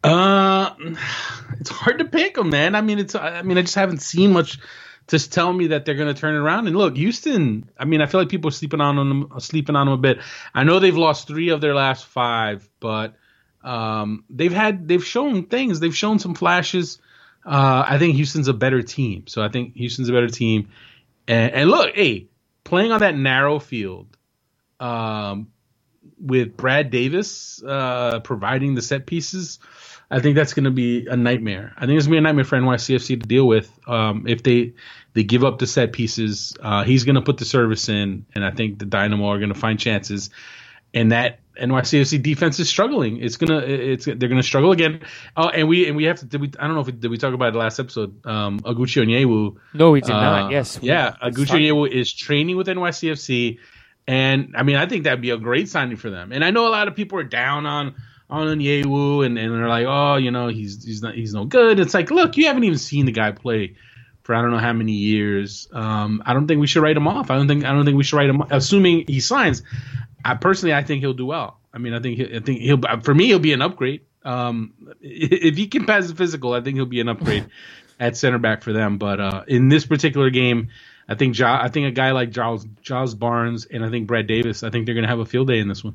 Uh, 0.04 0.74
it's 1.58 1.70
hard 1.70 1.98
to 1.98 2.04
pick 2.04 2.34
them, 2.34 2.50
man. 2.50 2.74
I 2.74 2.82
mean, 2.82 2.98
it's. 2.98 3.14
I 3.14 3.42
mean, 3.42 3.58
I 3.58 3.62
just 3.62 3.74
haven't 3.74 4.02
seen 4.02 4.32
much 4.32 4.58
to 5.08 5.30
tell 5.30 5.52
me 5.52 5.68
that 5.68 5.84
they're 5.84 5.94
going 5.94 6.12
to 6.14 6.18
turn 6.18 6.34
around. 6.34 6.66
And 6.66 6.76
look, 6.76 6.96
Houston. 6.96 7.70
I 7.78 7.84
mean, 7.84 8.00
I 8.00 8.06
feel 8.06 8.20
like 8.20 8.28
people 8.28 8.48
are 8.48 8.52
sleeping 8.52 8.80
on 8.80 8.96
them, 8.96 9.32
sleeping 9.38 9.76
on 9.76 9.86
them 9.86 9.94
a 9.94 9.98
bit. 9.98 10.18
I 10.54 10.64
know 10.64 10.78
they've 10.78 10.96
lost 10.96 11.26
three 11.26 11.50
of 11.50 11.60
their 11.60 11.74
last 11.74 12.06
five, 12.06 12.68
but 12.80 13.14
um, 13.62 14.24
they've 14.30 14.52
had 14.52 14.86
they've 14.86 15.04
shown 15.04 15.46
things. 15.46 15.80
They've 15.80 15.96
shown 15.96 16.18
some 16.18 16.34
flashes. 16.34 17.00
Uh, 17.44 17.84
I 17.86 17.98
think 17.98 18.16
Houston's 18.16 18.48
a 18.48 18.54
better 18.54 18.82
team. 18.82 19.26
So 19.26 19.42
I 19.42 19.48
think 19.48 19.74
Houston's 19.76 20.08
a 20.08 20.12
better 20.12 20.28
team. 20.28 20.68
And, 21.26 21.52
and 21.52 21.70
look, 21.70 21.94
hey, 21.94 22.28
playing 22.64 22.92
on 22.92 23.00
that 23.00 23.16
narrow 23.16 23.58
field, 23.58 24.16
um, 24.80 25.48
with 26.20 26.56
Brad 26.56 26.90
Davis 26.90 27.62
uh, 27.62 28.20
providing 28.20 28.74
the 28.74 28.82
set 28.82 29.06
pieces. 29.06 29.58
I 30.10 30.20
think 30.20 30.36
that's 30.36 30.54
going 30.54 30.64
to 30.64 30.70
be 30.70 31.06
a 31.06 31.16
nightmare. 31.16 31.74
I 31.76 31.86
think 31.86 31.98
it's 31.98 32.06
going 32.06 32.16
to 32.16 32.16
be 32.16 32.18
a 32.18 32.20
nightmare 32.22 32.44
for 32.44 32.56
NYCFC 32.56 33.20
to 33.20 33.26
deal 33.26 33.46
with 33.46 33.70
um, 33.86 34.26
if 34.26 34.42
they 34.42 34.72
they 35.12 35.22
give 35.22 35.44
up 35.44 35.58
the 35.58 35.66
set 35.66 35.92
pieces. 35.92 36.56
Uh, 36.60 36.84
he's 36.84 37.04
going 37.04 37.16
to 37.16 37.22
put 37.22 37.36
the 37.36 37.44
service 37.44 37.88
in, 37.88 38.24
and 38.34 38.44
I 38.44 38.50
think 38.50 38.78
the 38.78 38.86
Dynamo 38.86 39.26
are 39.28 39.38
going 39.38 39.52
to 39.52 39.58
find 39.58 39.78
chances. 39.78 40.30
And 40.94 41.12
that 41.12 41.40
NYCFC 41.60 42.22
defense 42.22 42.58
is 42.60 42.68
struggling. 42.68 43.20
It's 43.20 43.36
gonna 43.36 43.58
it's 43.58 44.06
they're 44.06 44.28
gonna 44.28 44.42
struggle 44.42 44.72
again. 44.72 45.00
Oh, 45.36 45.48
and 45.48 45.68
we 45.68 45.86
and 45.86 45.96
we 45.96 46.04
have 46.04 46.20
to. 46.20 46.26
Did 46.26 46.40
we, 46.40 46.50
I 46.58 46.66
don't 46.66 46.74
know 46.74 46.80
if 46.80 46.86
we, 46.86 46.92
did 46.92 47.10
we 47.10 47.18
talk 47.18 47.34
about 47.34 47.54
it 47.54 47.58
last 47.58 47.78
episode. 47.78 48.24
Um, 48.26 48.60
Oguchi 48.60 49.04
Onyewu. 49.04 49.56
No, 49.74 49.90
we 49.90 50.00
did 50.00 50.12
uh, 50.12 50.20
not. 50.20 50.50
Yes. 50.50 50.78
Yeah, 50.80 51.16
Oguchi 51.22 51.60
Onyewu 51.60 51.90
is 51.90 52.12
training 52.12 52.56
with 52.56 52.68
NYCFC, 52.68 53.58
and 54.06 54.54
I 54.56 54.62
mean 54.62 54.76
I 54.76 54.86
think 54.86 55.04
that'd 55.04 55.20
be 55.20 55.30
a 55.30 55.36
great 55.36 55.68
signing 55.68 55.96
for 55.96 56.10
them. 56.10 56.32
And 56.32 56.44
I 56.44 56.50
know 56.50 56.66
a 56.66 56.70
lot 56.70 56.88
of 56.88 56.94
people 56.94 57.18
are 57.18 57.24
down 57.24 57.66
on 57.66 57.94
on 58.30 58.46
Onyewu, 58.46 59.24
and, 59.24 59.38
and 59.38 59.54
they're 59.54 59.68
like, 59.68 59.86
oh, 59.88 60.16
you 60.16 60.30
know, 60.30 60.48
he's 60.48 60.84
he's 60.84 61.02
not 61.02 61.14
he's 61.14 61.34
no 61.34 61.44
good. 61.44 61.80
It's 61.80 61.94
like, 61.94 62.10
look, 62.10 62.36
you 62.36 62.46
haven't 62.46 62.64
even 62.64 62.78
seen 62.78 63.06
the 63.06 63.12
guy 63.12 63.32
play 63.32 63.76
for 64.22 64.34
I 64.34 64.42
don't 64.42 64.50
know 64.50 64.58
how 64.58 64.74
many 64.74 64.92
years. 64.92 65.68
Um, 65.72 66.22
I 66.26 66.34
don't 66.34 66.46
think 66.46 66.60
we 66.60 66.66
should 66.66 66.82
write 66.82 66.96
him 66.96 67.08
off. 67.08 67.30
I 67.30 67.36
don't 67.36 67.48
think 67.48 67.64
I 67.64 67.72
don't 67.72 67.86
think 67.86 67.96
we 67.96 68.04
should 68.04 68.16
write 68.16 68.28
him 68.28 68.42
off, 68.42 68.48
assuming 68.50 69.04
he 69.06 69.20
signs. 69.20 69.62
I 70.24 70.34
personally, 70.34 70.74
I 70.74 70.82
think 70.82 71.00
he'll 71.00 71.14
do 71.14 71.26
well. 71.26 71.58
I 71.72 71.78
mean, 71.78 71.94
I 71.94 72.00
think 72.00 72.18
he, 72.18 72.36
I 72.36 72.40
think 72.40 72.60
he'll 72.60 72.80
for 73.02 73.14
me 73.14 73.26
he'll 73.26 73.38
be 73.38 73.54
an 73.54 73.62
upgrade. 73.62 74.02
Um, 74.24 74.74
if 75.00 75.56
he 75.56 75.68
can 75.68 75.86
pass 75.86 76.08
the 76.08 76.14
physical, 76.14 76.52
I 76.52 76.60
think 76.60 76.76
he'll 76.76 76.84
be 76.84 77.00
an 77.00 77.08
upgrade 77.08 77.46
at 78.00 78.18
center 78.18 78.38
back 78.38 78.62
for 78.62 78.74
them. 78.74 78.98
But 78.98 79.18
uh, 79.18 79.44
in 79.48 79.70
this 79.70 79.86
particular 79.86 80.28
game, 80.28 80.68
I 81.08 81.14
think 81.14 81.38
ja, 81.38 81.58
I 81.62 81.68
think 81.68 81.86
a 81.86 81.92
guy 81.92 82.10
like 82.10 82.30
Giles 82.30 82.66
Giles 82.82 83.14
Barnes 83.14 83.64
and 83.64 83.82
I 83.82 83.88
think 83.88 84.06
Brad 84.06 84.26
Davis, 84.26 84.62
I 84.62 84.68
think 84.68 84.84
they're 84.84 84.94
going 84.94 85.04
to 85.04 85.08
have 85.08 85.20
a 85.20 85.26
field 85.26 85.48
day 85.48 85.58
in 85.58 85.68
this 85.68 85.82
one. 85.82 85.94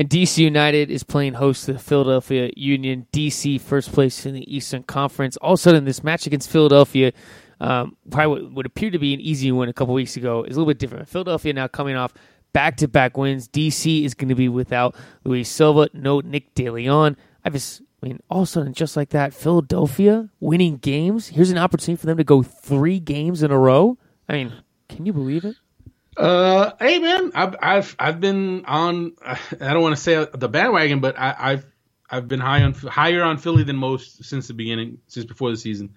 And 0.00 0.08
DC 0.08 0.38
United 0.38 0.90
is 0.90 1.02
playing 1.02 1.34
host 1.34 1.66
to 1.66 1.74
the 1.74 1.78
Philadelphia 1.78 2.50
Union. 2.56 3.06
DC 3.12 3.60
first 3.60 3.92
place 3.92 4.24
in 4.24 4.32
the 4.32 4.56
Eastern 4.56 4.82
Conference. 4.82 5.36
All 5.36 5.52
of 5.52 5.58
a 5.58 5.62
sudden, 5.62 5.84
this 5.84 6.02
match 6.02 6.26
against 6.26 6.48
Philadelphia, 6.48 7.12
um, 7.60 7.98
probably 8.10 8.44
what 8.44 8.52
would 8.54 8.64
appear 8.64 8.90
to 8.90 8.98
be 8.98 9.12
an 9.12 9.20
easy 9.20 9.52
win 9.52 9.68
a 9.68 9.74
couple 9.74 9.92
weeks 9.92 10.16
ago, 10.16 10.42
is 10.42 10.56
a 10.56 10.58
little 10.58 10.70
bit 10.70 10.78
different. 10.78 11.06
Philadelphia 11.06 11.52
now 11.52 11.68
coming 11.68 11.96
off 11.96 12.14
back 12.54 12.78
to 12.78 12.88
back 12.88 13.18
wins. 13.18 13.46
DC 13.46 14.02
is 14.02 14.14
going 14.14 14.30
to 14.30 14.34
be 14.34 14.48
without 14.48 14.96
Luis 15.24 15.50
Silva, 15.50 15.90
no 15.92 16.20
Nick 16.20 16.54
DeLeon. 16.54 17.16
I 17.44 17.50
just, 17.50 17.82
I 18.02 18.06
mean, 18.06 18.20
all 18.30 18.40
of 18.40 18.48
a 18.48 18.50
sudden, 18.50 18.72
just 18.72 18.96
like 18.96 19.10
that, 19.10 19.34
Philadelphia 19.34 20.30
winning 20.40 20.78
games. 20.78 21.28
Here's 21.28 21.50
an 21.50 21.58
opportunity 21.58 22.00
for 22.00 22.06
them 22.06 22.16
to 22.16 22.24
go 22.24 22.42
three 22.42 23.00
games 23.00 23.42
in 23.42 23.50
a 23.50 23.58
row. 23.58 23.98
I 24.30 24.32
mean, 24.32 24.54
can 24.88 25.04
you 25.04 25.12
believe 25.12 25.44
it? 25.44 25.56
Uh, 26.16 26.72
hey 26.78 26.98
man, 26.98 27.32
I've 27.34 27.56
I've 27.60 27.96
I've 27.98 28.20
been 28.20 28.64
on. 28.66 29.12
I 29.24 29.38
don't 29.72 29.82
want 29.82 29.96
to 29.96 30.00
say 30.00 30.26
the 30.32 30.48
bandwagon, 30.48 31.00
but 31.00 31.18
I, 31.18 31.34
I've 31.38 31.66
I've 32.10 32.28
been 32.28 32.40
high 32.40 32.62
on 32.62 32.74
higher 32.74 33.22
on 33.22 33.38
Philly 33.38 33.62
than 33.62 33.76
most 33.76 34.24
since 34.24 34.48
the 34.48 34.54
beginning, 34.54 34.98
since 35.06 35.24
before 35.24 35.50
the 35.50 35.56
season, 35.56 35.94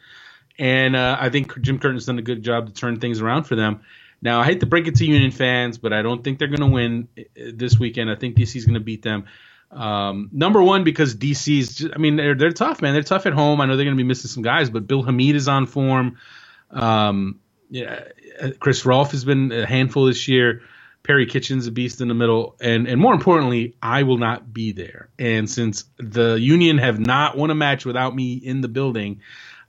and 0.59 0.95
uh, 0.95 1.17
I 1.19 1.29
think 1.29 1.59
Jim 1.61 1.79
Curtin's 1.79 2.05
done 2.05 2.19
a 2.19 2.23
good 2.23 2.43
job 2.43 2.67
to 2.67 2.73
turn 2.73 2.99
things 2.99 3.21
around 3.21 3.43
for 3.43 3.55
them. 3.55 3.81
Now 4.21 4.39
I 4.39 4.45
hate 4.45 4.61
to 4.61 4.65
break 4.65 4.87
it 4.87 4.95
to 4.95 5.05
Union 5.05 5.31
fans, 5.31 5.77
but 5.77 5.91
I 5.91 6.01
don't 6.01 6.23
think 6.23 6.39
they're 6.39 6.47
going 6.47 6.61
to 6.61 6.67
win 6.67 7.07
uh, 7.17 7.23
this 7.53 7.77
weekend. 7.79 8.09
I 8.09 8.15
think 8.15 8.37
DC's 8.37 8.65
going 8.65 8.75
to 8.75 8.79
beat 8.79 9.01
them. 9.01 9.25
Um, 9.71 10.29
number 10.31 10.61
one 10.61 10.83
because 10.83 11.15
DC's. 11.15 11.89
I 11.93 11.97
mean, 11.97 12.15
they're 12.15 12.35
they're 12.35 12.51
tough, 12.51 12.81
man. 12.81 12.93
They're 12.93 13.03
tough 13.03 13.25
at 13.25 13.33
home. 13.33 13.59
I 13.59 13.65
know 13.65 13.75
they're 13.75 13.85
going 13.85 13.97
to 13.97 14.01
be 14.01 14.07
missing 14.07 14.29
some 14.29 14.43
guys, 14.43 14.69
but 14.69 14.87
Bill 14.87 15.01
Hamid 15.01 15.35
is 15.35 15.47
on 15.47 15.65
form. 15.65 16.17
Um, 16.69 17.39
yeah, 17.73 18.03
Chris 18.59 18.85
Rolfe 18.85 19.11
has 19.11 19.25
been 19.25 19.51
a 19.51 19.65
handful 19.65 20.05
this 20.05 20.27
year. 20.27 20.61
Perry 21.01 21.25
Kitchen's 21.25 21.65
a 21.65 21.71
beast 21.71 22.01
in 22.01 22.07
the 22.07 22.13
middle, 22.13 22.55
and 22.61 22.87
and 22.87 23.01
more 23.01 23.15
importantly, 23.15 23.75
I 23.81 24.03
will 24.03 24.19
not 24.19 24.53
be 24.53 24.73
there. 24.73 25.09
And 25.17 25.49
since 25.49 25.85
the 25.97 26.35
Union 26.35 26.77
have 26.77 26.99
not 26.99 27.35
won 27.35 27.49
a 27.49 27.55
match 27.55 27.83
without 27.83 28.15
me 28.15 28.35
in 28.35 28.61
the 28.61 28.67
building, 28.67 29.21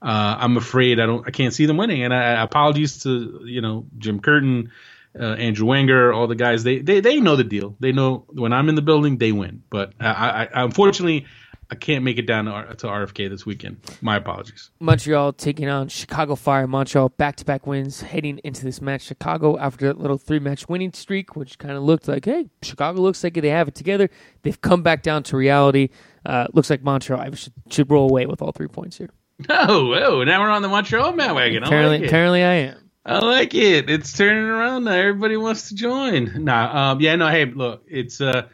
uh, 0.03 0.37
I'm 0.39 0.55
afraid 0.55 0.99
I 0.99 1.07
don't 1.07 1.27
I 1.27 1.31
can't 1.31 1.51
see 1.51 1.65
them 1.65 1.77
winning. 1.77 2.03
And 2.03 2.13
I, 2.13 2.43
apologies 2.43 2.99
to 3.03 3.41
you 3.43 3.61
know 3.61 3.87
Jim 3.97 4.19
Curtin, 4.19 4.71
uh, 5.19 5.23
Andrew 5.23 5.65
Wenger, 5.65 6.13
all 6.13 6.27
the 6.27 6.35
guys. 6.35 6.63
They, 6.63 6.77
they 6.77 6.99
they 6.99 7.19
know 7.19 7.35
the 7.35 7.43
deal. 7.43 7.75
They 7.79 7.91
know 7.91 8.25
when 8.27 8.53
I'm 8.53 8.69
in 8.69 8.75
the 8.75 8.83
building, 8.83 9.17
they 9.17 9.31
win. 9.31 9.63
But 9.71 9.93
I, 9.99 10.47
I 10.53 10.63
unfortunately 10.63 11.25
I 11.69 11.75
can't 11.75 12.03
make 12.03 12.17
it 12.17 12.27
down 12.27 12.45
to, 12.45 12.75
to 12.75 12.87
RFK 12.87 13.29
this 13.29 13.45
weekend. 13.45 13.77
My 14.01 14.17
apologies. 14.17 14.69
Montreal 14.79 15.33
taking 15.33 15.67
on 15.67 15.87
Chicago 15.87 16.35
Fire. 16.35 16.67
Montreal 16.67 17.09
back 17.09 17.35
to 17.37 17.45
back 17.45 17.65
wins 17.65 18.01
heading 18.01 18.39
into 18.43 18.63
this 18.63 18.81
match. 18.81 19.01
Chicago, 19.01 19.57
after 19.57 19.87
that 19.87 19.99
little 19.99 20.17
three 20.17 20.39
match 20.39 20.69
winning 20.69 20.93
streak, 20.93 21.35
which 21.35 21.57
kind 21.57 21.75
of 21.75 21.83
looked 21.83 22.07
like, 22.07 22.25
hey, 22.25 22.49
Chicago 22.61 23.01
looks 23.01 23.23
like 23.23 23.33
they 23.33 23.49
have 23.49 23.67
it 23.67 23.75
together. 23.75 24.09
They've 24.43 24.59
come 24.59 24.83
back 24.83 25.01
down 25.01 25.23
to 25.23 25.37
reality. 25.37 25.89
Uh, 26.25 26.47
looks 26.53 26.69
like 26.69 26.83
Montreal 26.83 27.33
should, 27.33 27.53
should 27.69 27.89
roll 27.89 28.09
away 28.09 28.25
with 28.27 28.41
all 28.41 28.51
three 28.51 28.67
points 28.67 28.97
here. 28.97 29.09
Oh, 29.49 29.93
oh, 29.93 30.23
now 30.23 30.41
we're 30.41 30.49
on 30.49 30.61
the 30.61 30.69
Montreal 30.69 31.11
bandwagon. 31.11 31.63
Apparently, 31.63 31.99
like 31.99 32.07
apparently 32.07 32.41
I 32.41 32.53
am. 32.53 32.89
I 33.05 33.19
like 33.19 33.53
it. 33.53 33.89
It's 33.89 34.13
turning 34.13 34.45
around 34.45 34.85
now. 34.85 34.93
Everybody 34.93 35.35
wants 35.37 35.69
to 35.69 35.75
join. 35.75 36.43
Nah, 36.43 36.91
um, 36.91 37.01
yeah, 37.01 37.15
no, 37.17 37.27
hey, 37.27 37.45
look, 37.45 37.83
it's 37.87 38.21
uh, 38.21 38.47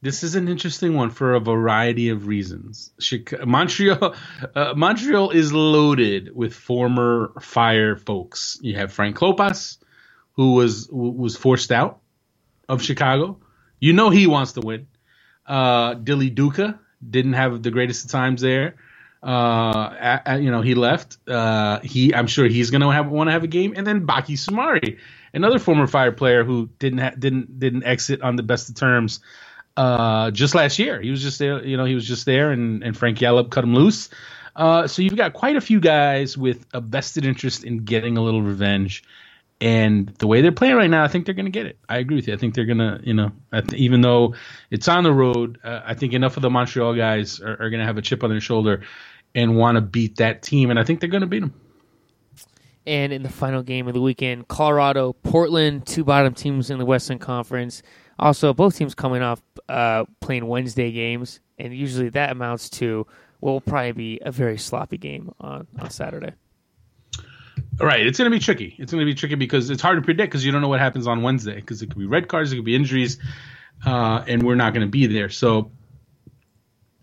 this 0.00 0.22
is 0.22 0.34
an 0.34 0.48
interesting 0.48 0.94
one 0.94 1.10
for 1.10 1.34
a 1.34 1.40
variety 1.40 2.10
of 2.10 2.26
reasons. 2.26 2.92
Montreal, 3.44 4.14
uh, 4.54 4.74
Montreal 4.76 5.30
is 5.30 5.52
loaded 5.52 6.34
with 6.34 6.54
former 6.54 7.32
Fire 7.40 7.96
folks. 7.96 8.58
You 8.62 8.76
have 8.76 8.92
Frank 8.92 9.16
Klopas, 9.16 9.78
who 10.32 10.54
was 10.54 10.88
was 10.90 11.36
forced 11.36 11.72
out 11.72 12.00
of 12.68 12.82
Chicago. 12.82 13.38
You 13.80 13.92
know 13.92 14.10
he 14.10 14.26
wants 14.26 14.52
to 14.52 14.60
win. 14.60 14.86
Uh, 15.46 15.94
Dilly 15.94 16.30
Duka 16.30 16.78
didn't 17.08 17.32
have 17.32 17.62
the 17.62 17.70
greatest 17.70 18.04
of 18.04 18.10
times 18.10 18.40
there. 18.40 18.76
Uh, 19.20 19.96
at, 19.98 20.28
at, 20.28 20.42
you 20.42 20.52
know 20.52 20.60
he 20.60 20.76
left. 20.76 21.18
Uh, 21.26 21.80
he, 21.80 22.14
I'm 22.14 22.28
sure 22.28 22.46
he's 22.46 22.70
gonna 22.70 22.92
have 22.92 23.08
want 23.08 23.28
to 23.28 23.32
have 23.32 23.42
a 23.42 23.48
game. 23.48 23.74
And 23.76 23.84
then 23.84 24.06
Baki 24.06 24.36
Soumare, 24.38 24.98
another 25.34 25.58
former 25.58 25.88
Fire 25.88 26.12
player 26.12 26.44
who 26.44 26.70
didn't 26.78 27.00
ha- 27.00 27.14
didn't 27.18 27.58
didn't 27.58 27.82
exit 27.82 28.22
on 28.22 28.36
the 28.36 28.44
best 28.44 28.68
of 28.68 28.76
terms 28.76 29.18
uh, 29.78 30.30
just 30.32 30.56
last 30.56 30.78
year. 30.78 31.00
He 31.00 31.10
was 31.10 31.22
just 31.22 31.38
there, 31.38 31.64
you 31.64 31.76
know, 31.76 31.84
he 31.84 31.94
was 31.94 32.06
just 32.06 32.26
there, 32.26 32.50
and, 32.50 32.82
and 32.82 32.96
Frank 32.96 33.20
Yallop 33.20 33.50
cut 33.50 33.62
him 33.62 33.74
loose. 33.74 34.10
Uh, 34.56 34.88
so 34.88 35.02
you've 35.02 35.16
got 35.16 35.34
quite 35.34 35.54
a 35.54 35.60
few 35.60 35.78
guys 35.78 36.36
with 36.36 36.66
a 36.74 36.80
vested 36.80 37.24
interest 37.24 37.62
in 37.62 37.84
getting 37.84 38.18
a 38.18 38.20
little 38.20 38.42
revenge. 38.42 39.04
And 39.60 40.08
the 40.18 40.26
way 40.26 40.40
they're 40.40 40.50
playing 40.50 40.74
right 40.74 40.90
now, 40.90 41.04
I 41.04 41.08
think 41.08 41.26
they're 41.26 41.34
going 41.34 41.46
to 41.46 41.52
get 41.52 41.66
it. 41.66 41.78
I 41.88 41.98
agree 41.98 42.16
with 42.16 42.26
you. 42.26 42.34
I 42.34 42.36
think 42.36 42.54
they're 42.54 42.64
going 42.64 42.78
to, 42.78 43.00
you 43.04 43.14
know, 43.14 43.30
th- 43.52 43.72
even 43.74 44.00
though 44.00 44.34
it's 44.70 44.88
on 44.88 45.04
the 45.04 45.12
road, 45.12 45.58
uh, 45.62 45.80
I 45.84 45.94
think 45.94 46.12
enough 46.12 46.36
of 46.36 46.42
the 46.42 46.50
Montreal 46.50 46.94
guys 46.94 47.40
are, 47.40 47.52
are 47.52 47.70
going 47.70 47.80
to 47.80 47.86
have 47.86 47.98
a 47.98 48.02
chip 48.02 48.24
on 48.24 48.30
their 48.30 48.40
shoulder 48.40 48.82
and 49.34 49.56
want 49.56 49.76
to 49.76 49.80
beat 49.80 50.16
that 50.16 50.42
team. 50.42 50.70
And 50.70 50.78
I 50.78 50.84
think 50.84 50.98
they're 50.98 51.08
going 51.08 51.22
to 51.22 51.28
beat 51.28 51.40
them. 51.40 51.54
And 52.84 53.12
in 53.12 53.22
the 53.22 53.28
final 53.28 53.62
game 53.62 53.86
of 53.86 53.94
the 53.94 54.00
weekend, 54.00 54.48
Colorado, 54.48 55.12
Portland, 55.12 55.86
two 55.86 56.04
bottom 56.04 56.34
teams 56.34 56.70
in 56.70 56.78
the 56.78 56.86
Western 56.86 57.18
Conference. 57.18 57.82
Also, 58.18 58.52
both 58.52 58.76
teams 58.76 58.94
coming 58.94 59.22
off 59.22 59.40
uh, 59.68 60.04
playing 60.20 60.46
Wednesday 60.46 60.90
games, 60.90 61.40
and 61.58 61.74
usually 61.74 62.08
that 62.10 62.30
amounts 62.30 62.68
to 62.70 63.06
what 63.40 63.52
will 63.52 63.60
probably 63.60 63.92
be 63.92 64.20
a 64.22 64.32
very 64.32 64.58
sloppy 64.58 64.98
game 64.98 65.32
on, 65.40 65.66
on 65.78 65.90
Saturday. 65.90 66.32
Right, 67.80 68.04
it's 68.04 68.18
going 68.18 68.30
to 68.30 68.36
be 68.36 68.40
tricky. 68.40 68.74
It's 68.78 68.92
going 68.92 69.06
to 69.06 69.10
be 69.10 69.14
tricky 69.14 69.36
because 69.36 69.70
it's 69.70 69.82
hard 69.82 69.98
to 69.98 70.02
predict 70.02 70.32
because 70.32 70.44
you 70.44 70.50
don't 70.50 70.62
know 70.62 70.68
what 70.68 70.80
happens 70.80 71.06
on 71.06 71.22
Wednesday 71.22 71.54
because 71.56 71.80
it 71.80 71.90
could 71.90 71.98
be 71.98 72.06
red 72.06 72.26
cards, 72.26 72.52
it 72.52 72.56
could 72.56 72.64
be 72.64 72.74
injuries, 72.74 73.18
uh, 73.86 74.24
and 74.26 74.42
we're 74.42 74.56
not 74.56 74.74
going 74.74 74.84
to 74.84 74.90
be 74.90 75.06
there. 75.06 75.28
So, 75.28 75.70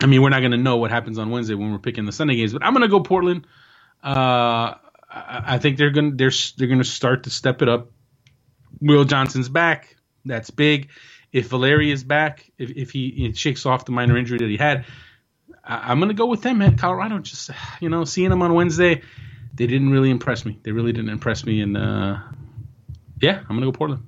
I 0.01 0.07
mean, 0.07 0.21
we're 0.21 0.29
not 0.29 0.41
going 0.41 0.51
to 0.51 0.57
know 0.57 0.77
what 0.77 0.91
happens 0.91 1.17
on 1.17 1.29
Wednesday 1.29 1.53
when 1.55 1.71
we're 1.71 1.79
picking 1.79 2.05
the 2.05 2.11
Sunday 2.11 2.35
games. 2.35 2.51
But 2.51 2.63
I'm 2.63 2.73
going 2.73 2.81
to 2.81 2.89
go 2.89 2.99
Portland. 2.99 3.47
Uh, 4.03 4.75
I, 5.09 5.43
I 5.45 5.59
think 5.59 5.77
they're 5.77 5.91
going 5.91 6.11
to 6.11 6.17
they're 6.17 6.31
they're 6.57 6.67
going 6.67 6.79
to 6.79 6.83
start 6.83 7.23
to 7.23 7.29
step 7.29 7.61
it 7.61 7.69
up. 7.69 7.91
Will 8.81 9.05
Johnson's 9.05 9.47
back. 9.47 9.94
That's 10.25 10.49
big. 10.49 10.89
If 11.31 11.49
Valeri 11.49 11.91
is 11.91 12.03
back, 12.03 12.49
if, 12.57 12.71
if 12.71 12.91
he, 12.91 13.33
shakes 13.33 13.65
off 13.65 13.85
the 13.85 13.91
minor 13.91 14.17
injury 14.17 14.37
that 14.37 14.49
he 14.49 14.57
had, 14.57 14.85
I, 15.63 15.91
am 15.91 15.99
going 15.99 16.09
to 16.09 16.15
go 16.15 16.25
with 16.25 16.41
them, 16.41 16.59
man. 16.59 16.77
Colorado, 16.77 17.19
just 17.19 17.51
you 17.79 17.89
know, 17.89 18.05
seeing 18.05 18.29
them 18.29 18.41
on 18.41 18.53
Wednesday 18.53 19.01
they 19.55 19.67
didn't 19.67 19.89
really 19.89 20.09
impress 20.09 20.45
me. 20.45 20.59
They 20.63 20.71
really 20.71 20.91
didn't 20.91 21.09
impress 21.09 21.45
me, 21.45 21.61
and 21.61 21.77
uh, 21.77 22.17
yeah, 23.21 23.39
I'm 23.39 23.55
gonna 23.55 23.65
go 23.65 23.71
Portland. 23.71 24.03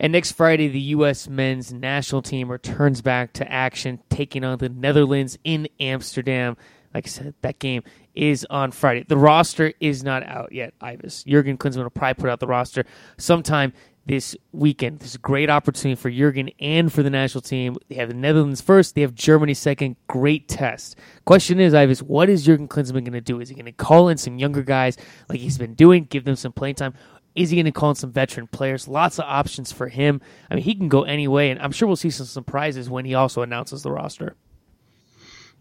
And 0.00 0.12
next 0.12 0.32
Friday, 0.32 0.66
the 0.66 0.80
U.S. 0.80 1.28
men's 1.28 1.72
national 1.72 2.22
team 2.22 2.50
returns 2.50 3.02
back 3.02 3.34
to 3.34 3.50
action, 3.50 4.00
taking 4.10 4.42
on 4.42 4.58
the 4.58 4.68
Netherlands 4.68 5.38
in 5.44 5.68
Amsterdam. 5.78 6.56
Like 6.92 7.06
I 7.06 7.08
said, 7.08 7.34
that 7.42 7.60
game 7.60 7.84
is 8.14 8.44
on 8.50 8.72
Friday. 8.72 9.04
The 9.06 9.16
roster 9.16 9.72
is 9.80 10.02
not 10.02 10.24
out 10.24 10.52
yet, 10.52 10.74
Ives. 10.80 11.24
Jurgen 11.24 11.56
Klinsmann 11.56 11.84
will 11.84 11.90
probably 11.90 12.20
put 12.20 12.30
out 12.30 12.40
the 12.40 12.48
roster 12.48 12.84
sometime 13.16 13.72
this 14.06 14.36
weekend. 14.52 15.00
This 15.00 15.10
is 15.10 15.14
a 15.14 15.18
great 15.18 15.48
opportunity 15.48 16.00
for 16.00 16.10
Jurgen 16.10 16.50
and 16.58 16.92
for 16.92 17.02
the 17.02 17.10
national 17.10 17.42
team. 17.42 17.76
They 17.88 17.94
have 17.96 18.08
the 18.08 18.14
Netherlands 18.14 18.60
first, 18.60 18.94
they 18.94 19.02
have 19.02 19.14
Germany 19.14 19.54
second. 19.54 19.96
Great 20.08 20.48
test. 20.48 20.96
Question 21.24 21.60
is, 21.60 21.74
Ives, 21.74 22.02
what 22.02 22.28
is 22.28 22.44
Jurgen 22.44 22.68
Klinsmann 22.68 23.04
going 23.04 23.12
to 23.12 23.20
do? 23.20 23.40
Is 23.40 23.48
he 23.48 23.54
going 23.54 23.66
to 23.66 23.72
call 23.72 24.08
in 24.08 24.18
some 24.18 24.38
younger 24.38 24.62
guys 24.62 24.96
like 25.28 25.38
he's 25.38 25.58
been 25.58 25.74
doing, 25.74 26.04
give 26.04 26.24
them 26.24 26.36
some 26.36 26.52
playing 26.52 26.76
time? 26.76 26.94
Is 27.34 27.50
he 27.50 27.56
going 27.56 27.66
to 27.66 27.72
call 27.72 27.90
in 27.90 27.96
some 27.96 28.12
veteran 28.12 28.46
players? 28.46 28.86
Lots 28.86 29.18
of 29.18 29.24
options 29.26 29.72
for 29.72 29.88
him. 29.88 30.20
I 30.50 30.56
mean, 30.56 30.64
he 30.64 30.74
can 30.74 30.88
go 30.88 31.04
any 31.04 31.28
way, 31.28 31.50
and 31.50 31.60
I'm 31.60 31.72
sure 31.72 31.86
we'll 31.86 31.96
see 31.96 32.10
some 32.10 32.26
surprises 32.26 32.90
when 32.90 33.04
he 33.04 33.14
also 33.14 33.42
announces 33.42 33.82
the 33.82 33.90
roster. 33.90 34.36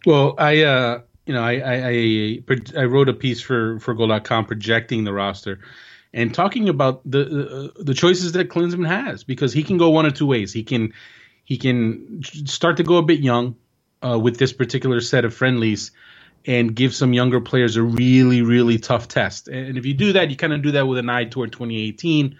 Well, 0.06 0.36
I, 0.38 0.64
uh, 0.64 1.02
you 1.26 1.34
know, 1.34 1.44
I, 1.44 1.54
I, 1.54 1.76
I, 1.88 2.82
I 2.82 2.86
wrote 2.86 3.08
a 3.08 3.14
piece 3.14 3.42
for 3.42 3.80
for 3.80 3.94
Goal.com 3.94 4.46
projecting 4.46 5.04
the 5.04 5.14
roster 5.14 5.60
and 6.14 6.34
talking 6.34 6.70
about 6.70 7.02
the 7.10 7.24
the, 7.76 7.84
the 7.84 7.94
choices 7.94 8.34
that 8.34 8.50
Klinsmann 8.50 8.88
has 8.88 9.24
because 9.24 9.54
he 9.54 9.64
can 9.64 9.78
go 9.78 9.90
one 9.90 10.06
or 10.06 10.12
two 10.12 10.26
ways. 10.26 10.54
He 10.54 10.64
can 10.64 10.94
he 11.44 11.58
can 11.58 12.22
start 12.24 12.78
to 12.78 12.84
go 12.84 12.98
a 12.98 13.04
bit 13.04 13.20
young 13.20 13.56
uh, 14.06 14.20
with 14.20 14.38
this 14.38 14.54
particular 14.54 15.02
set 15.02 15.26
of 15.26 15.34
friendlies 15.34 15.92
and 16.46 16.76
give 16.76 16.96
some 16.96 17.14
younger 17.14 17.40
players 17.40 17.76
a 17.76 17.84
really 17.84 18.42
really 18.42 18.78
tough 18.78 19.08
test. 19.08 19.48
And 19.48 19.78
if 19.78 19.86
you 19.86 19.94
do 19.94 20.14
that, 20.14 20.30
you 20.30 20.36
kind 20.36 20.54
of 20.54 20.62
do 20.62 20.72
that 20.72 20.88
with 20.88 20.98
an 20.98 21.10
eye 21.10 21.26
toward 21.26 21.52
2018. 21.52 22.38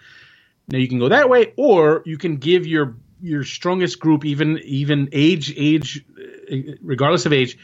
Now 0.68 0.78
you 0.78 0.88
can 0.88 0.98
go 0.98 1.08
that 1.08 1.28
way, 1.28 1.52
or 1.56 2.02
you 2.04 2.18
can 2.18 2.36
give 2.36 2.66
your 2.66 2.96
your 3.20 3.44
strongest 3.44 4.00
group, 4.00 4.24
even 4.24 4.58
even 4.64 5.08
age 5.12 5.54
age, 5.56 6.04
uh, 6.50 6.56
regardless 6.82 7.24
of 7.24 7.32
age, 7.32 7.56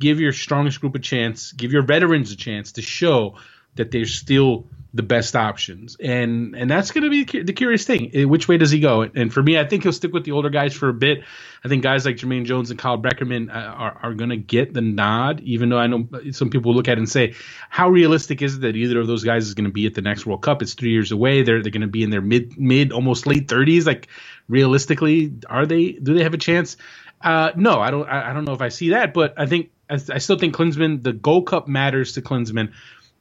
give 0.00 0.20
your 0.20 0.32
strongest 0.32 0.80
group 0.80 0.94
a 0.94 0.98
chance, 0.98 1.52
give 1.52 1.72
your 1.72 1.82
veterans 1.82 2.32
a 2.32 2.36
chance 2.36 2.72
to 2.72 2.82
show 2.82 3.36
that 3.76 3.90
they're 3.90 4.06
still 4.06 4.66
the 4.94 5.02
best 5.02 5.34
options, 5.34 5.96
and 5.96 6.54
and 6.54 6.70
that's 6.70 6.92
going 6.92 7.02
to 7.02 7.10
be 7.10 7.42
the 7.42 7.52
curious 7.52 7.84
thing. 7.84 8.12
Eh, 8.14 8.24
which 8.24 8.46
way 8.46 8.58
does 8.58 8.70
he 8.70 8.78
go? 8.78 9.02
And 9.02 9.32
for 9.32 9.42
me, 9.42 9.58
I 9.58 9.66
think 9.66 9.82
he'll 9.82 9.92
stick 9.92 10.12
with 10.12 10.24
the 10.24 10.30
older 10.30 10.50
guys 10.50 10.72
for 10.72 10.88
a 10.88 10.94
bit. 10.94 11.24
I 11.64 11.68
think 11.68 11.82
guys 11.82 12.06
like 12.06 12.16
Jermaine 12.16 12.44
Jones 12.44 12.70
and 12.70 12.78
Kyle 12.78 12.96
Beckerman 12.96 13.50
uh, 13.50 13.58
are 13.58 13.98
are 14.04 14.14
going 14.14 14.30
to 14.30 14.36
get 14.36 14.72
the 14.72 14.80
nod, 14.80 15.40
even 15.40 15.68
though 15.68 15.78
I 15.78 15.88
know 15.88 16.08
some 16.30 16.48
people 16.48 16.74
look 16.74 16.86
at 16.86 16.92
it 16.92 16.98
and 16.98 17.08
say, 17.08 17.34
how 17.68 17.90
realistic 17.90 18.40
is 18.40 18.56
it 18.56 18.60
that 18.60 18.76
either 18.76 19.00
of 19.00 19.08
those 19.08 19.24
guys 19.24 19.48
is 19.48 19.54
going 19.54 19.64
to 19.64 19.72
be 19.72 19.86
at 19.86 19.94
the 19.94 20.02
next 20.02 20.26
World 20.26 20.42
Cup? 20.42 20.62
It's 20.62 20.74
three 20.74 20.92
years 20.92 21.10
away. 21.10 21.42
They're 21.42 21.60
they're 21.60 21.72
going 21.72 21.80
to 21.80 21.88
be 21.88 22.04
in 22.04 22.10
their 22.10 22.22
mid 22.22 22.56
mid 22.56 22.92
almost 22.92 23.26
late 23.26 23.48
thirties. 23.48 23.86
Like 23.86 24.06
realistically, 24.48 25.32
are 25.48 25.66
they? 25.66 25.90
Do 25.90 26.14
they 26.14 26.22
have 26.22 26.34
a 26.34 26.38
chance? 26.38 26.76
Uh, 27.20 27.50
no, 27.56 27.80
I 27.80 27.90
don't. 27.90 28.08
I, 28.08 28.30
I 28.30 28.32
don't 28.32 28.44
know 28.44 28.54
if 28.54 28.62
I 28.62 28.68
see 28.68 28.90
that, 28.90 29.12
but 29.12 29.34
I 29.36 29.46
think 29.46 29.70
I, 29.90 29.94
I 29.94 30.18
still 30.18 30.38
think 30.38 30.54
Klinsmann. 30.54 31.02
The 31.02 31.12
Gold 31.12 31.48
Cup 31.48 31.66
matters 31.66 32.12
to 32.12 32.22
Klinsmann 32.22 32.72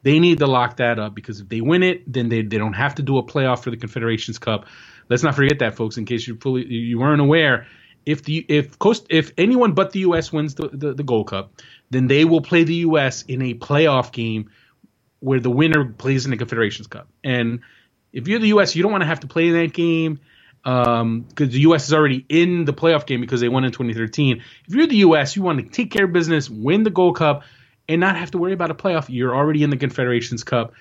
they 0.04 0.20
need 0.20 0.40
to 0.40 0.48
lock 0.48 0.78
that 0.78 1.00
up 1.00 1.16
because 1.16 1.40
if 1.40 1.50
they 1.50 1.62
win 1.62 1.82
it, 1.82 2.12
then 2.12 2.30
they, 2.30 2.42
they 2.42 2.58
don't 2.58 2.74
have 2.74 2.96
to 2.96 3.02
do 3.02 3.18
a 3.18 3.24
playoff 3.24 3.64
for 3.64 3.72
the 3.72 3.78
Confederations 3.78 4.38
Cup. 4.38 4.68
Let's 5.10 5.24
not 5.24 5.36
forget 5.36 5.60
that, 5.60 5.76
folks. 5.76 5.98
In 5.98 6.06
case 6.06 6.28
you 6.28 6.36
fully 6.36 6.66
you 6.66 7.00
weren't 7.00 7.22
aware, 7.22 7.68
if 8.06 8.24
the 8.24 8.46
if 8.48 8.78
Coast 8.80 9.08
if 9.10 9.32
anyone 9.38 9.74
but 9.74 9.92
the 9.92 10.00
U.S. 10.02 10.32
wins 10.32 10.56
the, 10.56 10.70
the, 10.72 10.94
the 10.94 11.04
Gold 11.04 11.28
Cup, 11.28 11.62
then 11.90 12.08
they 12.08 12.26
will 12.26 12.42
play 12.42 12.64
the 12.64 12.76
U.S. 12.76 13.24
in 13.24 13.42
a 13.42 13.54
playoff 13.54 14.12
game 14.12 14.50
where 15.20 15.40
the 15.40 15.50
winner 15.50 15.86
plays 15.86 16.26
in 16.26 16.32
the 16.32 16.38
Confederations 16.38 16.88
Cup. 16.88 17.08
And 17.24 17.62
if 18.12 18.28
you're 18.28 18.40
the 18.40 18.48
U.S., 18.48 18.76
you 18.76 18.84
don't 18.84 18.92
want 18.92 19.04
to 19.04 19.08
have 19.08 19.22
to 19.22 19.28
play 19.28 19.52
that 19.52 19.74
game 19.74 20.20
because 20.64 21.02
um, 21.02 21.28
the 21.38 21.60
U.S. 21.62 21.88
is 21.88 21.94
already 21.94 22.26
in 22.28 22.66
the 22.66 22.74
playoff 22.74 23.06
game 23.06 23.22
because 23.22 23.42
they 23.42 23.50
won 23.50 23.64
in 23.64 23.72
2013. 23.72 24.44
If 24.68 24.74
you're 24.74 24.88
the 24.88 24.98
U.S., 24.98 25.36
you 25.36 25.42
want 25.42 25.60
to 25.60 25.66
take 25.66 25.92
care 25.92 26.06
of 26.06 26.14
business, 26.14 26.50
win 26.50 26.84
the 26.84 26.90
Gold 26.90 27.16
Cup 27.18 27.44
and 27.88 28.00
not 28.02 28.16
have 28.16 28.32
to 28.32 28.38
worry 28.38 28.54
about 28.54 28.72
a 28.72 28.76
playoff. 28.76 29.06
You're 29.10 29.36
already 29.36 29.64
in 29.64 29.70
the 29.70 29.78
Confederations 29.78 30.44
Cup. 30.44 30.74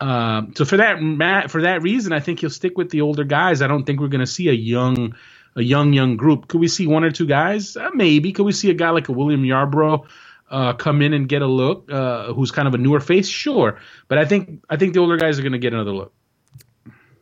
Um, 0.00 0.52
so 0.56 0.64
for 0.64 0.76
that 0.76 1.02
Matt, 1.02 1.50
for 1.50 1.62
that 1.62 1.82
reason, 1.82 2.12
I 2.12 2.20
think 2.20 2.40
he'll 2.40 2.50
stick 2.50 2.78
with 2.78 2.90
the 2.90 3.00
older 3.00 3.24
guys. 3.24 3.62
I 3.62 3.66
don't 3.66 3.84
think 3.84 4.00
we're 4.00 4.08
going 4.08 4.20
to 4.20 4.26
see 4.26 4.48
a 4.48 4.52
young 4.52 5.14
a 5.56 5.62
young 5.62 5.92
young 5.92 6.16
group. 6.16 6.48
Could 6.48 6.60
we 6.60 6.68
see 6.68 6.86
one 6.86 7.04
or 7.04 7.10
two 7.10 7.26
guys? 7.26 7.76
Uh, 7.76 7.90
maybe. 7.94 8.32
Could 8.32 8.44
we 8.44 8.52
see 8.52 8.70
a 8.70 8.74
guy 8.74 8.90
like 8.90 9.08
a 9.08 9.12
William 9.12 9.42
Yarbrough 9.42 10.06
uh, 10.50 10.72
come 10.74 11.02
in 11.02 11.14
and 11.14 11.28
get 11.28 11.42
a 11.42 11.46
look? 11.46 11.90
Uh, 11.90 12.32
who's 12.32 12.52
kind 12.52 12.68
of 12.68 12.74
a 12.74 12.78
newer 12.78 13.00
face? 13.00 13.28
Sure, 13.28 13.80
but 14.06 14.18
I 14.18 14.24
think 14.24 14.62
I 14.70 14.76
think 14.76 14.94
the 14.94 15.00
older 15.00 15.16
guys 15.16 15.38
are 15.38 15.42
going 15.42 15.52
to 15.52 15.58
get 15.58 15.72
another 15.72 15.92
look. 15.92 16.12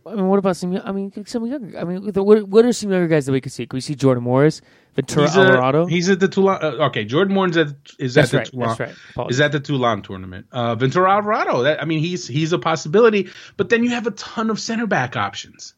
I 0.07 0.15
mean, 0.15 0.29
what 0.29 0.39
about 0.39 0.57
some? 0.57 0.77
I 0.85 0.93
mean, 0.93 1.13
some 1.27 1.47
younger. 1.47 1.79
I 1.79 1.85
mean, 1.85 2.13
what, 2.13 2.49
what 2.49 2.65
are 2.65 2.73
some 2.73 2.91
younger 2.91 3.09
guys 3.09 3.27
that 3.27 3.33
we 3.33 3.41
could 3.41 3.53
see? 3.53 3.67
Could 3.67 3.77
we 3.77 3.81
see 3.81 3.95
Jordan 3.95 4.25
Morris? 4.25 4.61
Ventura 4.95 5.27
he's 5.27 5.37
Alvarado. 5.37 5.87
He's 5.87 6.09
at 6.09 6.21
the 6.21 6.29
Toulon. 6.29 6.59
Uh, 6.63 6.87
okay, 6.87 7.05
Jordan 7.05 7.35
Moore 7.35 7.47
at, 7.47 7.75
is 7.99 8.15
that's 8.15 8.33
at 8.33 8.39
right, 8.39 8.47
the 8.47 8.51
Toulon. 8.53 8.77
Right. 9.17 9.31
Is 9.31 9.41
at 9.41 9.53
the 9.53 9.61
Toulon 9.61 10.03
tournament. 10.03 10.47
Uh, 10.51 10.75
Ventura 10.75 11.13
Alvarado. 11.13 11.65
That, 11.65 11.83
I 11.83 11.85
mean, 11.85 12.01
he's 12.01 12.27
he's 12.27 12.53
a 12.53 12.59
possibility. 12.59 13.29
But 13.57 13.69
then 13.69 13.85
you 13.85 13.91
have 13.91 14.07
a 14.07 14.13
ton 14.13 14.49
of 14.51 14.59
center 14.59 14.87
back 14.87 15.17
options. 15.17 15.75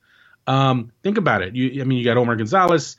Um, 0.46 0.92
think 1.02 1.18
about 1.18 1.42
it. 1.42 1.56
You, 1.56 1.80
I 1.80 1.84
mean, 1.84 1.98
you 1.98 2.04
got 2.04 2.16
Omar 2.16 2.36
Gonzalez, 2.36 2.96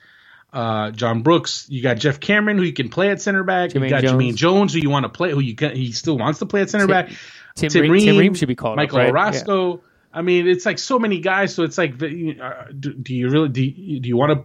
uh, 0.51 0.91
John 0.91 1.23
Brooks. 1.23 1.67
You 1.69 1.82
got 1.82 1.97
Geoff 1.97 2.19
Cameron, 2.19 2.57
who 2.57 2.63
you 2.63 2.73
can 2.73 2.89
play 2.89 3.09
at 3.09 3.21
center 3.21 3.43
back. 3.43 3.71
Jermaine 3.71 3.84
you 3.84 3.89
got 3.89 4.01
Jones. 4.01 4.13
Jermaine 4.13 4.36
Jones, 4.36 4.73
who 4.73 4.80
you 4.80 4.89
want 4.89 5.03
to 5.03 5.09
play, 5.09 5.32
who 5.32 5.39
you 5.39 5.55
can, 5.55 5.75
he 5.75 5.91
still 5.91 6.17
wants 6.17 6.39
to 6.39 6.45
play 6.45 6.61
at 6.61 6.69
center 6.69 6.86
Tim, 6.86 6.91
back. 6.91 7.11
Tim, 7.55 7.69
Tim 7.69 7.82
Ream, 7.84 7.91
Ream, 7.91 8.05
Tim 8.05 8.17
Ream 8.17 8.34
should 8.36 8.47
be 8.47 8.55
called. 8.55 8.75
Michael 8.75 8.99
up, 8.99 9.03
right? 9.05 9.11
Orozco. 9.11 9.75
Yeah. 9.75 9.82
I 10.14 10.22
mean, 10.22 10.47
it's 10.47 10.66
like 10.66 10.80
so 10.80 10.99
many 10.99 11.20
guys. 11.20 11.53
So 11.53 11.64
it's 11.64 11.78
like, 11.78 11.93
uh, 11.93 12.66
do, 12.78 12.93
do 12.93 13.14
you 13.14 13.30
really 13.30 13.49
do? 13.49 13.64
You, 13.64 13.99
do 13.99 14.10
you 14.10 14.18
want 14.18 14.32
to 14.32 14.43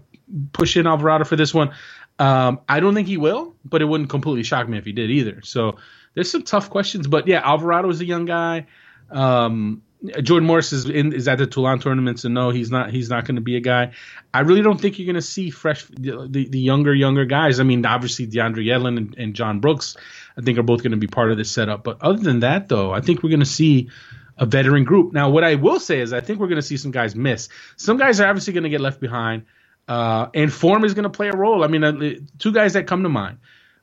push 0.52 0.76
in 0.76 0.86
Alvarado 0.86 1.24
for 1.24 1.36
this 1.36 1.54
one? 1.54 1.74
Um, 2.18 2.60
I 2.68 2.80
don't 2.80 2.94
think 2.94 3.08
he 3.08 3.16
will, 3.16 3.54
but 3.64 3.82
it 3.82 3.86
wouldn't 3.86 4.10
completely 4.10 4.44
shock 4.44 4.68
me 4.68 4.78
if 4.78 4.84
he 4.84 4.92
did 4.92 5.10
either. 5.10 5.40
So 5.42 5.76
there's 6.14 6.30
some 6.30 6.42
tough 6.42 6.70
questions, 6.70 7.06
but 7.06 7.26
yeah, 7.26 7.40
Alvarado 7.44 7.88
is 7.90 8.00
a 8.00 8.04
young 8.04 8.24
guy. 8.24 8.66
Um, 9.10 9.82
Jordan 10.22 10.46
Morris 10.46 10.72
is 10.72 10.88
in, 10.88 11.14
is 11.14 11.28
at 11.28 11.38
the 11.38 11.46
Toulon 11.46 11.78
tournament, 11.78 12.20
so 12.20 12.28
no, 12.28 12.50
he's 12.50 12.70
not. 12.70 12.90
He's 12.90 13.08
not 13.08 13.24
going 13.24 13.36
to 13.36 13.40
be 13.40 13.56
a 13.56 13.60
guy. 13.60 13.92
I 14.34 14.40
really 14.40 14.60
don't 14.60 14.78
think 14.78 14.98
you're 14.98 15.06
going 15.06 15.14
to 15.14 15.22
see 15.22 15.48
fresh 15.48 15.84
the, 15.86 16.28
the, 16.28 16.46
the 16.46 16.58
younger 16.58 16.94
younger 16.94 17.24
guys. 17.24 17.58
I 17.58 17.62
mean, 17.62 17.86
obviously 17.86 18.26
DeAndre 18.26 18.66
Yedlin 18.66 18.98
and, 18.98 19.14
and 19.16 19.34
John 19.34 19.60
Brooks, 19.60 19.96
I 20.36 20.42
think 20.42 20.58
are 20.58 20.62
both 20.62 20.82
going 20.82 20.90
to 20.90 20.98
be 20.98 21.06
part 21.06 21.30
of 21.30 21.38
this 21.38 21.50
setup. 21.50 21.84
But 21.84 22.02
other 22.02 22.22
than 22.22 22.40
that, 22.40 22.68
though, 22.68 22.92
I 22.92 23.00
think 23.00 23.22
we're 23.22 23.30
going 23.30 23.40
to 23.40 23.46
see 23.46 23.88
a 24.36 24.46
veteran 24.46 24.84
group. 24.84 25.12
Now, 25.12 25.30
what 25.30 25.44
I 25.44 25.54
will 25.54 25.80
say 25.80 26.00
is, 26.00 26.12
I 26.12 26.20
think 26.20 26.40
we're 26.40 26.48
going 26.48 26.60
to 26.60 26.62
see 26.66 26.76
some 26.76 26.90
guys 26.90 27.14
miss. 27.14 27.48
Some 27.76 27.96
guys 27.96 28.20
are 28.20 28.28
obviously 28.28 28.52
going 28.52 28.64
to 28.64 28.70
get 28.70 28.80
left 28.80 29.00
behind, 29.00 29.44
uh, 29.86 30.28
and 30.34 30.52
form 30.52 30.84
is 30.84 30.94
going 30.94 31.04
to 31.04 31.10
play 31.10 31.28
a 31.28 31.36
role. 31.36 31.62
I 31.62 31.68
mean, 31.68 31.84
uh, 31.84 32.14
two 32.38 32.52
guys 32.52 32.72
that 32.72 32.86
come 32.86 33.02
to 33.02 33.08
mind: 33.08 33.38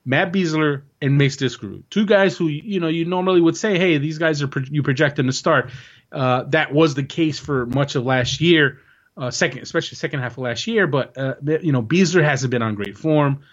Matt 0.06 0.34
Besler 0.34 0.84
and 1.02 1.18
Mix 1.18 1.38
Diskerud. 1.38 1.84
Two 1.90 2.06
guys 2.06 2.38
who 2.38 2.48
you 2.48 2.80
know 2.80 2.88
you 2.88 3.06
normally 3.06 3.42
would 3.42 3.56
say, 3.56 3.78
hey, 3.78 3.98
these 3.98 4.18
guys 4.18 4.42
are 4.42 4.48
pro- 4.48 4.64
you 4.70 4.84
project 4.84 5.16
them 5.16 5.28
to 5.28 5.34
start. 5.34 5.72
Uh, 6.12 6.44
that 6.50 6.74
was 6.74 6.96
the 6.96 7.04
case 7.04 7.40
for 7.40 7.66
much 7.66 7.96
of 7.96 8.04
last 8.04 8.42
year, 8.42 8.80
uh, 9.16 9.32
second, 9.32 9.62
especially 9.62 9.96
second 9.96 10.20
half 10.20 10.34
of 10.34 10.40
last 10.40 10.68
year. 10.68 10.88
But 10.88 11.18
uh, 11.18 11.36
you 11.62 11.72
know, 11.72 11.82
Besler 11.82 12.24
hasn't 12.24 12.52
been 12.52 12.62
on 12.62 12.76
great 12.76 12.98
form. 12.98 13.44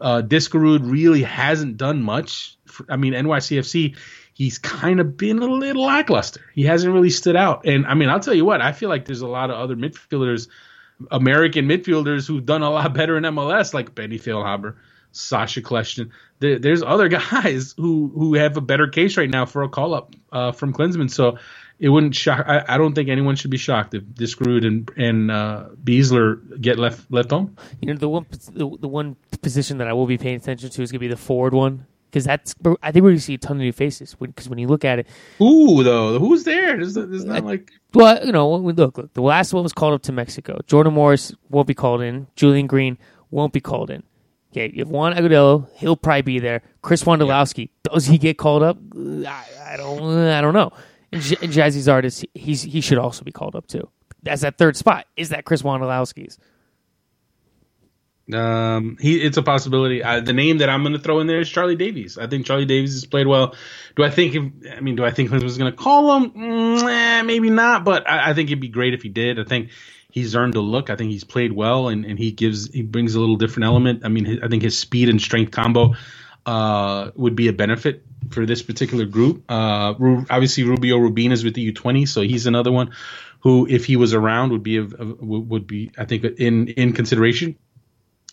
Uh, 0.00 0.22
really 0.22 1.22
hasn't 1.22 1.76
done 1.76 2.02
much. 2.02 2.56
For, 2.66 2.86
I 2.88 2.96
mean, 2.96 3.12
NYCFC 3.12 3.96
he's 4.40 4.56
kind 4.56 5.00
of 5.00 5.18
been 5.18 5.38
a 5.38 5.44
little 5.44 5.84
lackluster. 5.84 6.40
He 6.54 6.62
hasn't 6.62 6.94
really 6.94 7.10
stood 7.10 7.36
out. 7.36 7.66
And 7.66 7.86
I 7.86 7.92
mean, 7.92 8.08
I'll 8.08 8.20
tell 8.20 8.32
you 8.32 8.46
what, 8.46 8.62
I 8.62 8.72
feel 8.72 8.88
like 8.88 9.04
there's 9.04 9.20
a 9.20 9.28
lot 9.28 9.50
of 9.50 9.56
other 9.56 9.76
midfielders, 9.76 10.48
American 11.10 11.66
midfielders 11.66 12.26
who've 12.26 12.46
done 12.46 12.62
a 12.62 12.70
lot 12.70 12.94
better 12.94 13.18
in 13.18 13.24
MLS, 13.24 13.74
like 13.74 13.94
Benny 13.94 14.18
Feilhaber, 14.18 14.76
Sacha 15.12 15.60
Kljestan. 15.60 16.08
There, 16.38 16.58
there's 16.58 16.82
other 16.82 17.08
guys 17.32 17.74
who 17.76 18.10
who 18.14 18.32
have 18.32 18.56
a 18.56 18.62
better 18.62 18.88
case 18.88 19.18
right 19.18 19.28
now 19.28 19.44
for 19.44 19.62
a 19.62 19.68
call 19.68 19.92
up 19.92 20.16
uh, 20.32 20.52
from 20.52 20.72
Klinsmann. 20.72 21.10
So 21.10 21.36
it 21.78 21.90
wouldn't 21.90 22.14
shock. 22.14 22.42
I, 22.48 22.64
I, 22.66 22.78
don't 22.78 22.94
think 22.94 23.10
anyone 23.10 23.36
should 23.36 23.50
be 23.50 23.58
shocked 23.58 23.92
if 23.92 24.04
Diskerud 24.04 24.66
and 24.66 24.90
and 24.96 25.30
uh, 25.30 25.66
Besler 25.84 26.58
get 26.58 26.78
left 26.78 27.12
left 27.12 27.30
home. 27.30 27.58
You 27.82 27.92
know, 27.92 27.98
the 27.98 28.08
one 28.08 28.24
the, 28.54 28.74
the 28.80 28.88
one 28.88 29.16
position 29.42 29.76
that 29.78 29.86
I 29.86 29.92
will 29.92 30.06
be 30.06 30.16
paying 30.16 30.36
attention 30.36 30.70
to 30.70 30.82
is 30.82 30.90
going 30.90 30.98
to 30.98 31.06
be 31.06 31.08
the 31.08 31.18
forward 31.18 31.52
one 31.52 31.84
because 32.10 32.24
that's 32.24 32.54
I 32.82 32.90
think 32.92 33.02
we're 33.02 33.10
going 33.10 33.16
to 33.16 33.22
see 33.22 33.34
a 33.34 33.38
ton 33.38 33.56
of 33.56 33.62
new 33.62 33.72
faces 33.72 34.14
because 34.14 34.48
when, 34.48 34.56
when, 34.56 34.58
you 34.58 34.68
look 34.68 34.84
at 34.84 34.98
it, 34.98 35.06
ooh, 35.40 35.82
though 35.82 36.18
who's 36.18 36.44
there? 36.44 36.76
There's, 36.76 36.94
there's 36.94 37.24
not 37.24 37.44
like 37.44 37.70
well, 37.94 38.24
you 38.24 38.32
know, 38.32 38.54
look, 38.56 38.98
look, 38.98 39.12
the 39.14 39.22
last 39.22 39.52
one 39.52 39.62
was 39.62 39.72
called 39.72 39.94
up 39.94 40.02
to 40.02 40.12
Mexico. 40.12 40.58
Jordan 40.66 40.94
Morris 40.94 41.32
won't 41.48 41.66
be 41.66 41.74
called 41.74 42.02
in. 42.02 42.26
Julian 42.36 42.66
Green 42.66 42.98
won't 43.30 43.52
be 43.52 43.60
called 43.60 43.90
in. 43.90 44.02
Okay, 44.52 44.72
you 44.74 44.80
have 44.80 44.88
Juan 44.88 45.14
Agudelo, 45.14 45.68
he'll 45.76 45.96
probably 45.96 46.22
be 46.22 46.38
there. 46.40 46.62
Chris 46.82 47.04
Wondolowski, 47.04 47.68
yeah. 47.68 47.92
does 47.92 48.06
he 48.06 48.18
get 48.18 48.36
called 48.36 48.64
up? 48.64 48.78
I, 48.96 49.44
I 49.64 49.76
don't, 49.76 50.18
I 50.28 50.40
don't 50.40 50.54
know. 50.54 50.72
And, 51.12 51.22
J- 51.22 51.36
and 51.40 51.52
Gyasi 51.52 51.78
Zardes, 51.78 52.24
he's 52.34 52.62
he 52.62 52.80
should 52.80 52.98
also 52.98 53.24
be 53.24 53.30
called 53.30 53.54
up 53.54 53.68
too. 53.68 53.88
That's 54.22 54.42
that 54.42 54.58
third 54.58 54.76
spot. 54.76 55.06
Is 55.16 55.28
that 55.28 55.44
Chris 55.44 55.62
Wondolowski's? 55.62 56.38
Um, 58.34 58.96
he 59.00 59.20
it's 59.20 59.36
a 59.36 59.42
possibility. 59.42 60.02
Uh, 60.02 60.20
the 60.20 60.32
name 60.32 60.58
that 60.58 60.68
I'm 60.68 60.82
going 60.82 60.94
to 60.94 60.98
throw 60.98 61.20
in 61.20 61.26
there 61.26 61.40
is 61.40 61.48
Charlie 61.48 61.76
Davies. 61.76 62.18
I 62.18 62.26
think 62.26 62.46
Charlie 62.46 62.66
Davies 62.66 62.92
has 62.92 63.04
played 63.04 63.26
well. 63.26 63.54
Do 63.96 64.04
I 64.04 64.10
think? 64.10 64.36
I 64.70 64.80
mean, 64.80 64.96
do 64.96 65.04
I 65.04 65.10
think 65.10 65.30
Klinsmann 65.30 65.42
was 65.42 65.58
going 65.58 65.70
to 65.70 65.76
call 65.76 66.16
him? 66.16 66.30
Mm, 66.30 66.82
eh, 66.82 67.22
maybe 67.22 67.50
not, 67.50 67.84
but 67.84 68.08
I, 68.08 68.30
I, 68.30 68.34
think 68.34 68.48
it'd 68.48 68.60
be 68.60 68.68
great 68.68 68.94
if 68.94 69.02
he 69.02 69.08
did. 69.08 69.38
I 69.38 69.44
think 69.44 69.70
he's 70.10 70.34
earned 70.34 70.54
a 70.56 70.60
look. 70.60 70.90
I 70.90 70.96
think 70.96 71.10
he's 71.10 71.24
played 71.24 71.52
well, 71.52 71.88
and, 71.88 72.04
and 72.04 72.18
he 72.18 72.32
gives 72.32 72.72
he 72.72 72.82
brings 72.82 73.14
a 73.14 73.20
little 73.20 73.36
different 73.36 73.66
element. 73.66 74.02
I 74.04 74.08
mean, 74.08 74.24
his, 74.24 74.38
I 74.42 74.48
think 74.48 74.62
his 74.62 74.78
speed 74.78 75.08
and 75.08 75.20
strength 75.20 75.52
combo 75.52 75.94
uh, 76.46 77.10
would 77.14 77.36
be 77.36 77.48
a 77.48 77.52
benefit 77.52 78.04
for 78.30 78.46
this 78.46 78.62
particular 78.62 79.06
group. 79.06 79.44
Uh, 79.48 79.94
obviously, 80.30 80.64
Rubio 80.64 80.98
Rubin 80.98 81.32
is 81.32 81.44
with 81.44 81.54
the 81.54 81.72
U20, 81.72 82.08
so 82.08 82.22
he's 82.22 82.46
another 82.46 82.72
one 82.72 82.92
who, 83.40 83.66
if 83.68 83.86
he 83.86 83.96
was 83.96 84.14
around, 84.14 84.52
would 84.52 84.62
be 84.62 84.76
a, 84.76 84.82
a, 84.82 85.04
would 85.04 85.66
be 85.66 85.90
I 85.98 86.04
think 86.04 86.24
in 86.24 86.68
in 86.68 86.92
consideration. 86.92 87.56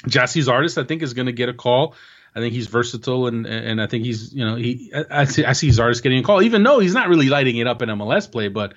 Gyasi 0.10 0.44
Zardes, 0.44 0.82
I 0.82 0.86
think, 0.86 1.02
is 1.02 1.14
going 1.14 1.26
to 1.26 1.32
get 1.32 1.50
a 1.50 1.54
call. 1.54 1.96
I 2.36 2.40
think 2.40 2.54
he's 2.54 2.68
versatile, 2.68 3.28
and 3.28 3.48
and 3.48 3.82
I 3.82 3.88
think 3.88 4.06
he's 4.06 4.34
you 4.34 4.46
know 4.46 4.56
he 4.56 4.94
I, 5.10 5.26
see 5.26 5.44
I 5.44 5.54
see 5.54 5.70
Zardes 5.70 6.04
getting 6.04 6.20
a 6.20 6.24
call, 6.24 6.44
even 6.44 6.62
though 6.62 6.80
he's 6.80 6.94
not 6.94 7.10
really 7.10 7.30
lighting 7.30 7.58
it 7.58 7.66
up 7.68 7.82
in 7.82 7.90
MLS 7.90 8.32
play, 8.32 8.48
but 8.48 8.74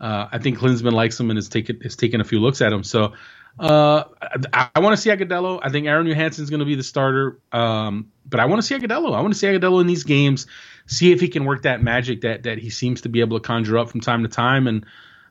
uh, 0.00 0.26
I 0.32 0.38
think 0.38 0.58
Klinsmann 0.58 0.92
likes 0.92 1.18
him 1.18 1.30
and 1.30 1.36
has 1.36 1.48
taken 1.48 1.80
has 1.82 1.94
taken 1.94 2.20
a 2.20 2.24
few 2.24 2.40
looks 2.40 2.60
at 2.60 2.72
him. 2.72 2.82
So 2.82 3.12
uh, 3.58 4.04
I, 4.52 4.70
I 4.74 4.80
want 4.80 4.96
to 4.96 5.00
see 5.00 5.10
Agudelo. 5.10 5.60
I 5.62 5.70
think 5.70 5.86
Aron 5.86 6.06
Johannsson 6.06 6.42
is 6.42 6.50
going 6.50 6.60
to 6.60 6.66
be 6.66 6.74
the 6.74 6.82
starter, 6.82 7.38
um, 7.52 8.10
but 8.26 8.40
I 8.40 8.46
want 8.46 8.60
to 8.60 8.66
see 8.66 8.74
Agudelo. 8.74 9.14
I 9.14 9.20
want 9.20 9.32
to 9.32 9.38
see 9.38 9.46
Agudelo 9.46 9.80
in 9.80 9.86
these 9.86 10.02
games, 10.02 10.48
see 10.86 11.12
if 11.12 11.20
he 11.20 11.28
can 11.28 11.44
work 11.44 11.62
that 11.62 11.82
magic 11.82 12.22
that 12.22 12.42
that 12.44 12.58
he 12.58 12.70
seems 12.70 13.02
to 13.02 13.08
be 13.08 13.20
able 13.20 13.38
to 13.38 13.46
conjure 13.46 13.78
up 13.78 13.90
from 13.90 14.00
time 14.00 14.22
to 14.24 14.28
time, 14.28 14.66
and 14.66 14.86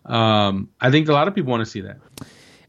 um, 0.06 0.70
I 0.80 0.90
think 0.90 1.10
a 1.10 1.14
lot 1.14 1.28
of 1.28 1.36
people 1.36 1.52
want 1.52 1.66
to 1.66 1.70
see 1.70 1.82
that. 1.82 1.98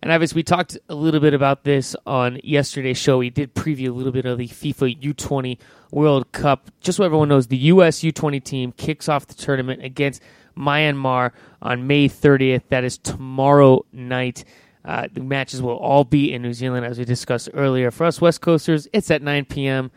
And 0.04 0.12
obviously, 0.12 0.40
we 0.40 0.42
talked 0.42 0.76
a 0.90 0.94
little 0.94 1.18
bit 1.18 1.32
about 1.32 1.64
this 1.64 1.96
on 2.06 2.38
yesterday's 2.44 2.98
show. 2.98 3.16
We 3.16 3.30
did 3.30 3.54
preview 3.54 3.88
a 3.88 3.92
little 3.92 4.12
bit 4.12 4.26
of 4.26 4.36
the 4.36 4.48
FIFA 4.48 5.00
U20 5.00 5.56
World 5.92 6.30
Cup. 6.30 6.70
Just 6.82 6.98
so 6.98 7.04
everyone 7.04 7.30
knows, 7.30 7.46
the 7.46 7.56
U.S. 7.56 8.00
U20 8.00 8.44
team 8.44 8.72
kicks 8.72 9.08
off 9.08 9.26
the 9.26 9.32
tournament 9.32 9.82
against 9.82 10.20
Myanmar 10.58 11.32
on 11.62 11.86
May 11.86 12.10
30th. 12.10 12.64
That 12.68 12.84
is 12.84 12.98
tomorrow 12.98 13.86
night. 13.94 14.44
Uh, 14.84 15.08
the 15.10 15.22
matches 15.22 15.62
will 15.62 15.78
all 15.78 16.04
be 16.04 16.34
in 16.34 16.42
New 16.42 16.52
Zealand, 16.52 16.84
as 16.84 16.98
we 16.98 17.06
discussed 17.06 17.48
earlier. 17.54 17.90
For 17.90 18.04
us 18.04 18.20
West 18.20 18.42
Coasters, 18.42 18.86
it's 18.92 19.10
at 19.10 19.22
9 19.22 19.46
p.m. 19.46 19.90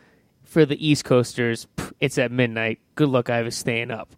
For 0.46 0.66
the 0.66 0.88
East 0.88 1.04
Coasters, 1.04 1.68
it's 2.00 2.18
at 2.18 2.32
midnight. 2.32 2.80
Good 2.96 3.10
luck, 3.10 3.30
I 3.30 3.42
was 3.42 3.58
staying 3.58 3.92
up. 3.92 4.16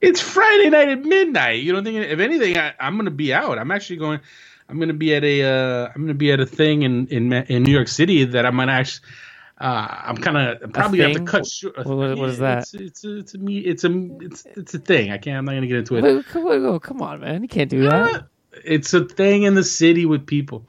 It's 0.00 0.22
Friday 0.22 0.70
night 0.70 0.88
at 0.88 1.04
midnight. 1.04 1.62
You 1.62 1.72
don't 1.72 1.84
think, 1.84 1.98
if 1.98 2.18
anything, 2.18 2.56
I, 2.56 2.72
am 2.80 2.94
going 2.94 3.04
to 3.04 3.10
be 3.10 3.34
out. 3.34 3.58
I'm 3.58 3.70
actually 3.70 3.96
going. 3.96 4.20
I'm 4.68 4.76
going 4.76 4.88
to 4.88 4.94
be 4.94 5.14
at 5.14 5.24
a 5.24 5.42
uh, 5.42 5.92
I'm 5.94 6.06
to 6.08 6.14
be 6.14 6.32
at 6.32 6.40
a 6.40 6.46
thing 6.46 6.82
in 6.82 7.06
in 7.08 7.32
in 7.32 7.62
New 7.62 7.72
York 7.72 7.88
City 7.88 8.24
that 8.24 8.44
I'm 8.44 8.56
to 8.56 8.72
actually. 8.72 9.08
Uh, 9.60 10.02
I'm 10.04 10.16
kind 10.16 10.36
of 10.36 10.72
probably 10.72 11.00
have 11.00 11.14
to 11.14 11.24
cut 11.24 11.44
short. 11.44 11.76
What, 11.84 12.16
what 12.16 12.28
is 12.28 12.38
that? 12.38 12.58
It's, 12.58 12.74
it's 12.74 13.04
a 13.04 13.16
it's 13.18 13.34
a 13.34 13.38
it's 13.42 13.84
a 13.84 14.08
it's 14.20 14.46
it's 14.56 14.74
a 14.74 14.78
thing. 14.78 15.10
I 15.10 15.18
can't. 15.18 15.38
I'm 15.38 15.44
not 15.46 15.52
going 15.52 15.62
to 15.62 15.68
get 15.68 15.78
into 15.78 15.96
it. 15.96 16.02
Wait, 16.02 16.26
come, 16.26 16.46
on, 16.46 16.78
come 16.78 17.02
on, 17.02 17.20
man! 17.20 17.42
You 17.42 17.48
can't 17.48 17.68
do 17.68 17.82
that. 17.88 18.14
Uh, 18.14 18.22
it's 18.64 18.94
a 18.94 19.04
thing 19.04 19.42
in 19.42 19.54
the 19.54 19.64
city 19.64 20.06
with 20.06 20.26
people. 20.26 20.68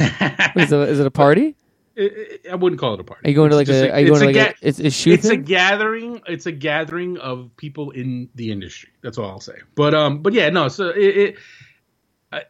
is, 0.00 0.72
it, 0.72 0.88
is 0.88 1.00
it 1.00 1.06
a 1.06 1.10
party? 1.10 1.56
It, 1.96 2.40
it, 2.44 2.50
I 2.50 2.56
wouldn't 2.56 2.80
call 2.80 2.94
it 2.94 2.98
a 3.00 3.04
party. 3.04 3.24
Are 3.24 3.30
you 3.30 3.36
going 3.36 3.50
to 3.50 3.54
like 3.54 3.68
a? 3.68 3.92
Are 3.92 4.00
you 4.00 4.08
going 4.08 4.18
to 4.18 4.26
like 4.26 4.34
ga- 4.34 4.54
a? 4.60 4.68
It's, 4.68 4.80
it's, 4.80 5.06
it's 5.06 5.26
a 5.26 5.36
gathering. 5.36 6.20
It's 6.26 6.46
a 6.46 6.50
gathering 6.50 7.18
of 7.18 7.56
people 7.56 7.92
in 7.92 8.28
the 8.34 8.50
industry. 8.50 8.88
That's 9.00 9.16
all 9.16 9.30
I'll 9.30 9.38
say. 9.38 9.60
But 9.76 9.94
um, 9.94 10.20
but 10.20 10.32
yeah, 10.32 10.50
no. 10.50 10.66
So 10.66 10.88
it, 10.88 11.36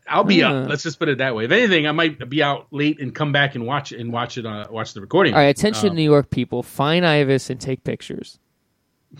I'll 0.08 0.24
be 0.24 0.42
up. 0.42 0.68
Let's 0.68 0.82
just 0.82 0.98
put 0.98 1.08
it 1.08 1.18
that 1.18 1.34
way. 1.34 1.44
If 1.44 1.50
anything, 1.50 1.86
I 1.86 1.92
might 1.92 2.28
be 2.28 2.42
out 2.42 2.66
late 2.70 3.00
and 3.00 3.14
come 3.14 3.32
back 3.32 3.54
and 3.54 3.66
watch 3.66 3.92
it 3.92 4.00
and 4.00 4.12
watch 4.12 4.38
it. 4.38 4.46
Uh, 4.46 4.66
watch 4.70 4.94
the 4.94 5.00
recording. 5.00 5.34
All 5.34 5.40
right, 5.40 5.46
attention, 5.46 5.90
um, 5.90 5.96
New 5.96 6.02
York 6.02 6.30
people. 6.30 6.62
Find 6.62 7.06
Ives 7.06 7.50
and 7.50 7.60
take 7.60 7.84
pictures. 7.84 8.38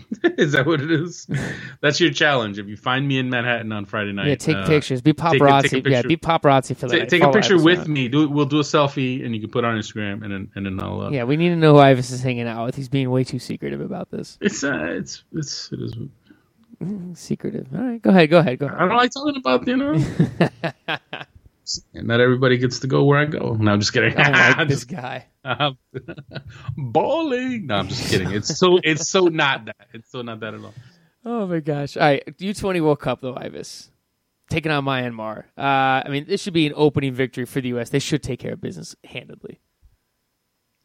is 0.38 0.52
that 0.52 0.66
what 0.66 0.80
it 0.80 0.90
is? 0.90 1.26
That's 1.80 2.00
your 2.00 2.10
challenge. 2.10 2.58
If 2.58 2.66
you 2.66 2.76
find 2.76 3.06
me 3.06 3.18
in 3.18 3.30
Manhattan 3.30 3.72
on 3.72 3.84
Friday 3.84 4.12
night, 4.12 4.28
yeah, 4.28 4.34
take 4.34 4.56
uh, 4.56 4.66
pictures. 4.66 5.00
Be 5.00 5.12
paparazzi. 5.12 5.62
Take, 5.62 5.84
take 5.84 5.86
yeah, 5.86 6.02
be 6.02 6.16
paparazzi 6.16 6.76
for 6.76 6.88
that. 6.88 7.08
Take, 7.08 7.22
a 7.22 7.30
picture 7.30 7.54
Ives 7.54 7.64
with 7.64 7.88
me. 7.88 8.08
Do 8.08 8.28
we'll 8.28 8.46
do 8.46 8.58
a 8.58 8.62
selfie 8.62 9.24
and 9.24 9.34
you 9.34 9.40
can 9.40 9.50
put 9.50 9.64
on 9.64 9.76
Instagram 9.76 10.22
and 10.22 10.32
then 10.32 10.50
and 10.54 10.66
then 10.66 10.80
I'll. 10.80 11.02
Uh, 11.02 11.10
yeah, 11.10 11.24
we 11.24 11.36
need 11.36 11.50
to 11.50 11.56
know 11.56 11.74
who 11.74 11.80
Ives 11.80 12.10
is 12.10 12.22
hanging 12.22 12.48
out 12.48 12.66
with. 12.66 12.76
He's 12.76 12.88
being 12.88 13.10
way 13.10 13.24
too 13.24 13.38
secretive 13.38 13.80
about 13.80 14.10
this. 14.10 14.38
It's 14.40 14.64
uh, 14.64 14.84
it's 14.84 15.24
it's 15.32 15.70
it 15.72 15.80
is 15.80 15.94
secretive. 17.14 17.68
All 17.74 17.80
right, 17.80 18.02
go 18.02 18.10
ahead, 18.10 18.30
go 18.30 18.38
ahead, 18.38 18.58
go 18.58 18.66
ahead. 18.66 18.78
I 18.78 18.86
don't 18.86 18.96
like 18.96 19.10
talking 19.12 19.36
about 19.36 19.66
you 19.66 19.76
know. 19.76 19.94
and 21.94 22.06
not 22.06 22.20
everybody 22.20 22.58
gets 22.58 22.80
to 22.80 22.86
go 22.86 23.04
where 23.04 23.18
I 23.18 23.24
go. 23.24 23.54
No, 23.58 23.72
I'm 23.72 23.80
just 23.80 23.92
kidding. 23.92 24.14
I 24.18 24.54
like 24.56 24.68
this 24.68 24.84
guy. 24.84 25.26
Balling. 26.76 27.66
No, 27.66 27.76
I'm 27.76 27.88
just 27.88 28.10
kidding. 28.10 28.30
It's 28.32 28.58
so 28.58 28.78
it's 28.82 29.08
so 29.08 29.28
not 29.28 29.66
that. 29.66 29.88
It's 29.92 30.10
so 30.10 30.22
not 30.22 30.40
that 30.40 30.54
at 30.54 30.60
all. 30.60 30.74
Oh 31.24 31.46
my 31.46 31.60
gosh! 31.60 31.96
All 31.96 32.02
right, 32.02 32.22
U20 32.38 32.82
World 32.82 33.00
Cup 33.00 33.20
though, 33.20 33.34
Ives 33.34 33.90
taking 34.48 34.70
on 34.70 34.84
Myanmar. 34.84 35.44
Uh, 35.56 36.02
I 36.04 36.08
mean, 36.08 36.26
this 36.26 36.42
should 36.42 36.52
be 36.52 36.66
an 36.66 36.74
opening 36.76 37.14
victory 37.14 37.44
for 37.44 37.60
the 37.60 37.68
U.S. 37.68 37.90
They 37.90 37.98
should 37.98 38.22
take 38.22 38.40
care 38.40 38.52
of 38.52 38.60
business 38.60 38.94
handedly. 39.04 39.60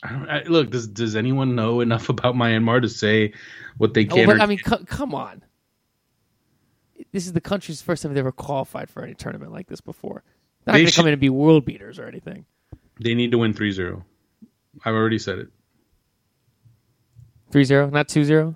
I 0.01 0.11
don't, 0.11 0.29
I, 0.29 0.43
look, 0.43 0.69
does 0.69 0.87
does 0.87 1.15
anyone 1.15 1.55
know 1.55 1.81
enough 1.81 2.09
about 2.09 2.35
Myanmar 2.35 2.81
to 2.81 2.89
say 2.89 3.33
what 3.77 3.93
they 3.93 4.05
can? 4.05 4.19
Oh, 4.19 4.25
but, 4.25 4.41
I 4.41 4.45
mean, 4.45 4.59
c- 4.59 4.85
come 4.85 5.13
on 5.13 5.43
this 7.11 7.25
is 7.25 7.33
the 7.33 7.41
country's 7.41 7.81
first 7.81 8.03
time 8.03 8.13
they've 8.13 8.19
ever 8.19 8.31
qualified 8.31 8.89
for 8.89 9.03
any 9.03 9.13
tournament 9.13 9.51
like 9.51 9.67
this 9.67 9.81
before. 9.81 10.23
They're 10.65 10.73
not 10.73 10.77
going 10.79 10.87
to 10.87 10.95
come 10.95 11.07
in 11.07 11.13
and 11.13 11.21
be 11.21 11.29
world 11.29 11.65
beaters 11.65 11.99
or 11.99 12.05
anything. 12.05 12.45
They 12.99 13.15
need 13.15 13.31
to 13.31 13.37
win 13.37 13.53
3-0. 13.53 14.03
I've 14.83 14.93
already 14.93 15.19
said 15.19 15.39
it. 15.39 15.47
3-0, 17.51 17.91
not 17.91 18.07
2-0? 18.07 18.55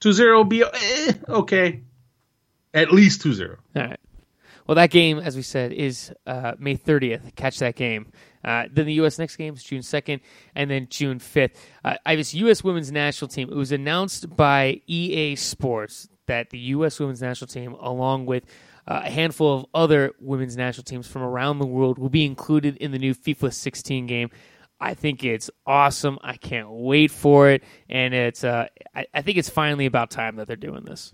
2-0 0.00 0.48
be 0.48 0.62
eh, 0.62 1.12
okay. 1.28 1.82
At 2.74 2.92
least 2.92 3.22
2-0. 3.22 3.56
All 3.74 3.82
right. 3.82 4.00
Well, 4.66 4.74
that 4.74 4.90
game, 4.90 5.18
as 5.18 5.34
we 5.34 5.42
said, 5.42 5.72
is 5.72 6.12
uh, 6.26 6.52
May 6.58 6.76
30th. 6.76 7.34
Catch 7.36 7.58
that 7.60 7.74
game. 7.74 8.12
Uh, 8.44 8.64
then 8.70 8.84
the 8.84 8.92
U.S. 8.94 9.18
next 9.18 9.36
game 9.36 9.54
is 9.54 9.64
June 9.64 9.80
2nd, 9.80 10.20
and 10.54 10.70
then 10.70 10.88
June 10.90 11.18
5th. 11.18 11.54
Uh, 11.82 11.94
I 12.04 12.10
have 12.10 12.18
this 12.18 12.34
U.S. 12.34 12.62
women's 12.62 12.92
national 12.92 13.28
team. 13.28 13.48
It 13.50 13.56
was 13.56 13.72
announced 13.72 14.36
by 14.36 14.82
EA 14.86 15.36
Sports 15.36 16.08
that 16.28 16.50
the 16.50 16.58
U.S. 16.58 16.98
women's 17.00 17.20
national 17.20 17.48
team, 17.48 17.74
along 17.74 18.26
with 18.26 18.44
uh, 18.86 19.02
a 19.04 19.10
handful 19.10 19.58
of 19.58 19.66
other 19.74 20.12
women's 20.20 20.56
national 20.56 20.84
teams 20.84 21.06
from 21.06 21.22
around 21.22 21.58
the 21.58 21.66
world, 21.66 21.98
will 21.98 22.08
be 22.08 22.24
included 22.24 22.76
in 22.76 22.92
the 22.92 22.98
new 22.98 23.14
FIFA 23.14 23.52
16 23.52 24.06
game. 24.06 24.30
I 24.80 24.94
think 24.94 25.24
it's 25.24 25.50
awesome. 25.66 26.18
I 26.22 26.36
can't 26.36 26.70
wait 26.70 27.10
for 27.10 27.50
it, 27.50 27.64
and 27.88 28.14
it's. 28.14 28.44
Uh, 28.44 28.68
I, 28.94 29.06
I, 29.12 29.22
think 29.22 29.36
it's 29.36 29.48
finally 29.48 29.86
about 29.86 30.10
time 30.10 30.36
that 30.36 30.46
they're 30.46 30.56
doing 30.56 30.84
this. 30.84 31.12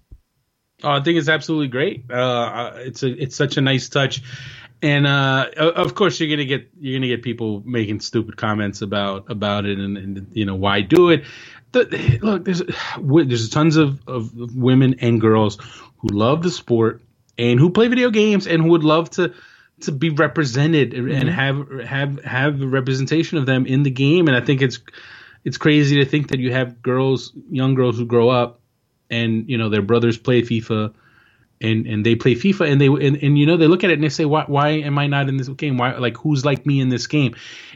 Oh, 0.83 0.91
I 0.91 1.03
think 1.03 1.19
it's 1.19 1.31
absolutely 1.31 1.69
great. 1.69 2.11
Uh, 2.11 2.73
it's 2.77 3.03
a 3.03 3.09
it's 3.11 3.35
such 3.35 3.57
a 3.57 3.63
nice 3.63 3.89
touch, 3.89 4.21
and 4.83 5.07
uh, 5.07 5.47
of 5.57 5.95
course 5.95 6.21
you're 6.21 6.29
gonna 6.29 6.45
get 6.45 6.69
you're 6.79 6.99
gonna 6.99 7.09
get 7.09 7.23
people 7.23 7.63
making 7.65 8.01
stupid 8.01 8.37
comments 8.37 8.83
about 8.83 9.31
about 9.31 9.65
it, 9.65 9.79
and, 9.79 9.97
and 9.97 10.27
you 10.33 10.45
know 10.45 10.57
why 10.57 10.83
do 10.83 11.09
it 11.09 11.25
the, 11.75 12.19
look, 12.23 12.45
there's 12.45 12.63
there's 13.01 13.51
tons 13.51 13.77
of, 13.77 14.01
of 14.09 14.55
women 14.57 14.97
and 15.01 15.21
girls 15.21 15.59
who 15.99 16.09
love 16.09 16.43
the 16.43 16.51
sport 16.51 17.03
and 17.37 17.59
who 17.59 17.71
play 17.71 17.89
video 17.89 18.11
games 18.11 18.47
and 18.47 18.63
who 18.63 18.71
would 18.71 18.85
love 18.85 19.11
to 19.11 19.35
to 19.81 19.93
be 19.93 20.11
represented 20.11 20.93
mm-hmm. 20.93 21.11
and 21.11 21.29
have 21.29 21.81
have 21.87 22.25
have 22.25 22.63
a 22.63 22.67
representation 22.67 23.39
of 23.39 23.47
them 23.47 23.67
in 23.67 23.83
the 23.83 23.91
game. 23.91 24.29
And 24.29 24.37
I 24.37 24.41
think 24.41 24.63
it's 24.63 24.81
it's 25.45 25.59
crazy 25.59 25.97
to 25.97 26.05
think 26.05 26.29
that 26.29 26.39
you 26.39 26.53
have 26.53 26.83
girls, 26.83 27.33
young 27.51 27.75
girls 27.75 27.99
who 27.99 28.07
grow 28.07 28.31
up 28.31 28.61
and 29.11 29.49
you 29.49 29.59
know 29.59 29.69
their 29.69 29.83
brothers 29.83 30.19
play 30.19 30.43
FIFA, 30.43 30.95
and 31.61 31.87
and 31.87 32.07
they 32.07 32.15
play 32.15 32.35
FIFA, 32.35 32.71
and 32.71 32.81
they 32.81 32.87
and, 32.87 33.23
and 33.23 33.39
you 33.39 33.47
know 33.47 33.57
they 33.57 33.67
look 33.67 33.85
at 33.85 33.91
it 33.91 33.95
and 33.95 34.03
they 34.03 34.09
say, 34.09 34.25
why 34.25 34.45
why 34.47 34.69
am 34.71 34.99
I 34.99 35.07
not 35.07 35.29
in 35.29 35.37
this 35.37 35.49
game? 35.49 35.77
Why 35.77 35.97
like 35.97 36.17
who's 36.17 36.45
like 36.45 36.67
me 36.67 36.81
in 36.81 36.89
this 36.89 37.07
game? 37.07 37.35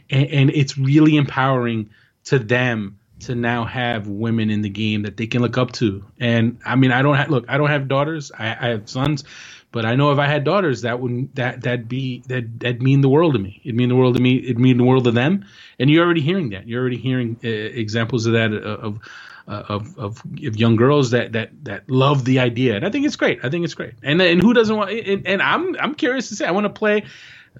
And, 0.09 0.27
and 0.27 0.49
it's 0.49 0.77
really 0.77 1.17
empowering 1.17 1.89
to 2.25 2.39
them 2.39 2.98
to 3.21 3.35
now 3.35 3.65
have 3.65 4.07
women 4.07 4.49
in 4.49 4.61
the 4.61 4.69
game 4.69 5.03
that 5.03 5.17
they 5.17 5.27
can 5.27 5.41
look 5.41 5.57
up 5.57 5.71
to. 5.73 6.05
And 6.19 6.59
I 6.65 6.75
mean, 6.75 6.91
I 6.91 7.01
don't 7.01 7.15
have, 7.15 7.29
look, 7.29 7.45
I 7.47 7.57
don't 7.57 7.69
have 7.69 7.87
daughters. 7.87 8.31
I, 8.31 8.45
I 8.47 8.67
have 8.69 8.89
sons, 8.89 9.23
but 9.71 9.85
I 9.85 9.95
know 9.95 10.11
if 10.11 10.19
I 10.19 10.25
had 10.25 10.43
daughters, 10.43 10.81
that 10.81 10.99
would 10.99 11.35
that 11.35 11.61
that'd 11.61 11.87
be 11.87 12.23
that 12.27 12.59
that'd 12.59 12.81
mean 12.81 13.01
the 13.01 13.09
world 13.09 13.33
to 13.33 13.39
me. 13.39 13.61
It'd 13.63 13.75
mean 13.75 13.89
the 13.89 13.95
world 13.95 14.15
to 14.15 14.21
me. 14.21 14.37
It'd 14.37 14.59
mean 14.59 14.77
the 14.77 14.83
world 14.83 15.03
to 15.03 15.11
them. 15.11 15.45
And 15.77 15.89
you're 15.89 16.05
already 16.05 16.21
hearing 16.21 16.49
that. 16.49 16.67
You're 16.67 16.81
already 16.81 16.97
hearing 16.97 17.37
uh, 17.43 17.47
examples 17.47 18.25
of 18.25 18.33
that 18.33 18.53
uh, 18.53 18.87
of. 18.87 18.99
Uh, 19.47 19.63
of, 19.67 19.97
of 19.97 20.21
of 20.45 20.55
young 20.57 20.75
girls 20.75 21.09
that 21.09 21.31
that 21.31 21.49
that 21.63 21.89
love 21.89 22.23
the 22.23 22.37
idea, 22.37 22.75
and 22.75 22.85
I 22.85 22.91
think 22.91 23.07
it's 23.07 23.15
great. 23.15 23.39
I 23.43 23.49
think 23.49 23.65
it's 23.65 23.73
great. 23.73 23.95
And 24.03 24.21
and 24.21 24.39
who 24.39 24.53
doesn't 24.53 24.77
want? 24.77 24.91
And, 24.91 25.25
and 25.25 25.41
I'm 25.41 25.75
I'm 25.79 25.95
curious 25.95 26.29
to 26.29 26.35
say 26.35 26.45
I 26.45 26.51
want 26.51 26.65
to 26.65 26.69
play, 26.69 27.05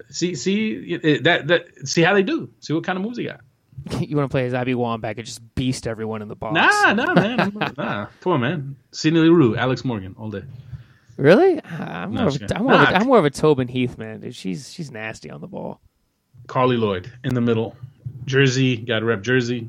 see 0.08 0.36
see 0.36 0.98
that 1.24 1.48
that 1.48 1.88
see 1.88 2.02
how 2.02 2.14
they 2.14 2.22
do, 2.22 2.48
see 2.60 2.74
what 2.74 2.84
kind 2.84 2.96
of 2.96 3.02
moves 3.02 3.16
they 3.16 3.24
got. 3.24 3.40
you 4.00 4.16
want 4.16 4.30
to 4.30 4.32
play 4.32 4.46
as 4.46 4.54
Abby 4.54 4.74
Wambach 4.74 5.16
and 5.16 5.24
just 5.24 5.54
beast 5.54 5.86
everyone 5.86 6.22
in 6.22 6.28
the 6.28 6.36
box? 6.36 6.54
Nah, 6.54 6.92
nah, 6.92 7.14
man, 7.14 7.52
not, 7.54 7.76
nah. 7.78 8.06
Come 8.20 8.32
on, 8.32 8.40
man. 8.40 8.76
Sydney 8.92 9.20
Leroux, 9.20 9.56
Alex 9.56 9.84
Morgan, 9.84 10.14
all 10.18 10.30
day. 10.30 10.42
Really? 11.16 11.60
Uh, 11.60 11.84
I'm 11.84 12.14
more, 12.14 12.28
of, 12.28 12.40
a, 12.40 12.56
I'm, 12.56 12.62
more 12.62 12.72
nah. 12.72 12.82
of 12.82 12.88
a, 12.88 12.96
I'm 12.96 13.06
more 13.06 13.18
of 13.18 13.24
a 13.24 13.30
Tobin 13.30 13.68
Heath 13.68 13.98
man. 13.98 14.20
Dude. 14.20 14.34
She's 14.34 14.72
she's 14.72 14.90
nasty 14.90 15.30
on 15.30 15.40
the 15.40 15.46
ball. 15.46 15.80
Carly 16.46 16.76
Lloyd 16.76 17.12
in 17.24 17.34
the 17.34 17.40
middle. 17.40 17.76
Jersey, 18.24 18.76
got 18.76 19.00
to 19.00 19.04
rep 19.04 19.22
Jersey. 19.22 19.68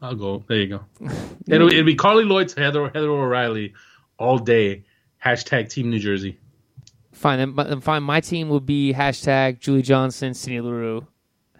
I'll 0.00 0.14
go. 0.14 0.44
There 0.48 0.58
you 0.58 0.66
go. 0.68 0.84
it'll, 1.46 1.68
it'll 1.68 1.84
be 1.84 1.96
Carly 1.96 2.24
Lloyd 2.24 2.48
to 2.48 2.60
Heather 2.60 2.84
Heather 2.88 3.10
O'Reilly 3.10 3.74
all 4.18 4.38
day. 4.38 4.84
Hashtag 5.24 5.68
Team 5.68 5.90
New 5.90 5.98
Jersey. 5.98 6.38
Fine. 7.12 7.54
Then, 7.54 7.68
then 7.68 7.80
fine. 7.80 8.02
My 8.04 8.20
team 8.20 8.48
will 8.48 8.60
be 8.60 8.94
hashtag 8.94 9.58
Julie 9.58 9.82
Johnston, 9.82 10.34
Sydney 10.34 10.60
Leroux, 10.60 11.06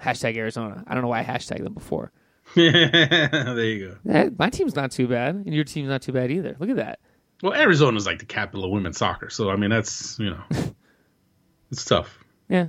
hashtag 0.02 0.36
Arizona. 0.36 0.84
I 0.86 0.94
don't 0.94 1.02
know 1.02 1.08
why 1.08 1.20
I 1.20 1.24
hashtagged 1.24 1.64
them 1.64 1.74
before. 1.74 2.12
there 2.54 3.64
you 3.64 3.96
go. 4.04 4.30
my 4.38 4.50
team's 4.50 4.74
not 4.74 4.90
too 4.90 5.06
bad, 5.06 5.34
and 5.34 5.54
your 5.54 5.64
team's 5.64 5.88
not 5.88 6.02
too 6.02 6.12
bad 6.12 6.30
either. 6.30 6.56
Look 6.58 6.70
at 6.70 6.76
that. 6.76 7.00
Well, 7.42 7.54
Arizona's 7.54 8.06
like 8.06 8.18
the 8.18 8.24
capital 8.24 8.64
of 8.64 8.70
women's 8.70 8.98
soccer, 8.98 9.30
so 9.30 9.50
I 9.50 9.56
mean 9.56 9.70
that's 9.70 10.18
you 10.18 10.30
know, 10.30 10.42
it's 11.70 11.84
tough. 11.84 12.18
Yeah. 12.48 12.68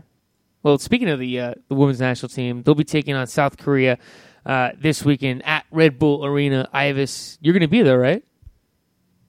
Well, 0.62 0.78
speaking 0.78 1.10
of 1.10 1.20
the 1.20 1.40
uh, 1.40 1.54
the 1.70 1.76
women's 1.76 2.00
national 2.00 2.30
team, 2.30 2.64
they'll 2.64 2.76
be 2.76 2.84
taking 2.84 3.16
on 3.16 3.26
South 3.28 3.58
Korea 3.58 3.98
uh, 4.46 4.72
this 4.78 5.04
weekend 5.04 5.46
at 5.46 5.66
Red 5.72 5.98
Bull 5.98 6.26
Arena. 6.26 6.68
Ives, 6.74 7.40
you're 7.42 7.54
going 7.54 7.62
to 7.62 7.68
be 7.68 7.82
there, 7.82 7.98
right? 7.98 8.24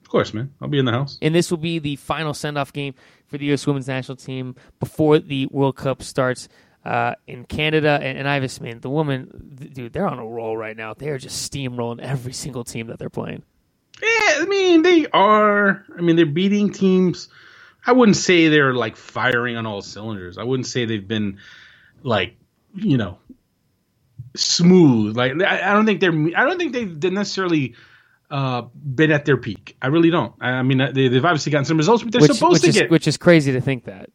Of 0.02 0.08
course, 0.08 0.34
man. 0.34 0.52
I'll 0.60 0.68
be 0.68 0.80
in 0.80 0.84
the 0.84 0.92
house. 0.92 1.18
And 1.22 1.34
this 1.34 1.50
will 1.50 1.58
be 1.58 1.78
the 1.78 1.96
final 1.96 2.34
send 2.34 2.58
off 2.58 2.72
game 2.72 2.94
for 3.28 3.38
the 3.38 3.44
U.S. 3.46 3.64
women's 3.66 3.86
national 3.86 4.16
team 4.16 4.56
before 4.80 5.20
the 5.20 5.46
World 5.46 5.76
Cup 5.76 6.02
starts 6.02 6.48
uh, 6.84 7.14
in 7.26 7.44
Canada. 7.44 7.98
And, 8.02 8.18
and 8.18 8.28
Ives, 8.28 8.60
man, 8.60 8.80
the 8.80 8.90
woman, 8.90 9.70
dude, 9.72 9.92
they're 9.92 10.08
on 10.08 10.18
a 10.18 10.26
roll 10.26 10.56
right 10.56 10.76
now. 10.76 10.94
They 10.94 11.08
are 11.08 11.18
just 11.18 11.50
steamrolling 11.50 12.00
every 12.00 12.32
single 12.32 12.64
team 12.64 12.88
that 12.88 12.98
they're 12.98 13.10
playing. 13.10 13.42
Yeah, 14.02 14.08
I 14.38 14.46
mean 14.46 14.82
they 14.82 15.06
are. 15.12 15.84
I 15.96 16.00
mean 16.00 16.16
they're 16.16 16.26
beating 16.26 16.72
teams. 16.72 17.28
I 17.86 17.92
wouldn't 17.92 18.16
say 18.16 18.48
they're 18.48 18.74
like 18.74 18.96
firing 18.96 19.56
on 19.56 19.66
all 19.66 19.82
cylinders. 19.82 20.38
I 20.38 20.44
wouldn't 20.44 20.66
say 20.66 20.84
they've 20.84 21.06
been 21.06 21.38
like 22.02 22.36
you 22.74 22.96
know 22.96 23.18
smooth. 24.36 25.16
Like 25.16 25.32
I, 25.42 25.70
I 25.70 25.72
don't 25.74 25.86
think 25.86 26.00
they're. 26.00 26.14
I 26.36 26.44
don't 26.44 26.58
think 26.58 26.72
they've 26.72 27.12
necessarily 27.12 27.74
uh, 28.30 28.62
been 28.72 29.10
at 29.10 29.24
their 29.24 29.36
peak. 29.36 29.76
I 29.82 29.88
really 29.88 30.10
don't. 30.10 30.34
I, 30.40 30.52
I 30.52 30.62
mean 30.62 30.78
they, 30.78 31.04
have 31.04 31.24
obviously 31.24 31.52
gotten 31.52 31.64
some 31.64 31.76
results, 31.76 32.02
but 32.02 32.12
they're 32.12 32.22
which, 32.22 32.32
supposed 32.32 32.52
which 32.54 32.62
to 32.62 32.68
is, 32.68 32.74
get. 32.74 32.90
Which 32.90 33.06
is 33.06 33.16
crazy 33.16 33.52
to 33.52 33.60
think 33.60 33.84
that. 33.84 34.10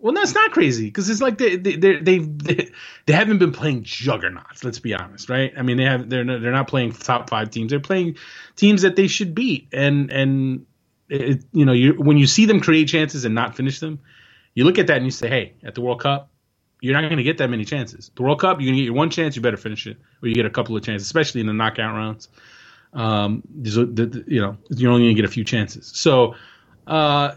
Well, 0.00 0.14
that's 0.14 0.32
not 0.32 0.52
crazy 0.52 0.84
because 0.84 1.10
it's 1.10 1.20
like 1.20 1.38
they 1.38 1.56
they 1.56 1.74
they 1.74 2.18
they 2.18 3.12
haven't 3.12 3.38
been 3.38 3.50
playing 3.50 3.82
juggernauts. 3.82 4.62
Let's 4.62 4.78
be 4.78 4.94
honest, 4.94 5.28
right? 5.28 5.52
I 5.56 5.62
mean, 5.62 5.76
they 5.76 5.84
have 5.84 6.08
they're 6.08 6.24
not, 6.24 6.40
they're 6.40 6.52
not 6.52 6.68
playing 6.68 6.92
top 6.92 7.28
five 7.28 7.50
teams. 7.50 7.70
They're 7.70 7.80
playing 7.80 8.16
teams 8.54 8.82
that 8.82 8.94
they 8.94 9.08
should 9.08 9.34
beat. 9.34 9.68
And 9.72 10.12
and 10.12 10.66
it, 11.08 11.44
you 11.52 11.64
know, 11.64 11.72
you 11.72 11.94
when 11.94 12.16
you 12.16 12.28
see 12.28 12.46
them 12.46 12.60
create 12.60 12.86
chances 12.86 13.24
and 13.24 13.34
not 13.34 13.56
finish 13.56 13.80
them, 13.80 13.98
you 14.54 14.62
look 14.64 14.78
at 14.78 14.86
that 14.86 14.98
and 14.98 15.04
you 15.04 15.10
say, 15.10 15.28
hey, 15.28 15.54
at 15.64 15.74
the 15.74 15.80
World 15.80 16.00
Cup, 16.00 16.30
you're 16.80 16.94
not 16.94 17.00
going 17.00 17.16
to 17.16 17.24
get 17.24 17.38
that 17.38 17.50
many 17.50 17.64
chances. 17.64 18.12
The 18.14 18.22
World 18.22 18.40
Cup, 18.40 18.60
you're 18.60 18.68
going 18.68 18.76
to 18.76 18.82
get 18.82 18.86
your 18.86 18.94
one 18.94 19.10
chance. 19.10 19.34
You 19.34 19.42
better 19.42 19.56
finish 19.56 19.88
it, 19.88 19.96
or 20.22 20.28
you 20.28 20.34
get 20.36 20.46
a 20.46 20.50
couple 20.50 20.76
of 20.76 20.84
chances, 20.84 21.08
especially 21.08 21.40
in 21.40 21.48
the 21.48 21.54
knockout 21.54 21.96
rounds. 21.96 22.28
Um, 22.92 23.42
a, 23.64 23.84
the, 23.84 24.24
you 24.28 24.40
know, 24.40 24.58
you're 24.70 24.92
only 24.92 25.06
going 25.06 25.16
to 25.16 25.22
get 25.22 25.28
a 25.28 25.32
few 25.32 25.44
chances. 25.44 25.90
So. 25.92 26.36
Uh, 26.86 27.34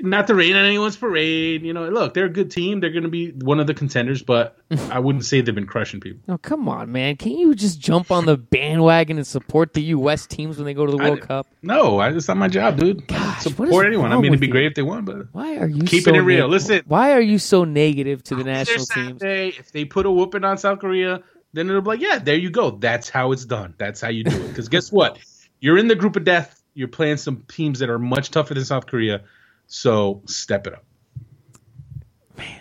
not 0.00 0.26
to 0.26 0.34
rain 0.34 0.56
on 0.56 0.64
anyone's 0.64 0.96
parade. 0.96 1.62
You 1.62 1.72
know, 1.72 1.88
look, 1.88 2.14
they're 2.14 2.26
a 2.26 2.30
good 2.30 2.50
team. 2.50 2.80
They're 2.80 2.90
going 2.90 3.04
to 3.04 3.08
be 3.08 3.30
one 3.30 3.60
of 3.60 3.66
the 3.66 3.74
contenders, 3.74 4.22
but 4.22 4.56
I 4.90 4.98
wouldn't 4.98 5.24
say 5.24 5.40
they've 5.40 5.54
been 5.54 5.66
crushing 5.66 6.00
people. 6.00 6.20
Oh, 6.28 6.38
come 6.38 6.68
on, 6.68 6.92
man! 6.92 7.16
Can 7.16 7.32
you 7.32 7.54
just 7.54 7.80
jump 7.80 8.10
on 8.10 8.26
the 8.26 8.36
bandwagon 8.36 9.16
and 9.16 9.26
support 9.26 9.74
the 9.74 9.82
U.S. 9.82 10.26
teams 10.26 10.56
when 10.56 10.66
they 10.66 10.74
go 10.74 10.86
to 10.86 10.92
the 10.92 10.98
World 10.98 11.20
I, 11.22 11.26
Cup? 11.26 11.46
No, 11.62 11.98
I, 11.98 12.10
it's 12.10 12.28
not 12.28 12.36
my 12.36 12.48
job, 12.48 12.78
dude. 12.78 13.06
Gosh, 13.06 13.42
support 13.42 13.86
anyone. 13.86 14.12
I 14.12 14.16
mean, 14.16 14.26
it'd 14.26 14.40
be 14.40 14.46
you? 14.46 14.52
great 14.52 14.66
if 14.66 14.74
they 14.74 14.82
won, 14.82 15.04
but 15.04 15.32
why 15.32 15.56
are 15.56 15.68
you 15.68 15.82
keeping 15.84 16.14
so 16.14 16.20
it 16.20 16.22
real? 16.22 16.48
Listen, 16.48 16.82
why 16.86 17.12
are 17.12 17.20
you 17.20 17.38
so 17.38 17.64
negative 17.64 18.22
to 18.24 18.36
the 18.36 18.44
national 18.44 18.86
teams? 18.86 19.22
If 19.22 19.72
they 19.72 19.84
put 19.84 20.06
a 20.06 20.10
whooping 20.10 20.44
on 20.44 20.58
South 20.58 20.80
Korea, 20.80 21.22
then 21.52 21.68
it'll 21.68 21.82
be 21.82 21.88
like, 21.88 22.00
yeah, 22.00 22.18
there 22.18 22.36
you 22.36 22.50
go. 22.50 22.70
That's 22.70 23.08
how 23.08 23.32
it's 23.32 23.44
done. 23.44 23.74
That's 23.78 24.00
how 24.00 24.08
you 24.08 24.24
do 24.24 24.36
it. 24.36 24.48
Because 24.48 24.68
guess 24.68 24.92
what? 24.92 25.18
You're 25.60 25.78
in 25.78 25.88
the 25.88 25.94
group 25.94 26.16
of 26.16 26.24
death. 26.24 26.62
You're 26.74 26.88
playing 26.88 27.16
some 27.16 27.44
teams 27.48 27.78
that 27.78 27.88
are 27.88 27.98
much 27.98 28.30
tougher 28.30 28.52
than 28.52 28.64
South 28.66 28.86
Korea 28.86 29.22
so 29.66 30.22
step 30.26 30.66
it 30.66 30.74
up. 30.74 30.84
Man, 32.36 32.60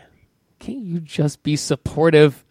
can't 0.60 0.80
you 0.80 1.00
just 1.00 1.44
be 1.44 1.56
supportive? 1.56 2.44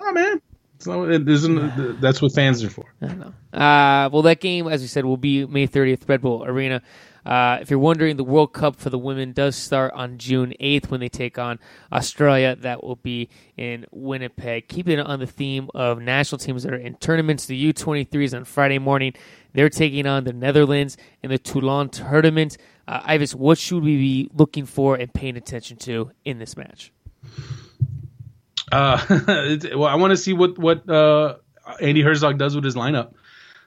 Oh 0.00 0.12
man. 0.12 0.40
It 0.86 1.28
isn't, 1.28 2.00
that's 2.00 2.22
what 2.22 2.32
fans 2.32 2.62
are 2.62 2.70
for. 2.70 2.84
I 3.02 3.06
know. 3.14 3.34
Uh, 3.52 4.08
well, 4.12 4.22
that 4.22 4.40
game, 4.40 4.68
as 4.68 4.80
we 4.80 4.86
said, 4.86 5.04
will 5.04 5.16
be 5.16 5.44
May 5.44 5.66
30th, 5.66 6.08
Red 6.08 6.20
Bull 6.20 6.44
Arena. 6.44 6.82
Uh, 7.26 7.58
if 7.60 7.68
you're 7.68 7.78
wondering, 7.78 8.16
the 8.16 8.24
World 8.24 8.52
Cup 8.52 8.76
for 8.76 8.88
the 8.88 8.98
women 8.98 9.32
does 9.32 9.56
start 9.56 9.92
on 9.92 10.18
June 10.18 10.54
8th 10.60 10.88
when 10.88 11.00
they 11.00 11.08
take 11.08 11.38
on 11.38 11.58
Australia. 11.92 12.56
That 12.56 12.82
will 12.82 12.96
be 12.96 13.28
in 13.56 13.86
Winnipeg. 13.90 14.68
Keeping 14.68 14.98
it 14.98 15.06
on 15.06 15.18
the 15.18 15.26
theme 15.26 15.68
of 15.74 16.00
national 16.00 16.38
teams 16.38 16.62
that 16.62 16.72
are 16.72 16.76
in 16.76 16.94
tournaments, 16.94 17.46
the 17.46 17.72
U23s 17.72 18.34
on 18.34 18.44
Friday 18.44 18.78
morning. 18.78 19.12
They're 19.52 19.68
taking 19.68 20.06
on 20.06 20.24
the 20.24 20.32
Netherlands 20.32 20.96
in 21.22 21.30
the 21.30 21.38
Toulon 21.38 21.88
tournament. 21.90 22.56
Uh, 22.88 23.02
Ives, 23.04 23.34
what 23.34 23.58
should 23.58 23.84
we 23.84 23.98
be 23.98 24.30
looking 24.32 24.64
for 24.64 24.96
and 24.96 25.12
paying 25.12 25.36
attention 25.36 25.76
to 25.76 26.10
in 26.24 26.38
this 26.38 26.56
match? 26.56 26.90
Uh, 28.72 29.04
well, 29.76 29.84
I 29.84 29.96
want 29.96 30.12
to 30.12 30.16
see 30.16 30.32
what 30.32 30.56
what 30.58 30.88
uh, 30.88 31.36
Andi 31.82 32.02
Herzog 32.02 32.38
does 32.38 32.54
with 32.54 32.64
his 32.64 32.76
lineup. 32.76 33.12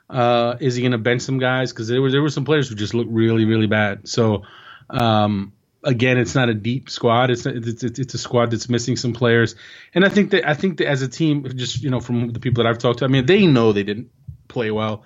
Uh, 0.10 0.58
is 0.60 0.74
he 0.76 0.82
going 0.82 0.94
to 0.94 0.98
bench 0.98 1.22
some 1.22 1.38
guys? 1.38 1.72
Because 1.72 1.88
there 1.88 2.02
were 2.02 2.10
there 2.10 2.24
were 2.24 2.32
some 2.32 2.46
players 2.46 2.68
who 2.68 2.74
just 2.74 2.96
looked 2.96 3.12
really 3.12 3.46
really 3.46 3.68
bad. 3.68 4.08
So 4.08 4.42
um, 4.90 5.54
again, 5.84 6.18
it's 6.18 6.34
not 6.34 6.50
a 6.50 6.56
deep 6.56 6.90
squad. 6.90 7.30
It's, 7.30 7.46
it's 7.46 7.84
it's 7.84 8.14
a 8.16 8.18
squad 8.18 8.50
that's 8.50 8.70
missing 8.70 8.98
some 8.98 9.14
players. 9.14 9.54
And 9.94 10.04
I 10.04 10.10
think 10.10 10.32
that 10.32 10.50
I 10.50 10.56
think 10.56 10.80
that 10.80 10.88
as 10.88 11.04
a 11.04 11.08
team, 11.08 11.46
just 11.56 11.84
you 11.84 11.92
know 11.92 12.00
from 12.00 12.30
the 12.30 12.40
people 12.40 12.64
that 12.64 12.70
I've 12.72 12.80
talked 12.80 13.00
to, 13.00 13.06
I 13.06 13.08
mean 13.08 13.28
they 13.28 13.46
know 13.46 13.72
they 13.72 13.84
didn't 13.84 14.10
play 14.48 14.72
well. 14.72 15.04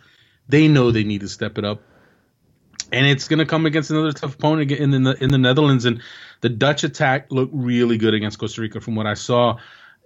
They 0.47 0.69
know 0.69 0.91
they 0.91 1.03
need 1.03 1.19
to 1.19 1.27
step 1.27 1.57
it 1.57 1.65
up 1.65 1.81
and 2.91 3.05
it's 3.05 3.27
going 3.27 3.39
to 3.39 3.45
come 3.45 3.65
against 3.65 3.91
another 3.91 4.11
tough 4.11 4.35
opponent 4.35 4.71
in 4.71 5.03
the 5.03 5.23
in 5.23 5.29
the 5.29 5.37
Netherlands. 5.37 5.85
And 5.85 6.01
the 6.41 6.49
Dutch 6.49 6.83
attack 6.83 7.31
looked 7.31 7.53
really 7.53 7.97
good 7.97 8.13
against 8.13 8.39
Costa 8.39 8.61
Rica 8.61 8.81
from 8.81 8.95
what 8.95 9.07
I 9.07 9.13
saw, 9.13 9.57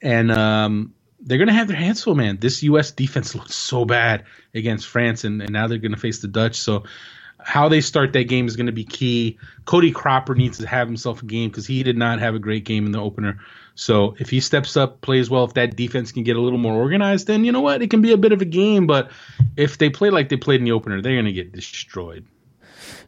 and 0.01 0.31
um, 0.31 0.93
they're 1.19 1.37
going 1.37 1.47
to 1.47 1.53
have 1.53 1.67
their 1.67 1.77
hands 1.77 2.03
full. 2.03 2.15
Man, 2.15 2.37
this 2.37 2.63
U.S. 2.63 2.91
defense 2.91 3.35
looked 3.35 3.51
so 3.51 3.85
bad 3.85 4.25
against 4.53 4.87
France, 4.87 5.23
and, 5.23 5.41
and 5.41 5.51
now 5.51 5.67
they're 5.67 5.77
going 5.77 5.93
to 5.93 5.99
face 5.99 6.19
the 6.19 6.27
Dutch. 6.27 6.55
So. 6.55 6.83
How 7.41 7.69
they 7.69 7.79
start 7.79 8.11
that 8.13 8.27
game 8.27 8.47
is 8.47 8.57
going 8.57 8.65
to 8.65 8.73
be 8.73 8.83
key. 8.83 9.39
Cody 9.63 9.91
Cropper 9.91 10.35
needs 10.35 10.57
to 10.57 10.67
have 10.67 10.89
himself 10.89 11.23
a 11.23 11.25
game 11.25 11.49
because 11.49 11.65
he 11.65 11.83
did 11.83 11.97
not 11.97 12.19
have 12.19 12.35
a 12.35 12.39
great 12.39 12.65
game 12.65 12.85
in 12.85 12.91
the 12.91 12.99
opener. 12.99 13.39
So 13.75 14.17
if 14.19 14.29
he 14.29 14.41
steps 14.41 14.75
up, 14.75 14.99
plays 14.99 15.29
well, 15.29 15.45
if 15.45 15.53
that 15.53 15.77
defense 15.77 16.11
can 16.11 16.23
get 16.23 16.35
a 16.35 16.41
little 16.41 16.59
more 16.59 16.73
organized, 16.73 17.27
then 17.27 17.45
you 17.45 17.53
know 17.53 17.61
what? 17.61 17.81
It 17.81 17.89
can 17.89 18.01
be 18.01 18.11
a 18.11 18.17
bit 18.17 18.33
of 18.33 18.41
a 18.41 18.45
game. 18.45 18.87
But 18.87 19.11
if 19.55 19.77
they 19.77 19.89
play 19.89 20.09
like 20.09 20.27
they 20.27 20.35
played 20.35 20.59
in 20.59 20.65
the 20.65 20.73
opener, 20.73 21.01
they're 21.01 21.15
going 21.15 21.23
to 21.25 21.31
get 21.31 21.53
destroyed. 21.53 22.25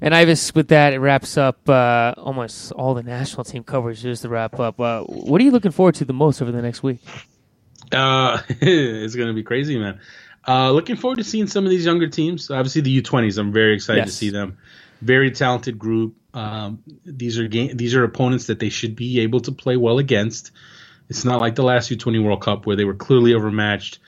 And 0.01 0.15
Ives, 0.15 0.53
with 0.55 0.69
that, 0.69 0.93
it 0.93 0.99
wraps 0.99 1.37
up 1.37 1.67
uh, 1.69 2.13
almost 2.17 2.71
all 2.71 2.93
the 2.93 3.03
national 3.03 3.43
team 3.43 3.63
coverage. 3.63 4.01
Just 4.01 4.23
to 4.23 4.29
wrap 4.29 4.59
up, 4.59 4.79
uh, 4.79 5.03
what 5.03 5.39
are 5.41 5.43
you 5.43 5.51
looking 5.51 5.71
forward 5.71 5.95
to 5.95 6.05
the 6.05 6.13
most 6.13 6.41
over 6.41 6.51
the 6.51 6.61
next 6.61 6.81
week? 6.83 6.99
Uh, 7.91 8.41
it's 8.49 9.15
going 9.15 9.27
to 9.27 9.33
be 9.33 9.43
crazy, 9.43 9.77
man. 9.77 9.99
Uh, 10.47 10.71
looking 10.71 10.95
forward 10.95 11.17
to 11.17 11.23
seeing 11.23 11.47
some 11.47 11.65
of 11.65 11.69
these 11.69 11.85
younger 11.85 12.07
teams. 12.07 12.49
Obviously, 12.49 12.81
the 12.81 13.01
U20s. 13.01 13.37
I'm 13.37 13.51
very 13.51 13.75
excited 13.75 14.01
yes. 14.01 14.09
to 14.09 14.13
see 14.15 14.29
them. 14.29 14.57
Very 15.01 15.31
talented 15.31 15.77
group. 15.77 16.15
Um, 16.33 16.81
these 17.05 17.37
are 17.37 17.47
game, 17.47 17.75
these 17.75 17.95
are 17.95 18.03
opponents 18.03 18.47
that 18.47 18.59
they 18.59 18.69
should 18.69 18.95
be 18.95 19.19
able 19.19 19.41
to 19.41 19.51
play 19.51 19.77
well 19.77 19.99
against. 19.99 20.51
It's 21.09 21.25
not 21.25 21.41
like 21.41 21.55
the 21.55 21.63
last 21.63 21.91
U20 21.91 22.23
World 22.23 22.41
Cup 22.41 22.65
where 22.65 22.75
they 22.75 22.85
were 22.85 22.93
clearly 22.93 23.33
overmatched, 23.33 23.99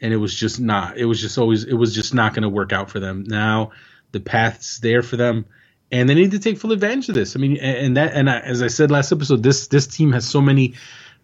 and 0.00 0.12
it 0.12 0.16
was 0.16 0.34
just 0.34 0.60
not. 0.60 0.96
It 0.96 1.06
was 1.06 1.20
just 1.20 1.36
always. 1.38 1.64
It 1.64 1.74
was 1.74 1.94
just 1.94 2.14
not 2.14 2.34
going 2.34 2.44
to 2.44 2.48
work 2.48 2.72
out 2.72 2.90
for 2.90 3.00
them. 3.00 3.24
Now 3.26 3.72
The 4.12 4.20
path's 4.20 4.78
there 4.78 5.02
for 5.02 5.16
them, 5.16 5.46
and 5.90 6.08
they 6.08 6.14
need 6.14 6.32
to 6.32 6.38
take 6.38 6.58
full 6.58 6.72
advantage 6.72 7.08
of 7.08 7.14
this. 7.14 7.36
I 7.36 7.38
mean, 7.38 7.56
and 7.58 7.96
that 7.96 8.14
and 8.14 8.28
I, 8.30 8.40
as 8.40 8.62
I 8.62 8.68
said 8.68 8.90
last 8.90 9.12
episode, 9.12 9.42
this 9.42 9.68
this 9.68 9.86
team 9.86 10.12
has 10.12 10.28
so 10.28 10.40
many 10.40 10.74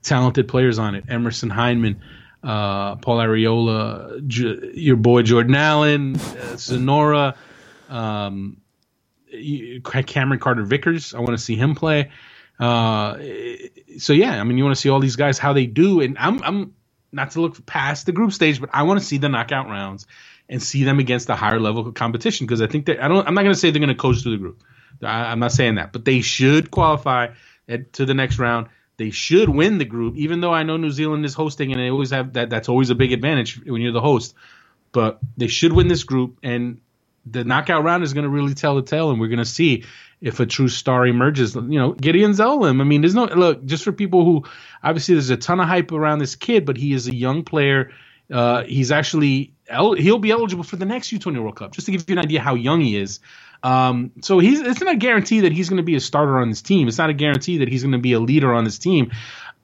talented 0.03 0.49
players 0.49 0.79
on 0.79 0.95
it. 0.95 1.05
Emerson 1.09 1.51
Hyndman, 1.51 1.97
uh, 2.43 2.97
Paul 2.97 3.19
Arriola, 3.19 4.27
J- 4.27 4.73
your 4.75 4.97
boy 4.97 5.23
Jordan 5.23 5.55
Allen, 5.55 6.17
uh, 6.17 6.57
Sonora, 6.57 7.35
um, 7.89 8.59
Cameron 10.07 10.41
Carter 10.41 10.63
Vickers. 10.65 11.15
I 11.15 11.19
want 11.19 11.33
to 11.33 11.39
see 11.39 11.57
him 11.57 11.75
play. 11.75 12.11
Uh, 12.59 13.19
so 13.99 14.13
yeah, 14.13 14.41
I 14.41 14.45
mean, 14.45 14.59
you 14.59 14.65
want 14.65 14.77
to 14.77 14.81
see 14.81 14.89
all 14.89 15.01
these 15.01 15.17
guys 15.17 15.39
how 15.39 15.53
they 15.53 15.67
do, 15.67 16.01
and 16.01 16.19
I'm 16.19 16.43
I'm 16.43 16.75
not 17.13 17.31
to 17.33 17.41
look 17.41 17.65
past 17.67 18.07
the 18.07 18.13
group 18.13 18.33
stage, 18.33 18.61
but 18.61 18.71
I 18.73 18.83
want 18.83 19.01
to 19.01 19.07
see 19.07 19.19
the 19.19 19.29
knockout 19.29 19.69
rounds 19.69 20.07
and 20.49 20.63
see 20.63 20.85
them 20.85 20.99
against 20.99 21.29
a 21.29 21.37
higher 21.37 21.61
level 21.61 21.91
competition 21.93 22.47
because 22.47 22.63
I 22.63 22.67
think 22.67 22.87
that 22.87 23.03
I 23.03 23.09
don't. 23.09 23.27
I'm 23.27 23.35
not 23.35 23.43
going 23.43 23.55
to 23.55 23.59
say 23.59 23.71
they're 23.71 23.81
going 23.81 23.89
to 23.89 23.95
coach 23.95 24.23
through 24.23 24.33
the 24.33 24.39
group. 24.39 24.63
I, 25.03 25.33
am 25.33 25.39
not 25.39 25.53
saying 25.53 25.77
that, 25.77 25.93
but 25.93 26.05
they 26.05 26.21
should 26.21 26.71
qualify 26.71 27.29
at, 27.69 27.93
to 27.95 28.07
the 28.07 28.15
next 28.15 28.39
round. 28.39 28.69
They 28.97 29.11
should 29.11 29.49
win 29.49 29.79
the 29.79 29.85
group, 29.85 30.17
even 30.17 30.41
though 30.41 30.53
I 30.53 30.65
know 30.65 30.77
New 30.77 30.91
Zealand 30.91 31.25
is 31.25 31.35
hosting 31.35 31.71
and 31.71 31.81
they 31.81 31.91
always 31.91 32.11
have 32.11 32.33
that. 32.33 32.51
That's 32.51 32.69
always 32.69 32.91
a 32.91 32.95
big 32.95 33.13
advantage 33.13 33.65
when 33.65 33.81
you're 33.81 33.93
the 33.93 34.01
host. 34.01 34.35
But 34.91 35.19
they 35.37 35.47
should 35.47 35.73
win 35.73 35.89
this 35.89 36.03
group, 36.03 36.39
and 36.43 36.81
the 37.27 37.45
knockout 37.45 37.85
round 37.85 38.03
is 38.03 38.15
going 38.15 38.25
to 38.25 38.31
really 38.31 38.55
tell 38.55 38.75
the 38.75 38.83
tale, 38.83 39.11
and 39.11 39.21
we're 39.21 39.29
going 39.29 39.39
to 39.39 39.45
see 39.45 39.85
if 40.21 40.41
a 40.41 40.47
true 40.47 40.69
star 40.69 41.07
emerges. 41.07 41.55
You 41.55 41.79
know, 41.79 41.93
Gedion 41.93 42.35
Zelalem. 42.35 42.81
I 42.81 42.85
mean, 42.85 43.03
there's 43.03 43.15
no 43.15 43.27
look 43.27 43.65
just 43.65 43.85
for 43.85 43.93
people 43.93 44.25
who 44.25 44.45
obviously 44.83 45.15
there's 45.15 45.31
a 45.31 45.37
ton 45.37 45.61
of 45.61 45.69
hype 45.69 45.93
around 45.93 46.19
this 46.19 46.35
kid, 46.35 46.65
but 46.65 46.77
he 46.77 46.93
is 46.93 47.07
a 47.07 47.15
young 47.15 47.45
player. 47.45 47.93
Uh, 48.33 48.65
he's 48.65 48.91
actually 48.91 49.55
he'll 49.69 50.19
be 50.19 50.31
eligible 50.31 50.65
for 50.65 50.77
the 50.77 50.85
next 50.85 51.13
U20 51.13 51.41
World 51.41 51.57
Cup. 51.57 51.73
Just 51.73 51.87
to 51.87 51.93
give 51.93 52.09
you 52.09 52.15
an 52.15 52.19
idea 52.19 52.41
how 52.41 52.55
young 52.55 52.81
he 52.81 52.97
is. 52.97 53.21
Um, 53.63 54.13
so 54.23 54.39
he's 54.39 54.61
it's 54.61 54.81
not 54.81 54.95
a 54.95 54.97
guarantee 54.97 55.41
that 55.41 55.53
he's 55.53 55.69
going 55.69 55.79
to 55.79 55.83
be 55.83 55.97
a 55.97 56.01
starter 56.01 56.39
on 56.39 56.49
this 56.49 56.63
team. 56.63 56.87
It's 56.89 56.99
not 56.99 57.11
a 57.11 57.15
guarantee 57.15 57.59
that 57.59 57.69
he's 57.69 57.83
going 57.83 57.93
to 57.93 57.99
be 57.99 58.13
a 58.13 58.21
leader 58.21 58.55
on 58.55 58.65
this 58.65 58.79
team. 58.79 59.11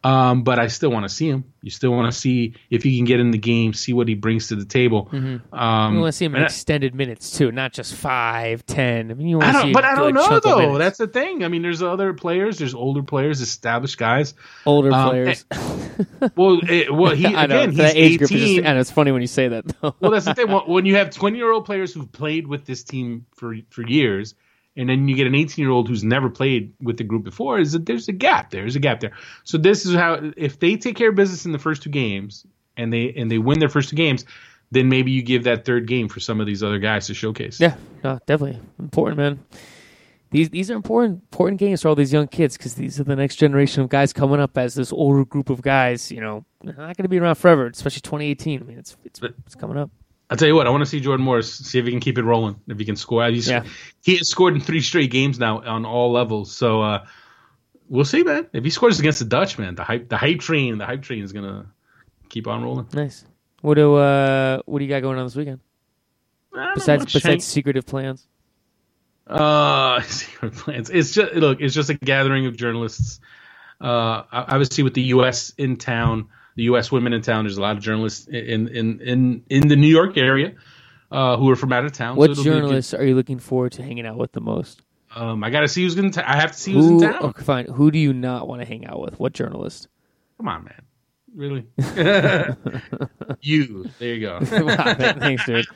Um, 0.05 0.43
but 0.43 0.59
I 0.59 0.67
still 0.67 0.91
want 0.91 1.05
to 1.05 1.09
see 1.09 1.31
him. 1.31 1.45
You 1.63 1.71
still 1.71 1.91
want 1.93 2.13
to 2.13 2.19
see 2.19 2.55
if 2.69 2.83
he 2.83 2.99
can 2.99 3.07
get 3.07 3.21
in 3.21 3.31
the 3.31 3.39
game, 3.39 3.73
see 3.73 3.95
what 3.95 4.07
he 4.07 4.15
brings 4.15 4.49
to 4.49 4.57
the 4.57 4.67
table. 4.67 5.07
Mm-hmm. 5.07 5.55
Um, 5.55 5.95
you 5.95 6.01
want 6.01 6.13
to 6.13 6.17
see 6.17 6.27
him 6.27 6.35
in 6.35 6.43
extended 6.43 6.93
I, 6.93 6.97
minutes 6.97 7.39
too, 7.39 7.51
not 7.51 7.73
just 7.73 7.95
five, 7.95 8.67
ten. 8.67 9.11
I 9.11 9.15
mean, 9.15 9.29
you 9.29 9.39
want 9.39 9.57
to 9.57 9.63
see. 9.63 9.73
But 9.73 9.85
I 9.85 9.95
don't 9.95 10.13
know 10.13 10.41
though. 10.41 10.77
That's 10.77 10.99
the 10.99 11.07
thing. 11.07 11.43
I 11.43 11.49
mean, 11.49 11.63
there's 11.63 11.83
other 11.83 12.13
players. 12.13 12.59
There's 12.59 12.75
older 12.75 13.03
players, 13.03 13.41
established 13.41 13.97
guys. 13.97 14.35
Older 14.67 14.93
um, 14.93 15.09
players. 15.09 15.47
And, 15.51 16.33
well, 16.37 16.61
it, 16.69 16.93
well, 16.93 17.15
he 17.15 17.27
I 17.35 17.47
know, 17.47 17.63
again, 17.63 17.71
he's 17.71 17.81
age 17.81 18.23
18. 18.23 18.39
Just, 18.39 18.67
and 18.67 18.79
it's 18.79 18.91
funny 18.91 19.11
when 19.11 19.23
you 19.23 19.27
say 19.27 19.49
that. 19.49 19.65
Though. 19.81 19.95
well, 20.01 20.11
that's 20.11 20.27
the 20.27 20.35
thing. 20.35 20.51
When 20.51 20.85
you 20.85 20.97
have 20.97 21.09
20 21.09 21.39
year 21.39 21.51
old 21.51 21.65
players 21.65 21.95
who've 21.95 22.13
played 22.13 22.47
with 22.47 22.67
this 22.67 22.85
team 22.85 23.25
for 23.35 23.57
for 23.71 23.87
years 23.87 24.35
and 24.77 24.89
then 24.89 25.09
you 25.09 25.15
get 25.15 25.27
an 25.27 25.35
18 25.35 25.63
year 25.63 25.71
old 25.71 25.89
who's 25.89 26.05
never 26.05 26.29
played 26.29 26.73
with 26.81 26.97
the 26.97 27.05
group 27.05 27.25
before 27.25 27.59
is 27.59 27.73
that 27.73 27.87
there's 27.87 28.09
a 28.09 28.13
gap 28.13 28.51
there. 28.51 28.63
there's 28.63 28.77
a 28.77 28.81
gap 28.81 29.01
there. 29.01 29.13
So 29.45 29.59
this 29.59 29.87
is 29.87 29.95
how 29.95 30.33
if 30.37 30.59
they 30.59 30.77
take 30.77 30.97
care 30.97 31.11
of 31.11 31.15
business 31.15 31.47
in 31.47 31.53
the 31.53 31.59
first 31.59 31.83
two 31.83 31.91
games 31.91 32.47
and 32.77 32.93
they 32.93 33.13
and 33.17 33.31
they 33.31 33.39
win 33.39 33.59
their 33.59 33.69
first 33.69 33.91
two 33.91 33.97
games 33.97 34.25
then 34.71 34.89
maybe 34.89 35.13
you 35.13 35.23
give 35.23 35.45
that 35.45 35.65
third 35.65 35.87
game 35.87 36.09
for 36.09 36.19
some 36.19 36.41
of 36.41 36.47
these 36.47 36.63
other 36.63 36.79
guys 36.79 37.07
to 37.07 37.15
showcase. 37.15 37.61
Yeah 37.61 37.77
no, 38.03 38.19
definitely. 38.27 38.61
Important 38.79 39.17
man. 39.19 39.45
These 40.31 40.51
these 40.51 40.71
are 40.71 40.75
important 40.75 41.23
important 41.33 41.61
games 41.61 41.83
for 41.83 41.89
all 41.89 41.95
these 41.95 42.13
young 42.13 42.27
kids 42.27 42.57
because 42.57 42.75
these 42.75 42.99
are 42.99 43.05
the 43.05 43.15
next 43.15 43.37
generation 43.37 43.83
of 43.83 43.89
guys 43.89 44.13
coming 44.13 44.41
up 44.41 44.59
as 44.59 44.75
this 44.75 44.93
older 44.93 45.25
group 45.25 45.49
of 45.49 45.63
guys 45.63 46.11
you 46.11 46.21
know 46.21 46.45
not 46.65 46.77
going 46.77 47.05
to 47.05 47.09
be 47.09 47.21
around 47.21 47.37
forever 47.37 47.67
especially 47.67 48.01
2018 48.01 48.61
i 48.61 48.65
mean 48.65 48.79
it's 48.79 48.97
it's, 49.05 49.21
it's 49.23 49.55
coming 49.55 49.77
up 49.77 49.91
I'll 50.31 50.37
tell 50.37 50.49
you 50.49 50.55
what, 50.55 50.67
I 50.67 50.71
want 50.71 50.83
to 50.83 50.87
see 50.87 51.01
Jordan 51.01 51.25
Morris, 51.25 51.53
see 51.53 51.79
if 51.79 51.85
he 51.85 51.91
can 51.91 52.01
keep 52.01 52.19
it 52.19 52.25
rolling, 52.25 52.57
if 52.67 52.79
he 52.79 52.85
can 52.85 52.97
score. 52.97 53.27
He's, 53.29 53.49
yeah. 53.49 53.65
He 54.03 54.17
has 54.17 54.29
scored 54.29 54.55
in 54.55 54.61
three 54.61 54.81
straight 54.81 55.11
games 55.11 55.39
now 55.39 55.61
on 55.61 55.85
all 55.85 56.13
levels. 56.13 56.51
So 56.51 56.83
uh, 56.83 57.07
we'll 57.89 58.05
see, 58.05 58.23
man. 58.23 58.47
If 58.53 58.65
he 58.65 58.71
scores 58.71 58.99
against 59.01 59.19
the 59.19 59.25
Dutch, 59.27 59.59
man, 59.59 59.75
the 59.75 59.85
hype 59.85 60.09
the 60.09 60.17
hype 60.17 60.41
train, 60.41 60.79
the 60.79 60.87
hype 60.87 61.03
train 61.03 61.23
is 61.23 61.33
gonna 61.33 61.67
keep 62.29 62.47
on 62.47 62.63
rolling. 62.63 62.89
Nice. 62.93 63.25
What 63.61 63.75
do 63.75 63.95
uh 63.95 64.61
what 64.67 64.79
do 64.79 64.85
you 64.85 64.91
got 64.91 65.03
going 65.03 65.19
on 65.19 65.27
this 65.27 65.37
weekend? 65.37 65.61
Besides 66.75 67.13
besides 67.13 67.45
secretive 67.45 67.87
plans? 67.87 68.27
Uh 69.27 70.01
secret 70.03 70.55
plans. 70.55 70.91
It's 70.91 71.13
just 71.13 71.35
look, 71.35 71.61
it's 71.61 71.75
just 71.75 71.91
a 71.91 71.95
gathering 71.95 72.47
of 72.47 72.57
journalists. 72.57 73.21
Uh 73.81 74.23
obviously 74.33 74.85
with 74.85 74.95
the 74.95 75.03
US 75.03 75.53
in 75.57 75.77
town 75.77 76.29
the 76.57 76.65
U.S. 76.65 76.93
women 76.93 77.13
in 77.13 77.23
town. 77.23 77.45
There's 77.45 77.59
a 77.59 77.63
lot 77.63 77.77
of 77.77 77.83
journalists 77.83 78.27
in 78.27 78.69
in 78.69 79.01
in 79.01 79.45
in 79.49 79.69
the 79.69 79.77
New 79.77 79.89
York 79.89 80.17
area 80.17 80.55
uh, 81.11 81.37
who 81.37 81.51
are 81.51 81.57
from 81.57 81.73
out 81.73 81.85
of 81.85 81.93
town. 81.93 82.17
What 82.17 82.37
so 82.37 82.43
journalists 82.43 82.93
good... 82.93 83.01
are 83.01 83.05
you 83.07 83.15
looking 83.15 83.39
forward 83.39 83.73
to 83.73 83.83
hanging 83.83 84.07
out 84.07 84.17
with 84.17 84.33
the 84.33 84.41
most? 84.41 84.83
Um, 85.15 85.45
I 85.45 85.51
got 85.51 85.61
to 85.61 85.69
see 85.69 85.85
who's 85.85 85.95
going 85.95 86.11
to. 86.13 86.29
I 86.29 86.37
have 86.37 86.53
to 86.53 86.59
see 86.59 86.73
who's 86.73 86.87
Who, 86.87 87.05
in 87.05 87.13
town. 87.13 87.23
Okay, 87.23 87.43
fine. 87.43 87.67
Who 87.67 87.91
do 87.91 87.99
you 87.99 88.13
not 88.13 88.49
want 88.49 88.63
to 88.63 88.67
hang 88.67 88.87
out 88.87 89.01
with? 89.01 89.19
What 89.21 89.33
journalist? 89.33 89.89
Come 90.39 90.49
on, 90.49 90.65
man. 90.65 90.83
Really? 91.35 91.67
you. 93.41 93.91
There 93.99 94.15
you 94.15 94.21
go. 94.21 94.39
wow, 94.65 94.95
thanks, 94.95 95.47
dude. 95.47 95.67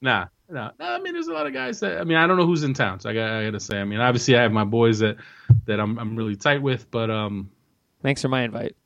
Nah, 0.00 0.26
no, 0.48 0.70
no, 0.78 0.84
I 0.84 0.98
mean, 1.00 1.14
there's 1.14 1.28
a 1.28 1.32
lot 1.32 1.46
of 1.46 1.52
guys 1.52 1.80
that. 1.80 2.00
I 2.00 2.04
mean, 2.04 2.16
I 2.16 2.26
don't 2.26 2.36
know 2.36 2.46
who's 2.46 2.64
in 2.64 2.74
town. 2.74 2.98
So 2.98 3.10
I 3.10 3.14
got, 3.14 3.30
I 3.30 3.44
got 3.44 3.52
to 3.52 3.60
say. 3.60 3.80
I 3.80 3.84
mean, 3.84 4.00
obviously, 4.00 4.36
I 4.36 4.42
have 4.42 4.52
my 4.52 4.64
boys 4.64 4.98
that 4.98 5.16
that 5.66 5.78
I'm 5.78 5.98
I'm 5.98 6.16
really 6.16 6.36
tight 6.36 6.62
with, 6.62 6.90
but 6.90 7.10
um. 7.10 7.50
Thanks 8.02 8.22
for 8.22 8.28
my 8.28 8.42
invite. 8.42 8.76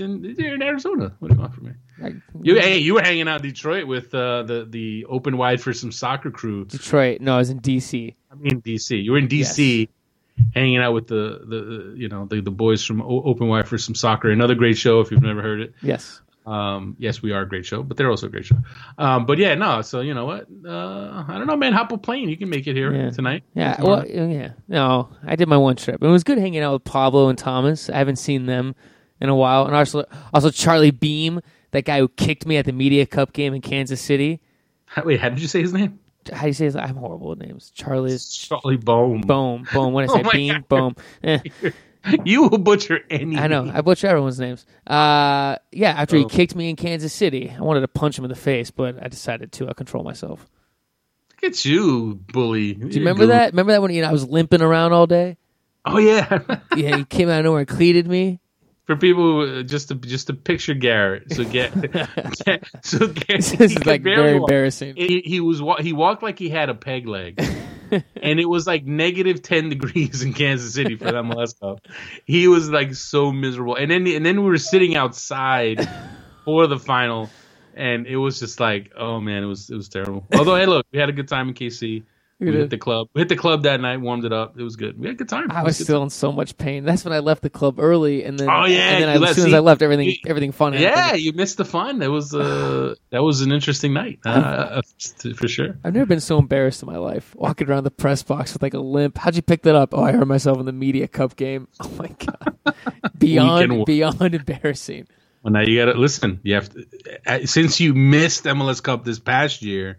It's 0.00 0.38
in 0.38 0.44
you're 0.44 0.54
in 0.54 0.62
Arizona. 0.62 1.14
What 1.18 1.28
do 1.28 1.34
you 1.34 1.40
want 1.40 1.54
from 1.54 1.66
me? 1.66 2.22
you 2.42 2.60
hey, 2.60 2.78
you 2.78 2.94
were 2.94 3.02
hanging 3.02 3.28
out 3.28 3.44
in 3.44 3.50
Detroit 3.50 3.86
with 3.86 4.14
uh, 4.14 4.42
the 4.44 4.66
the 4.68 5.06
open 5.06 5.36
wide 5.36 5.60
for 5.60 5.72
some 5.72 5.92
soccer 5.92 6.30
crew. 6.30 6.64
Detroit? 6.64 7.20
No, 7.20 7.34
I 7.34 7.38
was 7.38 7.50
in 7.50 7.60
DC. 7.60 8.14
I 8.30 8.34
mean 8.34 8.62
DC. 8.62 9.02
You 9.02 9.12
were 9.12 9.18
in 9.18 9.28
DC, 9.28 9.88
yes. 10.36 10.46
hanging 10.54 10.78
out 10.78 10.92
with 10.92 11.08
the 11.08 11.40
the 11.46 11.94
you 11.96 12.08
know 12.08 12.26
the 12.26 12.40
the 12.40 12.50
boys 12.50 12.84
from 12.84 13.02
o- 13.02 13.22
Open 13.24 13.48
Wide 13.48 13.66
for 13.66 13.78
some 13.78 13.94
soccer. 13.94 14.30
Another 14.30 14.54
great 14.54 14.78
show 14.78 15.00
if 15.00 15.10
you've 15.10 15.22
never 15.22 15.42
heard 15.42 15.60
it. 15.60 15.74
Yes. 15.82 16.20
Um, 16.46 16.96
yes, 16.98 17.20
we 17.20 17.32
are 17.32 17.42
a 17.42 17.48
great 17.48 17.66
show, 17.66 17.82
but 17.82 17.98
they're 17.98 18.08
also 18.08 18.26
a 18.26 18.30
great 18.30 18.46
show. 18.46 18.56
Um, 18.96 19.26
but 19.26 19.36
yeah, 19.36 19.54
no. 19.54 19.82
So 19.82 20.00
you 20.00 20.14
know 20.14 20.24
what? 20.24 20.46
Uh, 20.64 21.24
I 21.28 21.36
don't 21.36 21.46
know, 21.46 21.56
man. 21.56 21.74
Hop 21.74 21.92
a 21.92 21.98
plane. 21.98 22.30
You 22.30 22.38
can 22.38 22.48
make 22.48 22.66
it 22.66 22.74
here 22.74 22.94
yeah. 22.94 23.10
tonight. 23.10 23.42
Yeah. 23.54 23.82
Well, 23.82 24.06
yeah. 24.06 24.52
No, 24.66 25.10
I 25.26 25.36
did 25.36 25.48
my 25.48 25.58
one 25.58 25.76
trip. 25.76 26.02
It 26.02 26.06
was 26.06 26.24
good 26.24 26.38
hanging 26.38 26.62
out 26.62 26.72
with 26.72 26.84
Pablo 26.84 27.28
and 27.28 27.36
Thomas. 27.36 27.90
I 27.90 27.98
haven't 27.98 28.16
seen 28.16 28.46
them 28.46 28.74
in 29.20 29.28
a 29.28 29.34
while. 29.34 29.66
And 29.66 29.74
also, 29.74 30.04
also 30.32 30.50
Charlie 30.50 30.90
Beam, 30.90 31.40
that 31.70 31.84
guy 31.84 31.98
who 31.98 32.08
kicked 32.08 32.46
me 32.46 32.56
at 32.56 32.64
the 32.64 32.72
Media 32.72 33.06
Cup 33.06 33.32
game 33.32 33.54
in 33.54 33.60
Kansas 33.60 34.00
City. 34.00 34.40
Wait, 35.04 35.20
how 35.20 35.28
did 35.28 35.40
you 35.40 35.48
say 35.48 35.60
his 35.60 35.72
name? 35.72 35.98
How 36.32 36.42
do 36.42 36.46
you 36.48 36.52
say 36.52 36.66
his? 36.66 36.76
I'm 36.76 36.96
horrible 36.96 37.30
with 37.30 37.40
names. 37.40 37.70
Charlie's 37.74 38.28
Charlie 38.28 38.76
Boom. 38.76 39.20
Boom. 39.22 39.66
Boom. 39.72 39.92
What 39.92 40.02
did 40.02 40.10
I 40.10 40.14
say? 40.22 40.28
oh 40.28 40.32
Beam. 40.32 40.64
Boom. 40.68 40.96
Eh. 41.22 41.38
you 42.24 42.42
will 42.42 42.58
butcher 42.58 43.00
any. 43.10 43.36
I 43.36 43.46
know. 43.48 43.70
I 43.72 43.80
butcher 43.80 44.06
everyone's 44.06 44.38
names. 44.38 44.66
Uh, 44.86 45.56
yeah. 45.72 45.90
After 45.90 46.16
oh. 46.16 46.20
he 46.20 46.24
kicked 46.26 46.54
me 46.54 46.70
in 46.70 46.76
Kansas 46.76 47.12
City, 47.12 47.54
I 47.56 47.60
wanted 47.60 47.80
to 47.80 47.88
punch 47.88 48.18
him 48.18 48.24
in 48.24 48.30
the 48.30 48.36
face, 48.36 48.70
but 48.70 49.02
I 49.02 49.08
decided 49.08 49.52
to 49.52 49.68
uh, 49.68 49.74
control 49.74 50.04
myself. 50.04 50.46
Look 51.42 51.52
at 51.52 51.64
you, 51.64 52.20
bully. 52.32 52.74
Do 52.74 52.88
you 52.88 53.00
remember 53.00 53.26
that? 53.26 53.52
Remember 53.52 53.72
that 53.72 53.82
when 53.82 53.92
you 53.92 54.02
know, 54.02 54.08
I 54.08 54.12
was 54.12 54.26
limping 54.26 54.62
around 54.62 54.92
all 54.92 55.06
day? 55.06 55.36
Oh 55.84 55.98
yeah. 55.98 56.40
yeah. 56.76 56.96
He 56.96 57.04
came 57.04 57.28
out 57.28 57.40
of 57.40 57.44
nowhere 57.44 57.60
and 57.60 57.68
cleated 57.68 58.06
me 58.06 58.40
for 58.88 58.96
people 58.96 59.58
uh, 59.58 59.62
just 59.62 59.88
to 59.88 59.94
just 59.94 60.28
to 60.28 60.34
picture 60.34 60.72
Garrett. 60.72 61.30
So 61.30 61.44
get, 61.44 61.72
so 62.82 63.06
Garrett, 63.06 63.44
this 63.44 63.52
is 63.52 63.84
like 63.84 64.02
very 64.02 64.40
walk. 64.40 64.48
embarrassing. 64.48 64.96
He, 64.96 65.20
he, 65.20 65.40
was 65.40 65.60
he 65.80 65.92
walked 65.92 66.22
like 66.22 66.38
he 66.38 66.48
had 66.48 66.70
a 66.70 66.74
peg 66.74 67.06
leg, 67.06 67.38
and 67.90 68.40
it 68.40 68.46
was 68.46 68.66
like 68.66 68.86
negative 68.86 69.42
ten 69.42 69.68
degrees 69.68 70.22
in 70.22 70.32
Kansas 70.32 70.72
City 70.72 70.96
for 70.96 71.04
that 71.04 71.14
MLS 71.16 71.60
Cup. 71.60 71.86
He 72.24 72.48
was 72.48 72.70
like 72.70 72.94
so 72.94 73.30
miserable, 73.30 73.76
and 73.76 73.90
then 73.90 74.06
and 74.06 74.24
then 74.24 74.42
we 74.42 74.48
were 74.48 74.56
sitting 74.56 74.96
outside 74.96 75.86
for 76.46 76.66
the 76.66 76.78
final, 76.78 77.28
and 77.74 78.06
it 78.06 78.16
was 78.16 78.38
just 78.38 78.58
like, 78.58 78.90
oh 78.96 79.20
man, 79.20 79.42
it 79.42 79.46
was 79.46 79.68
it 79.68 79.76
was 79.76 79.90
terrible. 79.90 80.26
Although 80.34 80.56
hey, 80.56 80.64
look, 80.64 80.86
we 80.92 80.98
had 80.98 81.10
a 81.10 81.12
good 81.12 81.28
time 81.28 81.48
in 81.48 81.54
KC. 81.54 82.04
We 82.40 82.52
hit 82.52 82.70
the 82.70 82.78
club. 82.78 83.08
We 83.14 83.20
hit 83.20 83.28
the 83.28 83.36
club 83.36 83.64
that 83.64 83.80
night, 83.80 83.96
warmed 83.96 84.24
it 84.24 84.32
up. 84.32 84.56
It 84.56 84.62
was 84.62 84.76
good. 84.76 84.96
We 84.96 85.06
had 85.06 85.14
a 85.14 85.18
good 85.18 85.28
time. 85.28 85.50
I 85.50 85.64
was, 85.64 85.78
was 85.78 85.86
still 85.86 85.98
time. 85.98 86.04
in 86.04 86.10
so 86.10 86.30
much 86.30 86.56
pain. 86.56 86.84
That's 86.84 87.04
when 87.04 87.12
I 87.12 87.18
left 87.18 87.42
the 87.42 87.50
club 87.50 87.80
early, 87.80 88.22
and 88.22 88.38
then 88.38 88.48
oh 88.48 88.64
yeah, 88.64 88.90
and 88.90 89.02
then 89.02 89.08
I, 89.08 89.28
as 89.28 89.34
soon 89.34 89.46
see, 89.46 89.50
as 89.50 89.54
I 89.54 89.58
left, 89.58 89.82
everything 89.82 90.06
you, 90.06 90.14
everything 90.24 90.52
fun. 90.52 90.74
Yeah, 90.74 90.94
happened. 90.94 91.22
you 91.22 91.32
missed 91.32 91.56
the 91.56 91.64
fun. 91.64 91.98
That 91.98 92.12
was 92.12 92.32
uh, 92.32 92.94
that 93.10 93.24
was 93.24 93.40
an 93.40 93.50
interesting 93.50 93.92
night 93.92 94.20
uh, 94.24 94.82
for 95.36 95.48
sure. 95.48 95.78
I've 95.82 95.94
never 95.94 96.06
been 96.06 96.20
so 96.20 96.38
embarrassed 96.38 96.80
in 96.80 96.86
my 96.86 96.98
life. 96.98 97.34
Walking 97.34 97.68
around 97.68 97.84
the 97.84 97.90
press 97.90 98.22
box 98.22 98.52
with 98.52 98.62
like 98.62 98.74
a 98.74 98.78
limp. 98.78 99.18
How'd 99.18 99.34
you 99.34 99.42
pick 99.42 99.62
that 99.62 99.74
up? 99.74 99.92
Oh, 99.92 100.04
I 100.04 100.12
hurt 100.12 100.28
myself 100.28 100.60
in 100.60 100.66
the 100.66 100.72
media 100.72 101.08
cup 101.08 101.34
game. 101.36 101.66
Oh 101.80 101.90
my 101.96 102.08
god, 102.08 102.74
beyond 103.18 103.84
beyond 103.86 104.34
embarrassing. 104.34 105.08
Well, 105.42 105.52
now 105.52 105.60
you 105.60 105.78
got 105.78 105.92
to 105.92 105.98
listen. 105.98 106.40
You 106.42 106.54
have 106.54 106.68
to, 106.70 106.86
uh, 107.26 107.46
since 107.46 107.80
you 107.80 107.94
missed 107.94 108.44
MLS 108.44 108.82
Cup 108.82 109.04
this 109.04 109.18
past 109.18 109.62
year 109.62 109.98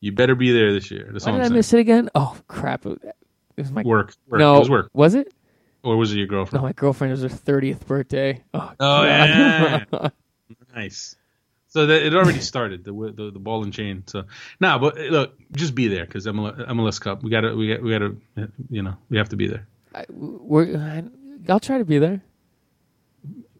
you 0.00 0.12
better 0.12 0.34
be 0.34 0.52
there 0.52 0.72
this 0.72 0.90
year. 0.90 1.08
That's 1.12 1.26
Why 1.26 1.32
did 1.32 1.40
I'm 1.42 1.52
I 1.52 1.56
miss 1.56 1.72
it 1.72 1.80
again? 1.80 2.08
Oh 2.14 2.36
crap! 2.46 2.86
It 2.86 3.00
was 3.56 3.72
my 3.72 3.82
work. 3.82 4.14
work. 4.28 4.38
No, 4.38 4.56
it 4.56 4.60
was 4.60 4.70
work. 4.70 4.90
Was 4.92 5.14
it? 5.14 5.32
Or 5.82 5.96
was 5.96 6.12
it 6.12 6.18
your 6.18 6.26
girlfriend? 6.26 6.62
No, 6.62 6.66
my 6.66 6.72
girlfriend. 6.72 7.12
It 7.12 7.20
was 7.20 7.22
her 7.22 7.36
thirtieth 7.36 7.86
birthday. 7.86 8.42
Oh, 8.54 8.72
oh 8.78 9.02
yeah. 9.04 9.84
nice. 10.74 11.16
So 11.68 11.86
that 11.86 12.02
it 12.02 12.14
already 12.14 12.40
started 12.40 12.84
the 12.84 12.92
the, 12.92 13.30
the 13.30 13.38
ball 13.38 13.62
and 13.62 13.72
chain. 13.72 14.04
So 14.06 14.24
now, 14.60 14.76
nah, 14.76 14.78
but 14.78 14.98
eh, 14.98 15.08
look, 15.10 15.38
just 15.52 15.74
be 15.74 15.88
there 15.88 16.04
because 16.06 16.26
MLS, 16.26 16.66
MLS 16.68 17.00
Cup. 17.00 17.22
We 17.22 17.30
gotta 17.30 17.54
we 17.54 17.68
got 17.68 17.82
we 17.82 17.90
gotta 17.90 18.16
eh, 18.36 18.46
you 18.70 18.82
know 18.82 18.96
we 19.10 19.18
have 19.18 19.28
to 19.30 19.36
be 19.36 19.48
there. 19.48 19.66
I, 19.94 20.04
we're, 20.08 21.04
I'll 21.48 21.60
try 21.60 21.78
to 21.78 21.84
be 21.84 21.98
there. 21.98 22.22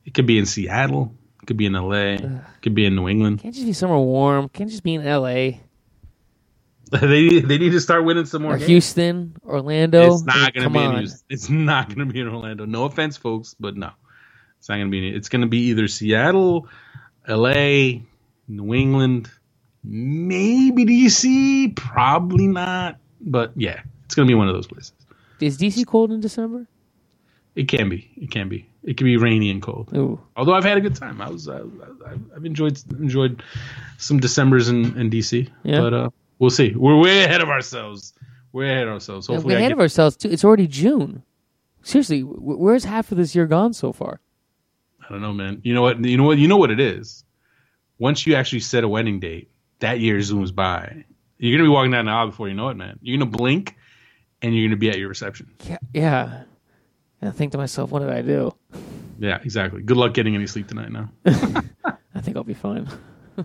It 0.05 0.15
could 0.15 0.27
be 0.27 0.39
in 0.39 0.47
Seattle. 0.47 1.13
It 1.43 1.47
could 1.47 1.57
be 1.57 1.67
in 1.67 1.75
LA. 1.75 2.17
It 2.17 2.43
could 2.63 2.75
be 2.75 2.87
in 2.87 2.95
New 2.95 3.09
England. 3.09 3.41
Can't 3.41 3.55
just 3.55 3.67
be 3.67 3.73
somewhere 3.73 3.99
warm. 3.99 4.49
Can't 4.49 4.71
just 4.71 4.83
be 4.83 4.95
in 4.95 5.05
LA. 5.05 5.59
they 7.01 7.41
they 7.41 7.59
need 7.59 7.73
to 7.73 7.81
start 7.81 8.05
winning 8.05 8.25
some 8.25 8.43
more. 8.43 8.55
Or 8.55 8.57
Houston, 8.57 9.37
Orlando. 9.45 10.15
It's 10.15 10.25
not 10.25 10.55
going 10.55 10.65
to 10.65 10.71
be 10.71 10.85
in 10.85 10.97
Houston. 10.99 11.27
It's 11.29 11.49
not 11.49 11.89
going 11.89 12.07
to 12.07 12.13
be 12.13 12.21
in 12.21 12.29
Orlando. 12.29 12.65
No 12.65 12.85
offense, 12.85 13.17
folks, 13.17 13.55
but 13.59 13.77
no, 13.77 13.91
it's 14.59 14.69
not 14.69 14.77
going 14.77 14.87
to 14.87 14.91
be. 14.91 15.09
In, 15.09 15.15
It's 15.15 15.29
going 15.29 15.43
to 15.43 15.49
be 15.49 15.59
either 15.69 15.87
Seattle, 15.89 16.69
L.A., 17.27 18.03
New 18.49 18.75
England, 18.75 19.31
maybe 19.85 20.87
DC. 20.87 21.77
Probably 21.77 22.47
not, 22.47 22.99
but 23.21 23.53
yeah, 23.55 23.83
it's 24.05 24.15
going 24.15 24.27
to 24.27 24.31
be 24.31 24.37
one 24.37 24.49
of 24.49 24.55
those 24.55 24.67
places. 24.67 24.93
Is 25.41 25.59
DC 25.59 25.87
cold 25.87 26.11
in 26.11 26.21
December? 26.21 26.67
It 27.55 27.69
can 27.69 27.89
be. 27.89 28.11
It 28.17 28.31
can 28.31 28.49
be. 28.49 28.69
It 28.85 28.97
can 28.97 29.05
be 29.05 29.17
rainy 29.17 29.51
and 29.51 29.61
cold. 29.61 29.91
Ooh. 29.95 30.21
Although 30.37 30.55
I've 30.55 30.65
had 30.65 30.79
a 30.79 30.81
good 30.81 30.95
time. 30.95 31.21
I 31.21 31.29
was. 31.29 31.49
I, 31.49 31.59
have 31.59 32.45
enjoyed 32.45 32.81
enjoyed 32.93 33.43
some 33.99 34.21
December's 34.21 34.69
in, 34.69 34.99
in 34.99 35.11
DC. 35.11 35.51
Yeah. 35.65 35.81
But 35.81 35.93
uh, 35.93 36.11
we'll 36.39 36.51
see. 36.51 36.75
We're 36.75 36.99
way 36.99 37.25
ahead 37.25 37.41
of 37.41 37.49
ourselves. 37.49 38.15
We're 38.53 38.71
ahead 38.71 38.87
of 38.87 38.95
ourselves. 38.95 39.27
Hopefully, 39.27 39.55
yeah, 39.55 39.59
we're 39.59 39.61
ahead 39.61 39.73
of 39.73 39.81
ourselves 39.81 40.17
too. 40.17 40.31
It's 40.31 40.45
already 40.45 40.67
June. 40.67 41.23
Seriously, 41.83 42.21
where's 42.21 42.85
half 42.85 43.13
of 43.13 43.19
this 43.19 43.35
year 43.35 43.47
gone 43.47 43.73
so 43.73 43.93
far? 43.93 44.21
I 45.01 45.13
don't 45.13 45.23
know, 45.23 45.33
man. 45.33 45.61
You 45.65 45.75
know 45.75 45.83
what? 45.83 46.05
You 46.05 46.17
know 46.17 46.25
what? 46.25 46.39
You 46.39 46.49
know 46.49 46.57
what 46.57 46.71
it 46.71 46.81
is. 46.81 47.25
Once 47.99 48.27
you 48.27 48.35
actually 48.35 48.61
set 48.61 48.85
a 48.85 48.89
wedding 48.89 49.21
date, 49.21 49.51
that 49.81 50.01
year 50.01 50.19
zooms 50.19 50.55
by. 50.55 51.05
You're 51.39 51.57
gonna 51.57 51.69
be 51.69 51.73
walking 51.73 51.93
down 51.93 52.07
the 52.07 52.11
aisle 52.11 52.27
before 52.29 52.49
you 52.49 52.55
know 52.55 52.69
it, 52.69 52.77
man. 52.77 52.99
You're 53.01 53.19
gonna 53.19 53.31
blink, 53.31 53.77
and 54.43 54.55
you're 54.55 54.69
gonna 54.69 54.77
be 54.77 54.91
at 54.91 54.99
your 54.99 55.09
reception. 55.09 55.51
Yeah, 55.65 55.79
yeah. 55.93 56.43
And 57.21 57.31
I 57.31 57.33
think 57.33 57.53
to 57.53 57.59
myself, 57.59 57.91
what 57.91 58.01
did 58.01 58.11
I 58.11 58.23
do? 58.23 58.55
Yeah, 59.19 59.39
exactly. 59.43 59.83
Good 59.83 59.97
luck 59.97 60.15
getting 60.15 60.35
any 60.35 60.47
sleep 60.47 60.69
tonight. 60.69 60.93
Now, 60.93 61.11
I 61.27 62.21
think 62.21 62.37
I'll 62.37 62.45
be 62.45 62.55
fine. 62.55 62.89
uh, 63.39 63.45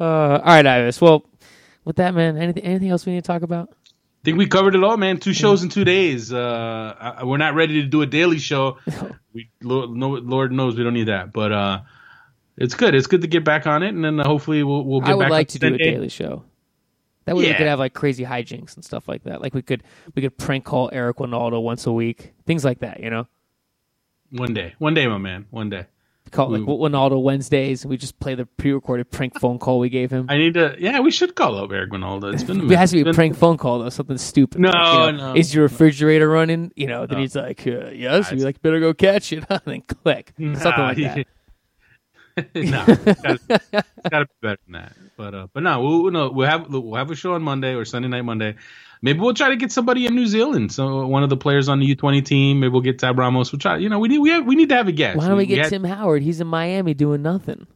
all 0.00 0.38
right, 0.44 0.66
Ives. 0.66 1.00
Well, 1.00 1.24
with 1.84 1.96
that, 1.96 2.14
man, 2.14 2.36
anything 2.36 2.62
anything 2.62 2.90
else 2.90 3.06
we 3.06 3.12
need 3.12 3.24
to 3.24 3.26
talk 3.26 3.42
about? 3.42 3.70
I 3.70 4.24
think 4.24 4.38
we 4.38 4.46
covered 4.46 4.74
it 4.74 4.82
all, 4.82 4.96
man. 4.96 5.18
Two 5.18 5.34
shows 5.34 5.62
in 5.62 5.68
two 5.68 5.84
days. 5.84 6.32
Uh, 6.32 6.94
I, 6.98 7.24
we're 7.24 7.36
not 7.36 7.54
ready 7.54 7.82
to 7.82 7.86
do 7.86 8.00
a 8.00 8.06
daily 8.06 8.38
show. 8.38 8.78
we 9.34 9.50
Lord, 9.62 9.90
Lord 9.90 10.52
knows 10.52 10.76
we 10.76 10.82
don't 10.82 10.94
need 10.94 11.08
that, 11.08 11.32
but 11.32 11.52
uh, 11.52 11.80
it's 12.56 12.74
good. 12.74 12.94
It's 12.94 13.06
good 13.06 13.20
to 13.20 13.26
get 13.26 13.44
back 13.44 13.66
on 13.66 13.82
it, 13.82 13.94
and 13.94 14.04
then 14.04 14.18
hopefully 14.18 14.62
we'll 14.62 14.84
we'll 14.84 15.00
get 15.00 15.10
I 15.10 15.14
would 15.14 15.24
back. 15.24 15.30
like 15.30 15.48
to 15.48 15.58
do 15.58 15.74
a 15.74 15.78
daily 15.78 16.08
show. 16.08 16.44
That 17.26 17.36
way 17.36 17.44
yeah. 17.44 17.50
we 17.50 17.54
could 17.56 17.66
have 17.66 17.78
like 17.78 17.94
crazy 17.94 18.24
hijinks 18.24 18.74
and 18.74 18.84
stuff 18.84 19.08
like 19.08 19.24
that. 19.24 19.40
Like 19.40 19.54
we 19.54 19.62
could 19.62 19.82
we 20.14 20.22
could 20.22 20.36
prank 20.38 20.64
call 20.64 20.90
Eric 20.92 21.18
Wynalda 21.18 21.62
once 21.62 21.86
a 21.86 21.92
week, 21.92 22.32
things 22.46 22.64
like 22.64 22.80
that. 22.80 23.00
You 23.00 23.10
know. 23.10 23.26
One 24.30 24.54
day, 24.54 24.74
one 24.78 24.94
day, 24.94 25.06
my 25.06 25.18
man, 25.18 25.46
one 25.50 25.70
day 25.70 25.86
call 26.34 26.54
it 26.54 26.58
like 26.58 26.68
Wynalda 26.68 27.22
Wednesdays. 27.22 27.86
We 27.86 27.96
just 27.96 28.18
play 28.18 28.34
the 28.34 28.44
pre-recorded 28.44 29.10
prank 29.10 29.38
phone 29.38 29.58
call 29.58 29.78
we 29.78 29.88
gave 29.88 30.10
him. 30.10 30.26
I 30.28 30.36
need 30.36 30.54
to. 30.54 30.76
Yeah, 30.78 31.00
we 31.00 31.10
should 31.10 31.34
call 31.34 31.56
up 31.56 31.72
Eric 31.72 31.90
Wynalda. 31.90 32.34
It's 32.34 32.42
been. 32.42 32.70
it 32.70 32.76
has 32.76 32.90
to 32.90 33.02
be 33.02 33.08
a 33.08 33.14
prank 33.14 33.36
phone 33.36 33.56
call 33.56 33.78
though, 33.78 33.88
something 33.88 34.18
stupid. 34.18 34.60
No, 34.60 34.70
like, 34.70 34.92
you 34.92 34.98
know, 35.18 35.32
no. 35.32 35.38
Is 35.38 35.54
your 35.54 35.62
refrigerator 35.62 36.28
running? 36.28 36.72
You 36.76 36.88
know, 36.88 37.06
then 37.06 37.18
no. 37.18 37.22
he's 37.22 37.36
like, 37.36 37.66
uh, 37.66 37.90
"Yes." 37.90 38.30
We 38.30 38.44
like, 38.44 38.60
"Better 38.60 38.80
go 38.80 38.92
catch 38.92 39.32
it." 39.32 39.44
and 39.48 39.60
then 39.64 39.82
click 39.82 40.32
nah, 40.36 40.58
something 40.58 40.84
like 40.84 40.96
that. 40.98 41.26
no, 42.54 42.84
it's 42.88 44.10
got 44.10 44.18
to 44.18 44.26
be 44.26 44.32
better 44.42 44.58
than 44.66 44.72
that. 44.72 44.92
But 45.16 45.34
uh, 45.34 45.46
but 45.52 45.62
no, 45.62 45.80
we'll, 45.80 46.10
no, 46.10 46.30
we'll 46.30 46.48
have 46.48 46.68
we'll 46.68 46.96
have 46.96 47.10
a 47.10 47.14
show 47.14 47.34
on 47.34 47.42
Monday 47.42 47.74
or 47.74 47.84
Sunday 47.84 48.08
night 48.08 48.22
Monday. 48.22 48.56
Maybe 49.04 49.20
we'll 49.20 49.34
try 49.34 49.50
to 49.50 49.56
get 49.56 49.70
somebody 49.70 50.06
in 50.06 50.14
New 50.14 50.26
Zealand. 50.26 50.72
So 50.72 51.06
one 51.06 51.22
of 51.22 51.28
the 51.28 51.36
players 51.36 51.68
on 51.68 51.78
the 51.78 51.84
U 51.84 51.94
twenty 51.94 52.22
team. 52.22 52.60
Maybe 52.60 52.70
we'll 52.70 52.80
get 52.80 52.98
Tab 52.98 53.18
Ramos. 53.18 53.52
We'll 53.52 53.58
try. 53.58 53.76
You 53.76 53.90
know, 53.90 53.98
we 53.98 54.08
need 54.08 54.16
we 54.16 54.30
have, 54.30 54.46
we 54.46 54.54
need 54.54 54.70
to 54.70 54.76
have 54.76 54.88
a 54.88 54.92
guest. 54.92 55.18
Why 55.18 55.28
don't 55.28 55.36
we, 55.36 55.42
we 55.42 55.46
get 55.46 55.64
had, 55.64 55.68
Tim 55.68 55.84
Howard? 55.84 56.22
He's 56.22 56.40
in 56.40 56.46
Miami 56.46 56.94
doing 56.94 57.20
nothing. 57.20 57.66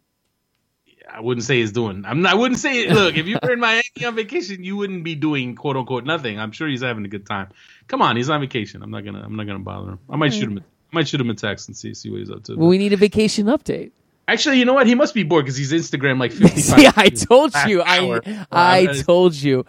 I 1.06 1.20
wouldn't 1.20 1.44
say 1.44 1.60
he's 1.60 1.72
doing. 1.72 2.06
I'm 2.06 2.22
not. 2.22 2.32
I 2.32 2.34
wouldn't 2.34 2.58
say. 2.58 2.88
Look, 2.88 3.18
if 3.18 3.26
you 3.26 3.38
were 3.42 3.52
in 3.52 3.60
Miami 3.60 3.82
on 4.06 4.14
vacation, 4.16 4.64
you 4.64 4.78
wouldn't 4.78 5.04
be 5.04 5.16
doing 5.16 5.54
quote 5.54 5.76
unquote 5.76 6.06
nothing. 6.06 6.40
I'm 6.40 6.52
sure 6.52 6.66
he's 6.66 6.80
having 6.80 7.04
a 7.04 7.08
good 7.08 7.26
time. 7.26 7.50
Come 7.88 8.00
on, 8.00 8.16
he's 8.16 8.30
on 8.30 8.40
vacation. 8.40 8.82
I'm 8.82 8.90
not 8.90 9.04
gonna. 9.04 9.20
I'm 9.20 9.36
not 9.36 9.46
gonna 9.46 9.58
bother 9.58 9.90
him. 9.90 9.98
I 10.08 10.16
might 10.16 10.32
shoot 10.32 10.48
him. 10.48 10.58
I 10.60 10.62
might 10.92 11.08
shoot 11.08 11.20
him 11.20 11.28
a 11.28 11.34
text 11.34 11.68
and 11.68 11.76
see 11.76 11.92
see 11.92 12.08
what 12.08 12.20
he's 12.20 12.30
up 12.30 12.44
to. 12.44 12.56
Well, 12.56 12.68
we 12.68 12.78
need 12.78 12.94
a 12.94 12.96
vacation 12.96 13.48
update. 13.48 13.90
Actually, 14.28 14.60
you 14.60 14.64
know 14.64 14.74
what? 14.74 14.86
He 14.86 14.94
must 14.94 15.12
be 15.12 15.24
bored 15.24 15.44
because 15.44 15.58
he's 15.58 15.72
Instagram 15.72 16.18
like 16.18 16.32
55. 16.32 16.78
yeah, 16.78 16.92
I 16.96 17.08
uh, 17.08 17.10
told 17.10 17.54
you. 17.66 17.82
I 17.82 18.46
I 18.50 18.86
told 19.02 19.34
you. 19.34 19.66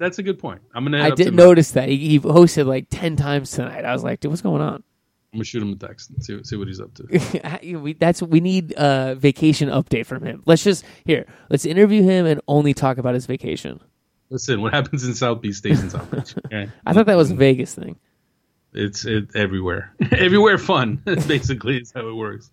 That's 0.00 0.18
a 0.18 0.22
good 0.22 0.38
point. 0.38 0.62
I'm 0.74 0.82
gonna. 0.82 1.04
I 1.04 1.10
didn't 1.10 1.36
notice 1.36 1.72
that 1.72 1.90
he, 1.90 1.98
he, 1.98 2.20
hosted 2.20 2.64
like 2.64 2.86
ten 2.88 3.16
times 3.16 3.50
tonight. 3.50 3.84
I 3.84 3.92
was 3.92 4.02
like, 4.02 4.20
dude, 4.20 4.30
what's 4.30 4.40
going 4.40 4.62
on? 4.62 4.76
I'm 4.76 4.82
gonna 5.34 5.44
shoot 5.44 5.62
him 5.62 5.74
a 5.74 5.76
text 5.76 6.08
and 6.08 6.24
see, 6.24 6.42
see 6.42 6.56
what 6.56 6.68
he's 6.68 6.80
up 6.80 6.94
to. 6.94 7.78
we, 7.78 7.92
that's 7.92 8.22
we 8.22 8.40
need 8.40 8.72
a 8.78 9.14
vacation 9.14 9.68
update 9.68 10.06
from 10.06 10.24
him. 10.24 10.42
Let's 10.46 10.64
just 10.64 10.86
here. 11.04 11.26
Let's 11.50 11.66
interview 11.66 12.02
him 12.02 12.24
and 12.24 12.40
only 12.48 12.72
talk 12.72 12.96
about 12.96 13.12
his 13.12 13.26
vacation. 13.26 13.78
Listen, 14.30 14.62
what 14.62 14.72
happens 14.72 15.04
in 15.04 15.14
South 15.14 15.42
Beach 15.42 15.56
stays 15.56 15.82
in 15.82 15.90
South 15.90 16.10
Beach. 16.10 16.34
Okay? 16.46 16.70
I 16.86 16.92
thought 16.94 17.04
that 17.04 17.16
was 17.16 17.30
a 17.30 17.34
Vegas 17.34 17.74
thing. 17.74 17.98
It's 18.72 19.04
it, 19.04 19.34
everywhere. 19.34 19.94
everywhere 20.12 20.56
fun, 20.58 21.02
basically, 21.26 21.78
is 21.78 21.92
how 21.92 22.08
it 22.08 22.14
works. 22.14 22.50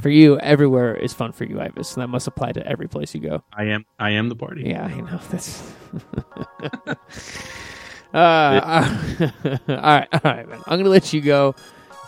For 0.00 0.08
you, 0.08 0.38
everywhere 0.38 0.96
is 0.96 1.12
fun 1.12 1.32
for 1.32 1.44
you, 1.44 1.60
Ives. 1.60 1.88
So 1.88 2.00
that 2.00 2.08
must 2.08 2.26
apply 2.26 2.52
to 2.52 2.66
every 2.66 2.88
place 2.88 3.14
you 3.14 3.20
go. 3.20 3.44
I 3.52 3.64
am 3.64 3.84
I 3.98 4.10
am 4.10 4.28
the 4.28 4.36
party. 4.36 4.62
Yeah, 4.66 4.84
I 4.84 5.00
know. 5.00 5.20
That's 5.30 5.72
uh, 8.14 8.80
all 9.68 9.76
right, 9.76 10.08
all 10.12 10.20
right, 10.24 10.48
man. 10.48 10.60
I'm 10.66 10.78
gonna 10.78 10.88
let 10.88 11.12
you 11.12 11.20
go. 11.20 11.54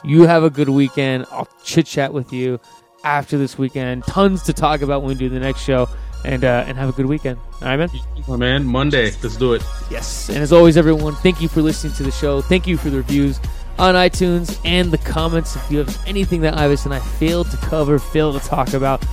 You 0.05 0.23
have 0.23 0.43
a 0.43 0.51
good 0.51 0.71
weekend. 0.71 1.27
I'll 1.31 1.49
chit 1.63 1.87
chat 1.87 2.15
with 2.15 2.33
you 2.33 2.61
after 3.05 3.37
this 3.37 3.59
weekend. 3.59 4.05
Tons 4.05 4.43
to 4.45 4.55
talk 4.55 4.81
about 4.81 5.03
when 5.03 5.09
we 5.09 5.15
do 5.15 5.29
the 5.29 5.41
next 5.41 5.61
show 5.61 5.87
and 6.25 6.45
uh, 6.45 6.65
and 6.67 6.77
have 6.77 6.89
a 6.89 6.93
good 6.93 7.07
weekend. 7.07 7.39
All 7.63 7.69
right, 7.69 7.77
man. 7.77 7.91
Oh, 8.29 8.37
man, 8.37 8.65
Monday. 8.65 9.13
Let's 9.23 9.37
do 9.37 9.55
it. 9.55 9.63
Yes, 9.91 10.29
and 10.29 10.39
as 10.39 10.53
always, 10.53 10.77
everyone, 10.77 11.15
thank 11.17 11.41
you 11.41 11.49
for 11.49 11.63
listening 11.63 11.93
to 11.95 12.03
the 12.03 12.11
show. 12.11 12.41
Thank 12.41 12.67
you 12.67 12.77
for 12.77 12.91
the 12.91 12.99
reviews 12.99 13.39
on 13.79 13.95
iTunes 13.95 14.59
and 14.65 14.91
the 14.91 14.99
comments. 14.99 15.57
If 15.57 15.71
you 15.71 15.79
have 15.79 16.01
anything 16.07 16.41
that 16.43 16.55
Ives 16.55 16.85
and 16.85 16.95
I 16.95 17.01
failed 17.01 17.51
to 17.51 17.57
cover, 17.59 17.99
failed 17.99 18.41
to 18.41 18.49
talk 18.49 18.73
about, 18.73 19.05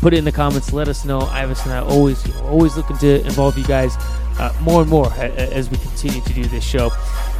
put 0.00 0.12
it 0.12 0.18
in 0.18 0.24
the 0.24 0.32
comments. 0.32 0.72
Let 0.72 0.88
us 0.88 1.04
know. 1.04 1.20
Ives 1.20 1.62
and 1.64 1.72
I 1.72 1.80
always, 1.80 2.26
you 2.26 2.34
know, 2.34 2.46
always 2.46 2.76
looking 2.76 2.98
to 2.98 3.24
involve 3.24 3.56
you 3.56 3.64
guys 3.64 3.96
uh, 4.38 4.52
more 4.60 4.82
and 4.82 4.90
more 4.90 5.12
as 5.14 5.70
we 5.70 5.76
continue 5.78 6.20
to 6.20 6.32
do 6.32 6.44
this 6.44 6.64
show. 6.64 6.90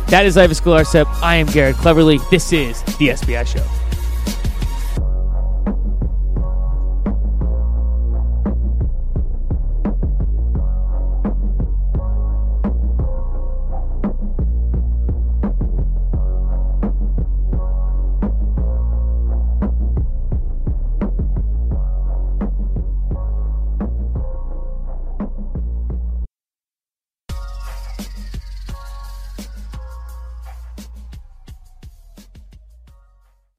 That 0.08 0.24
is 0.24 0.36
Ives 0.36 0.60
Galarcep. 0.60 1.06
I 1.22 1.36
am 1.36 1.46
Garrett 1.46 1.76
Cleverly. 1.76 2.18
This 2.30 2.52
is 2.52 2.82
the 2.82 3.08
SBI 3.08 3.46
Show. 3.46 3.64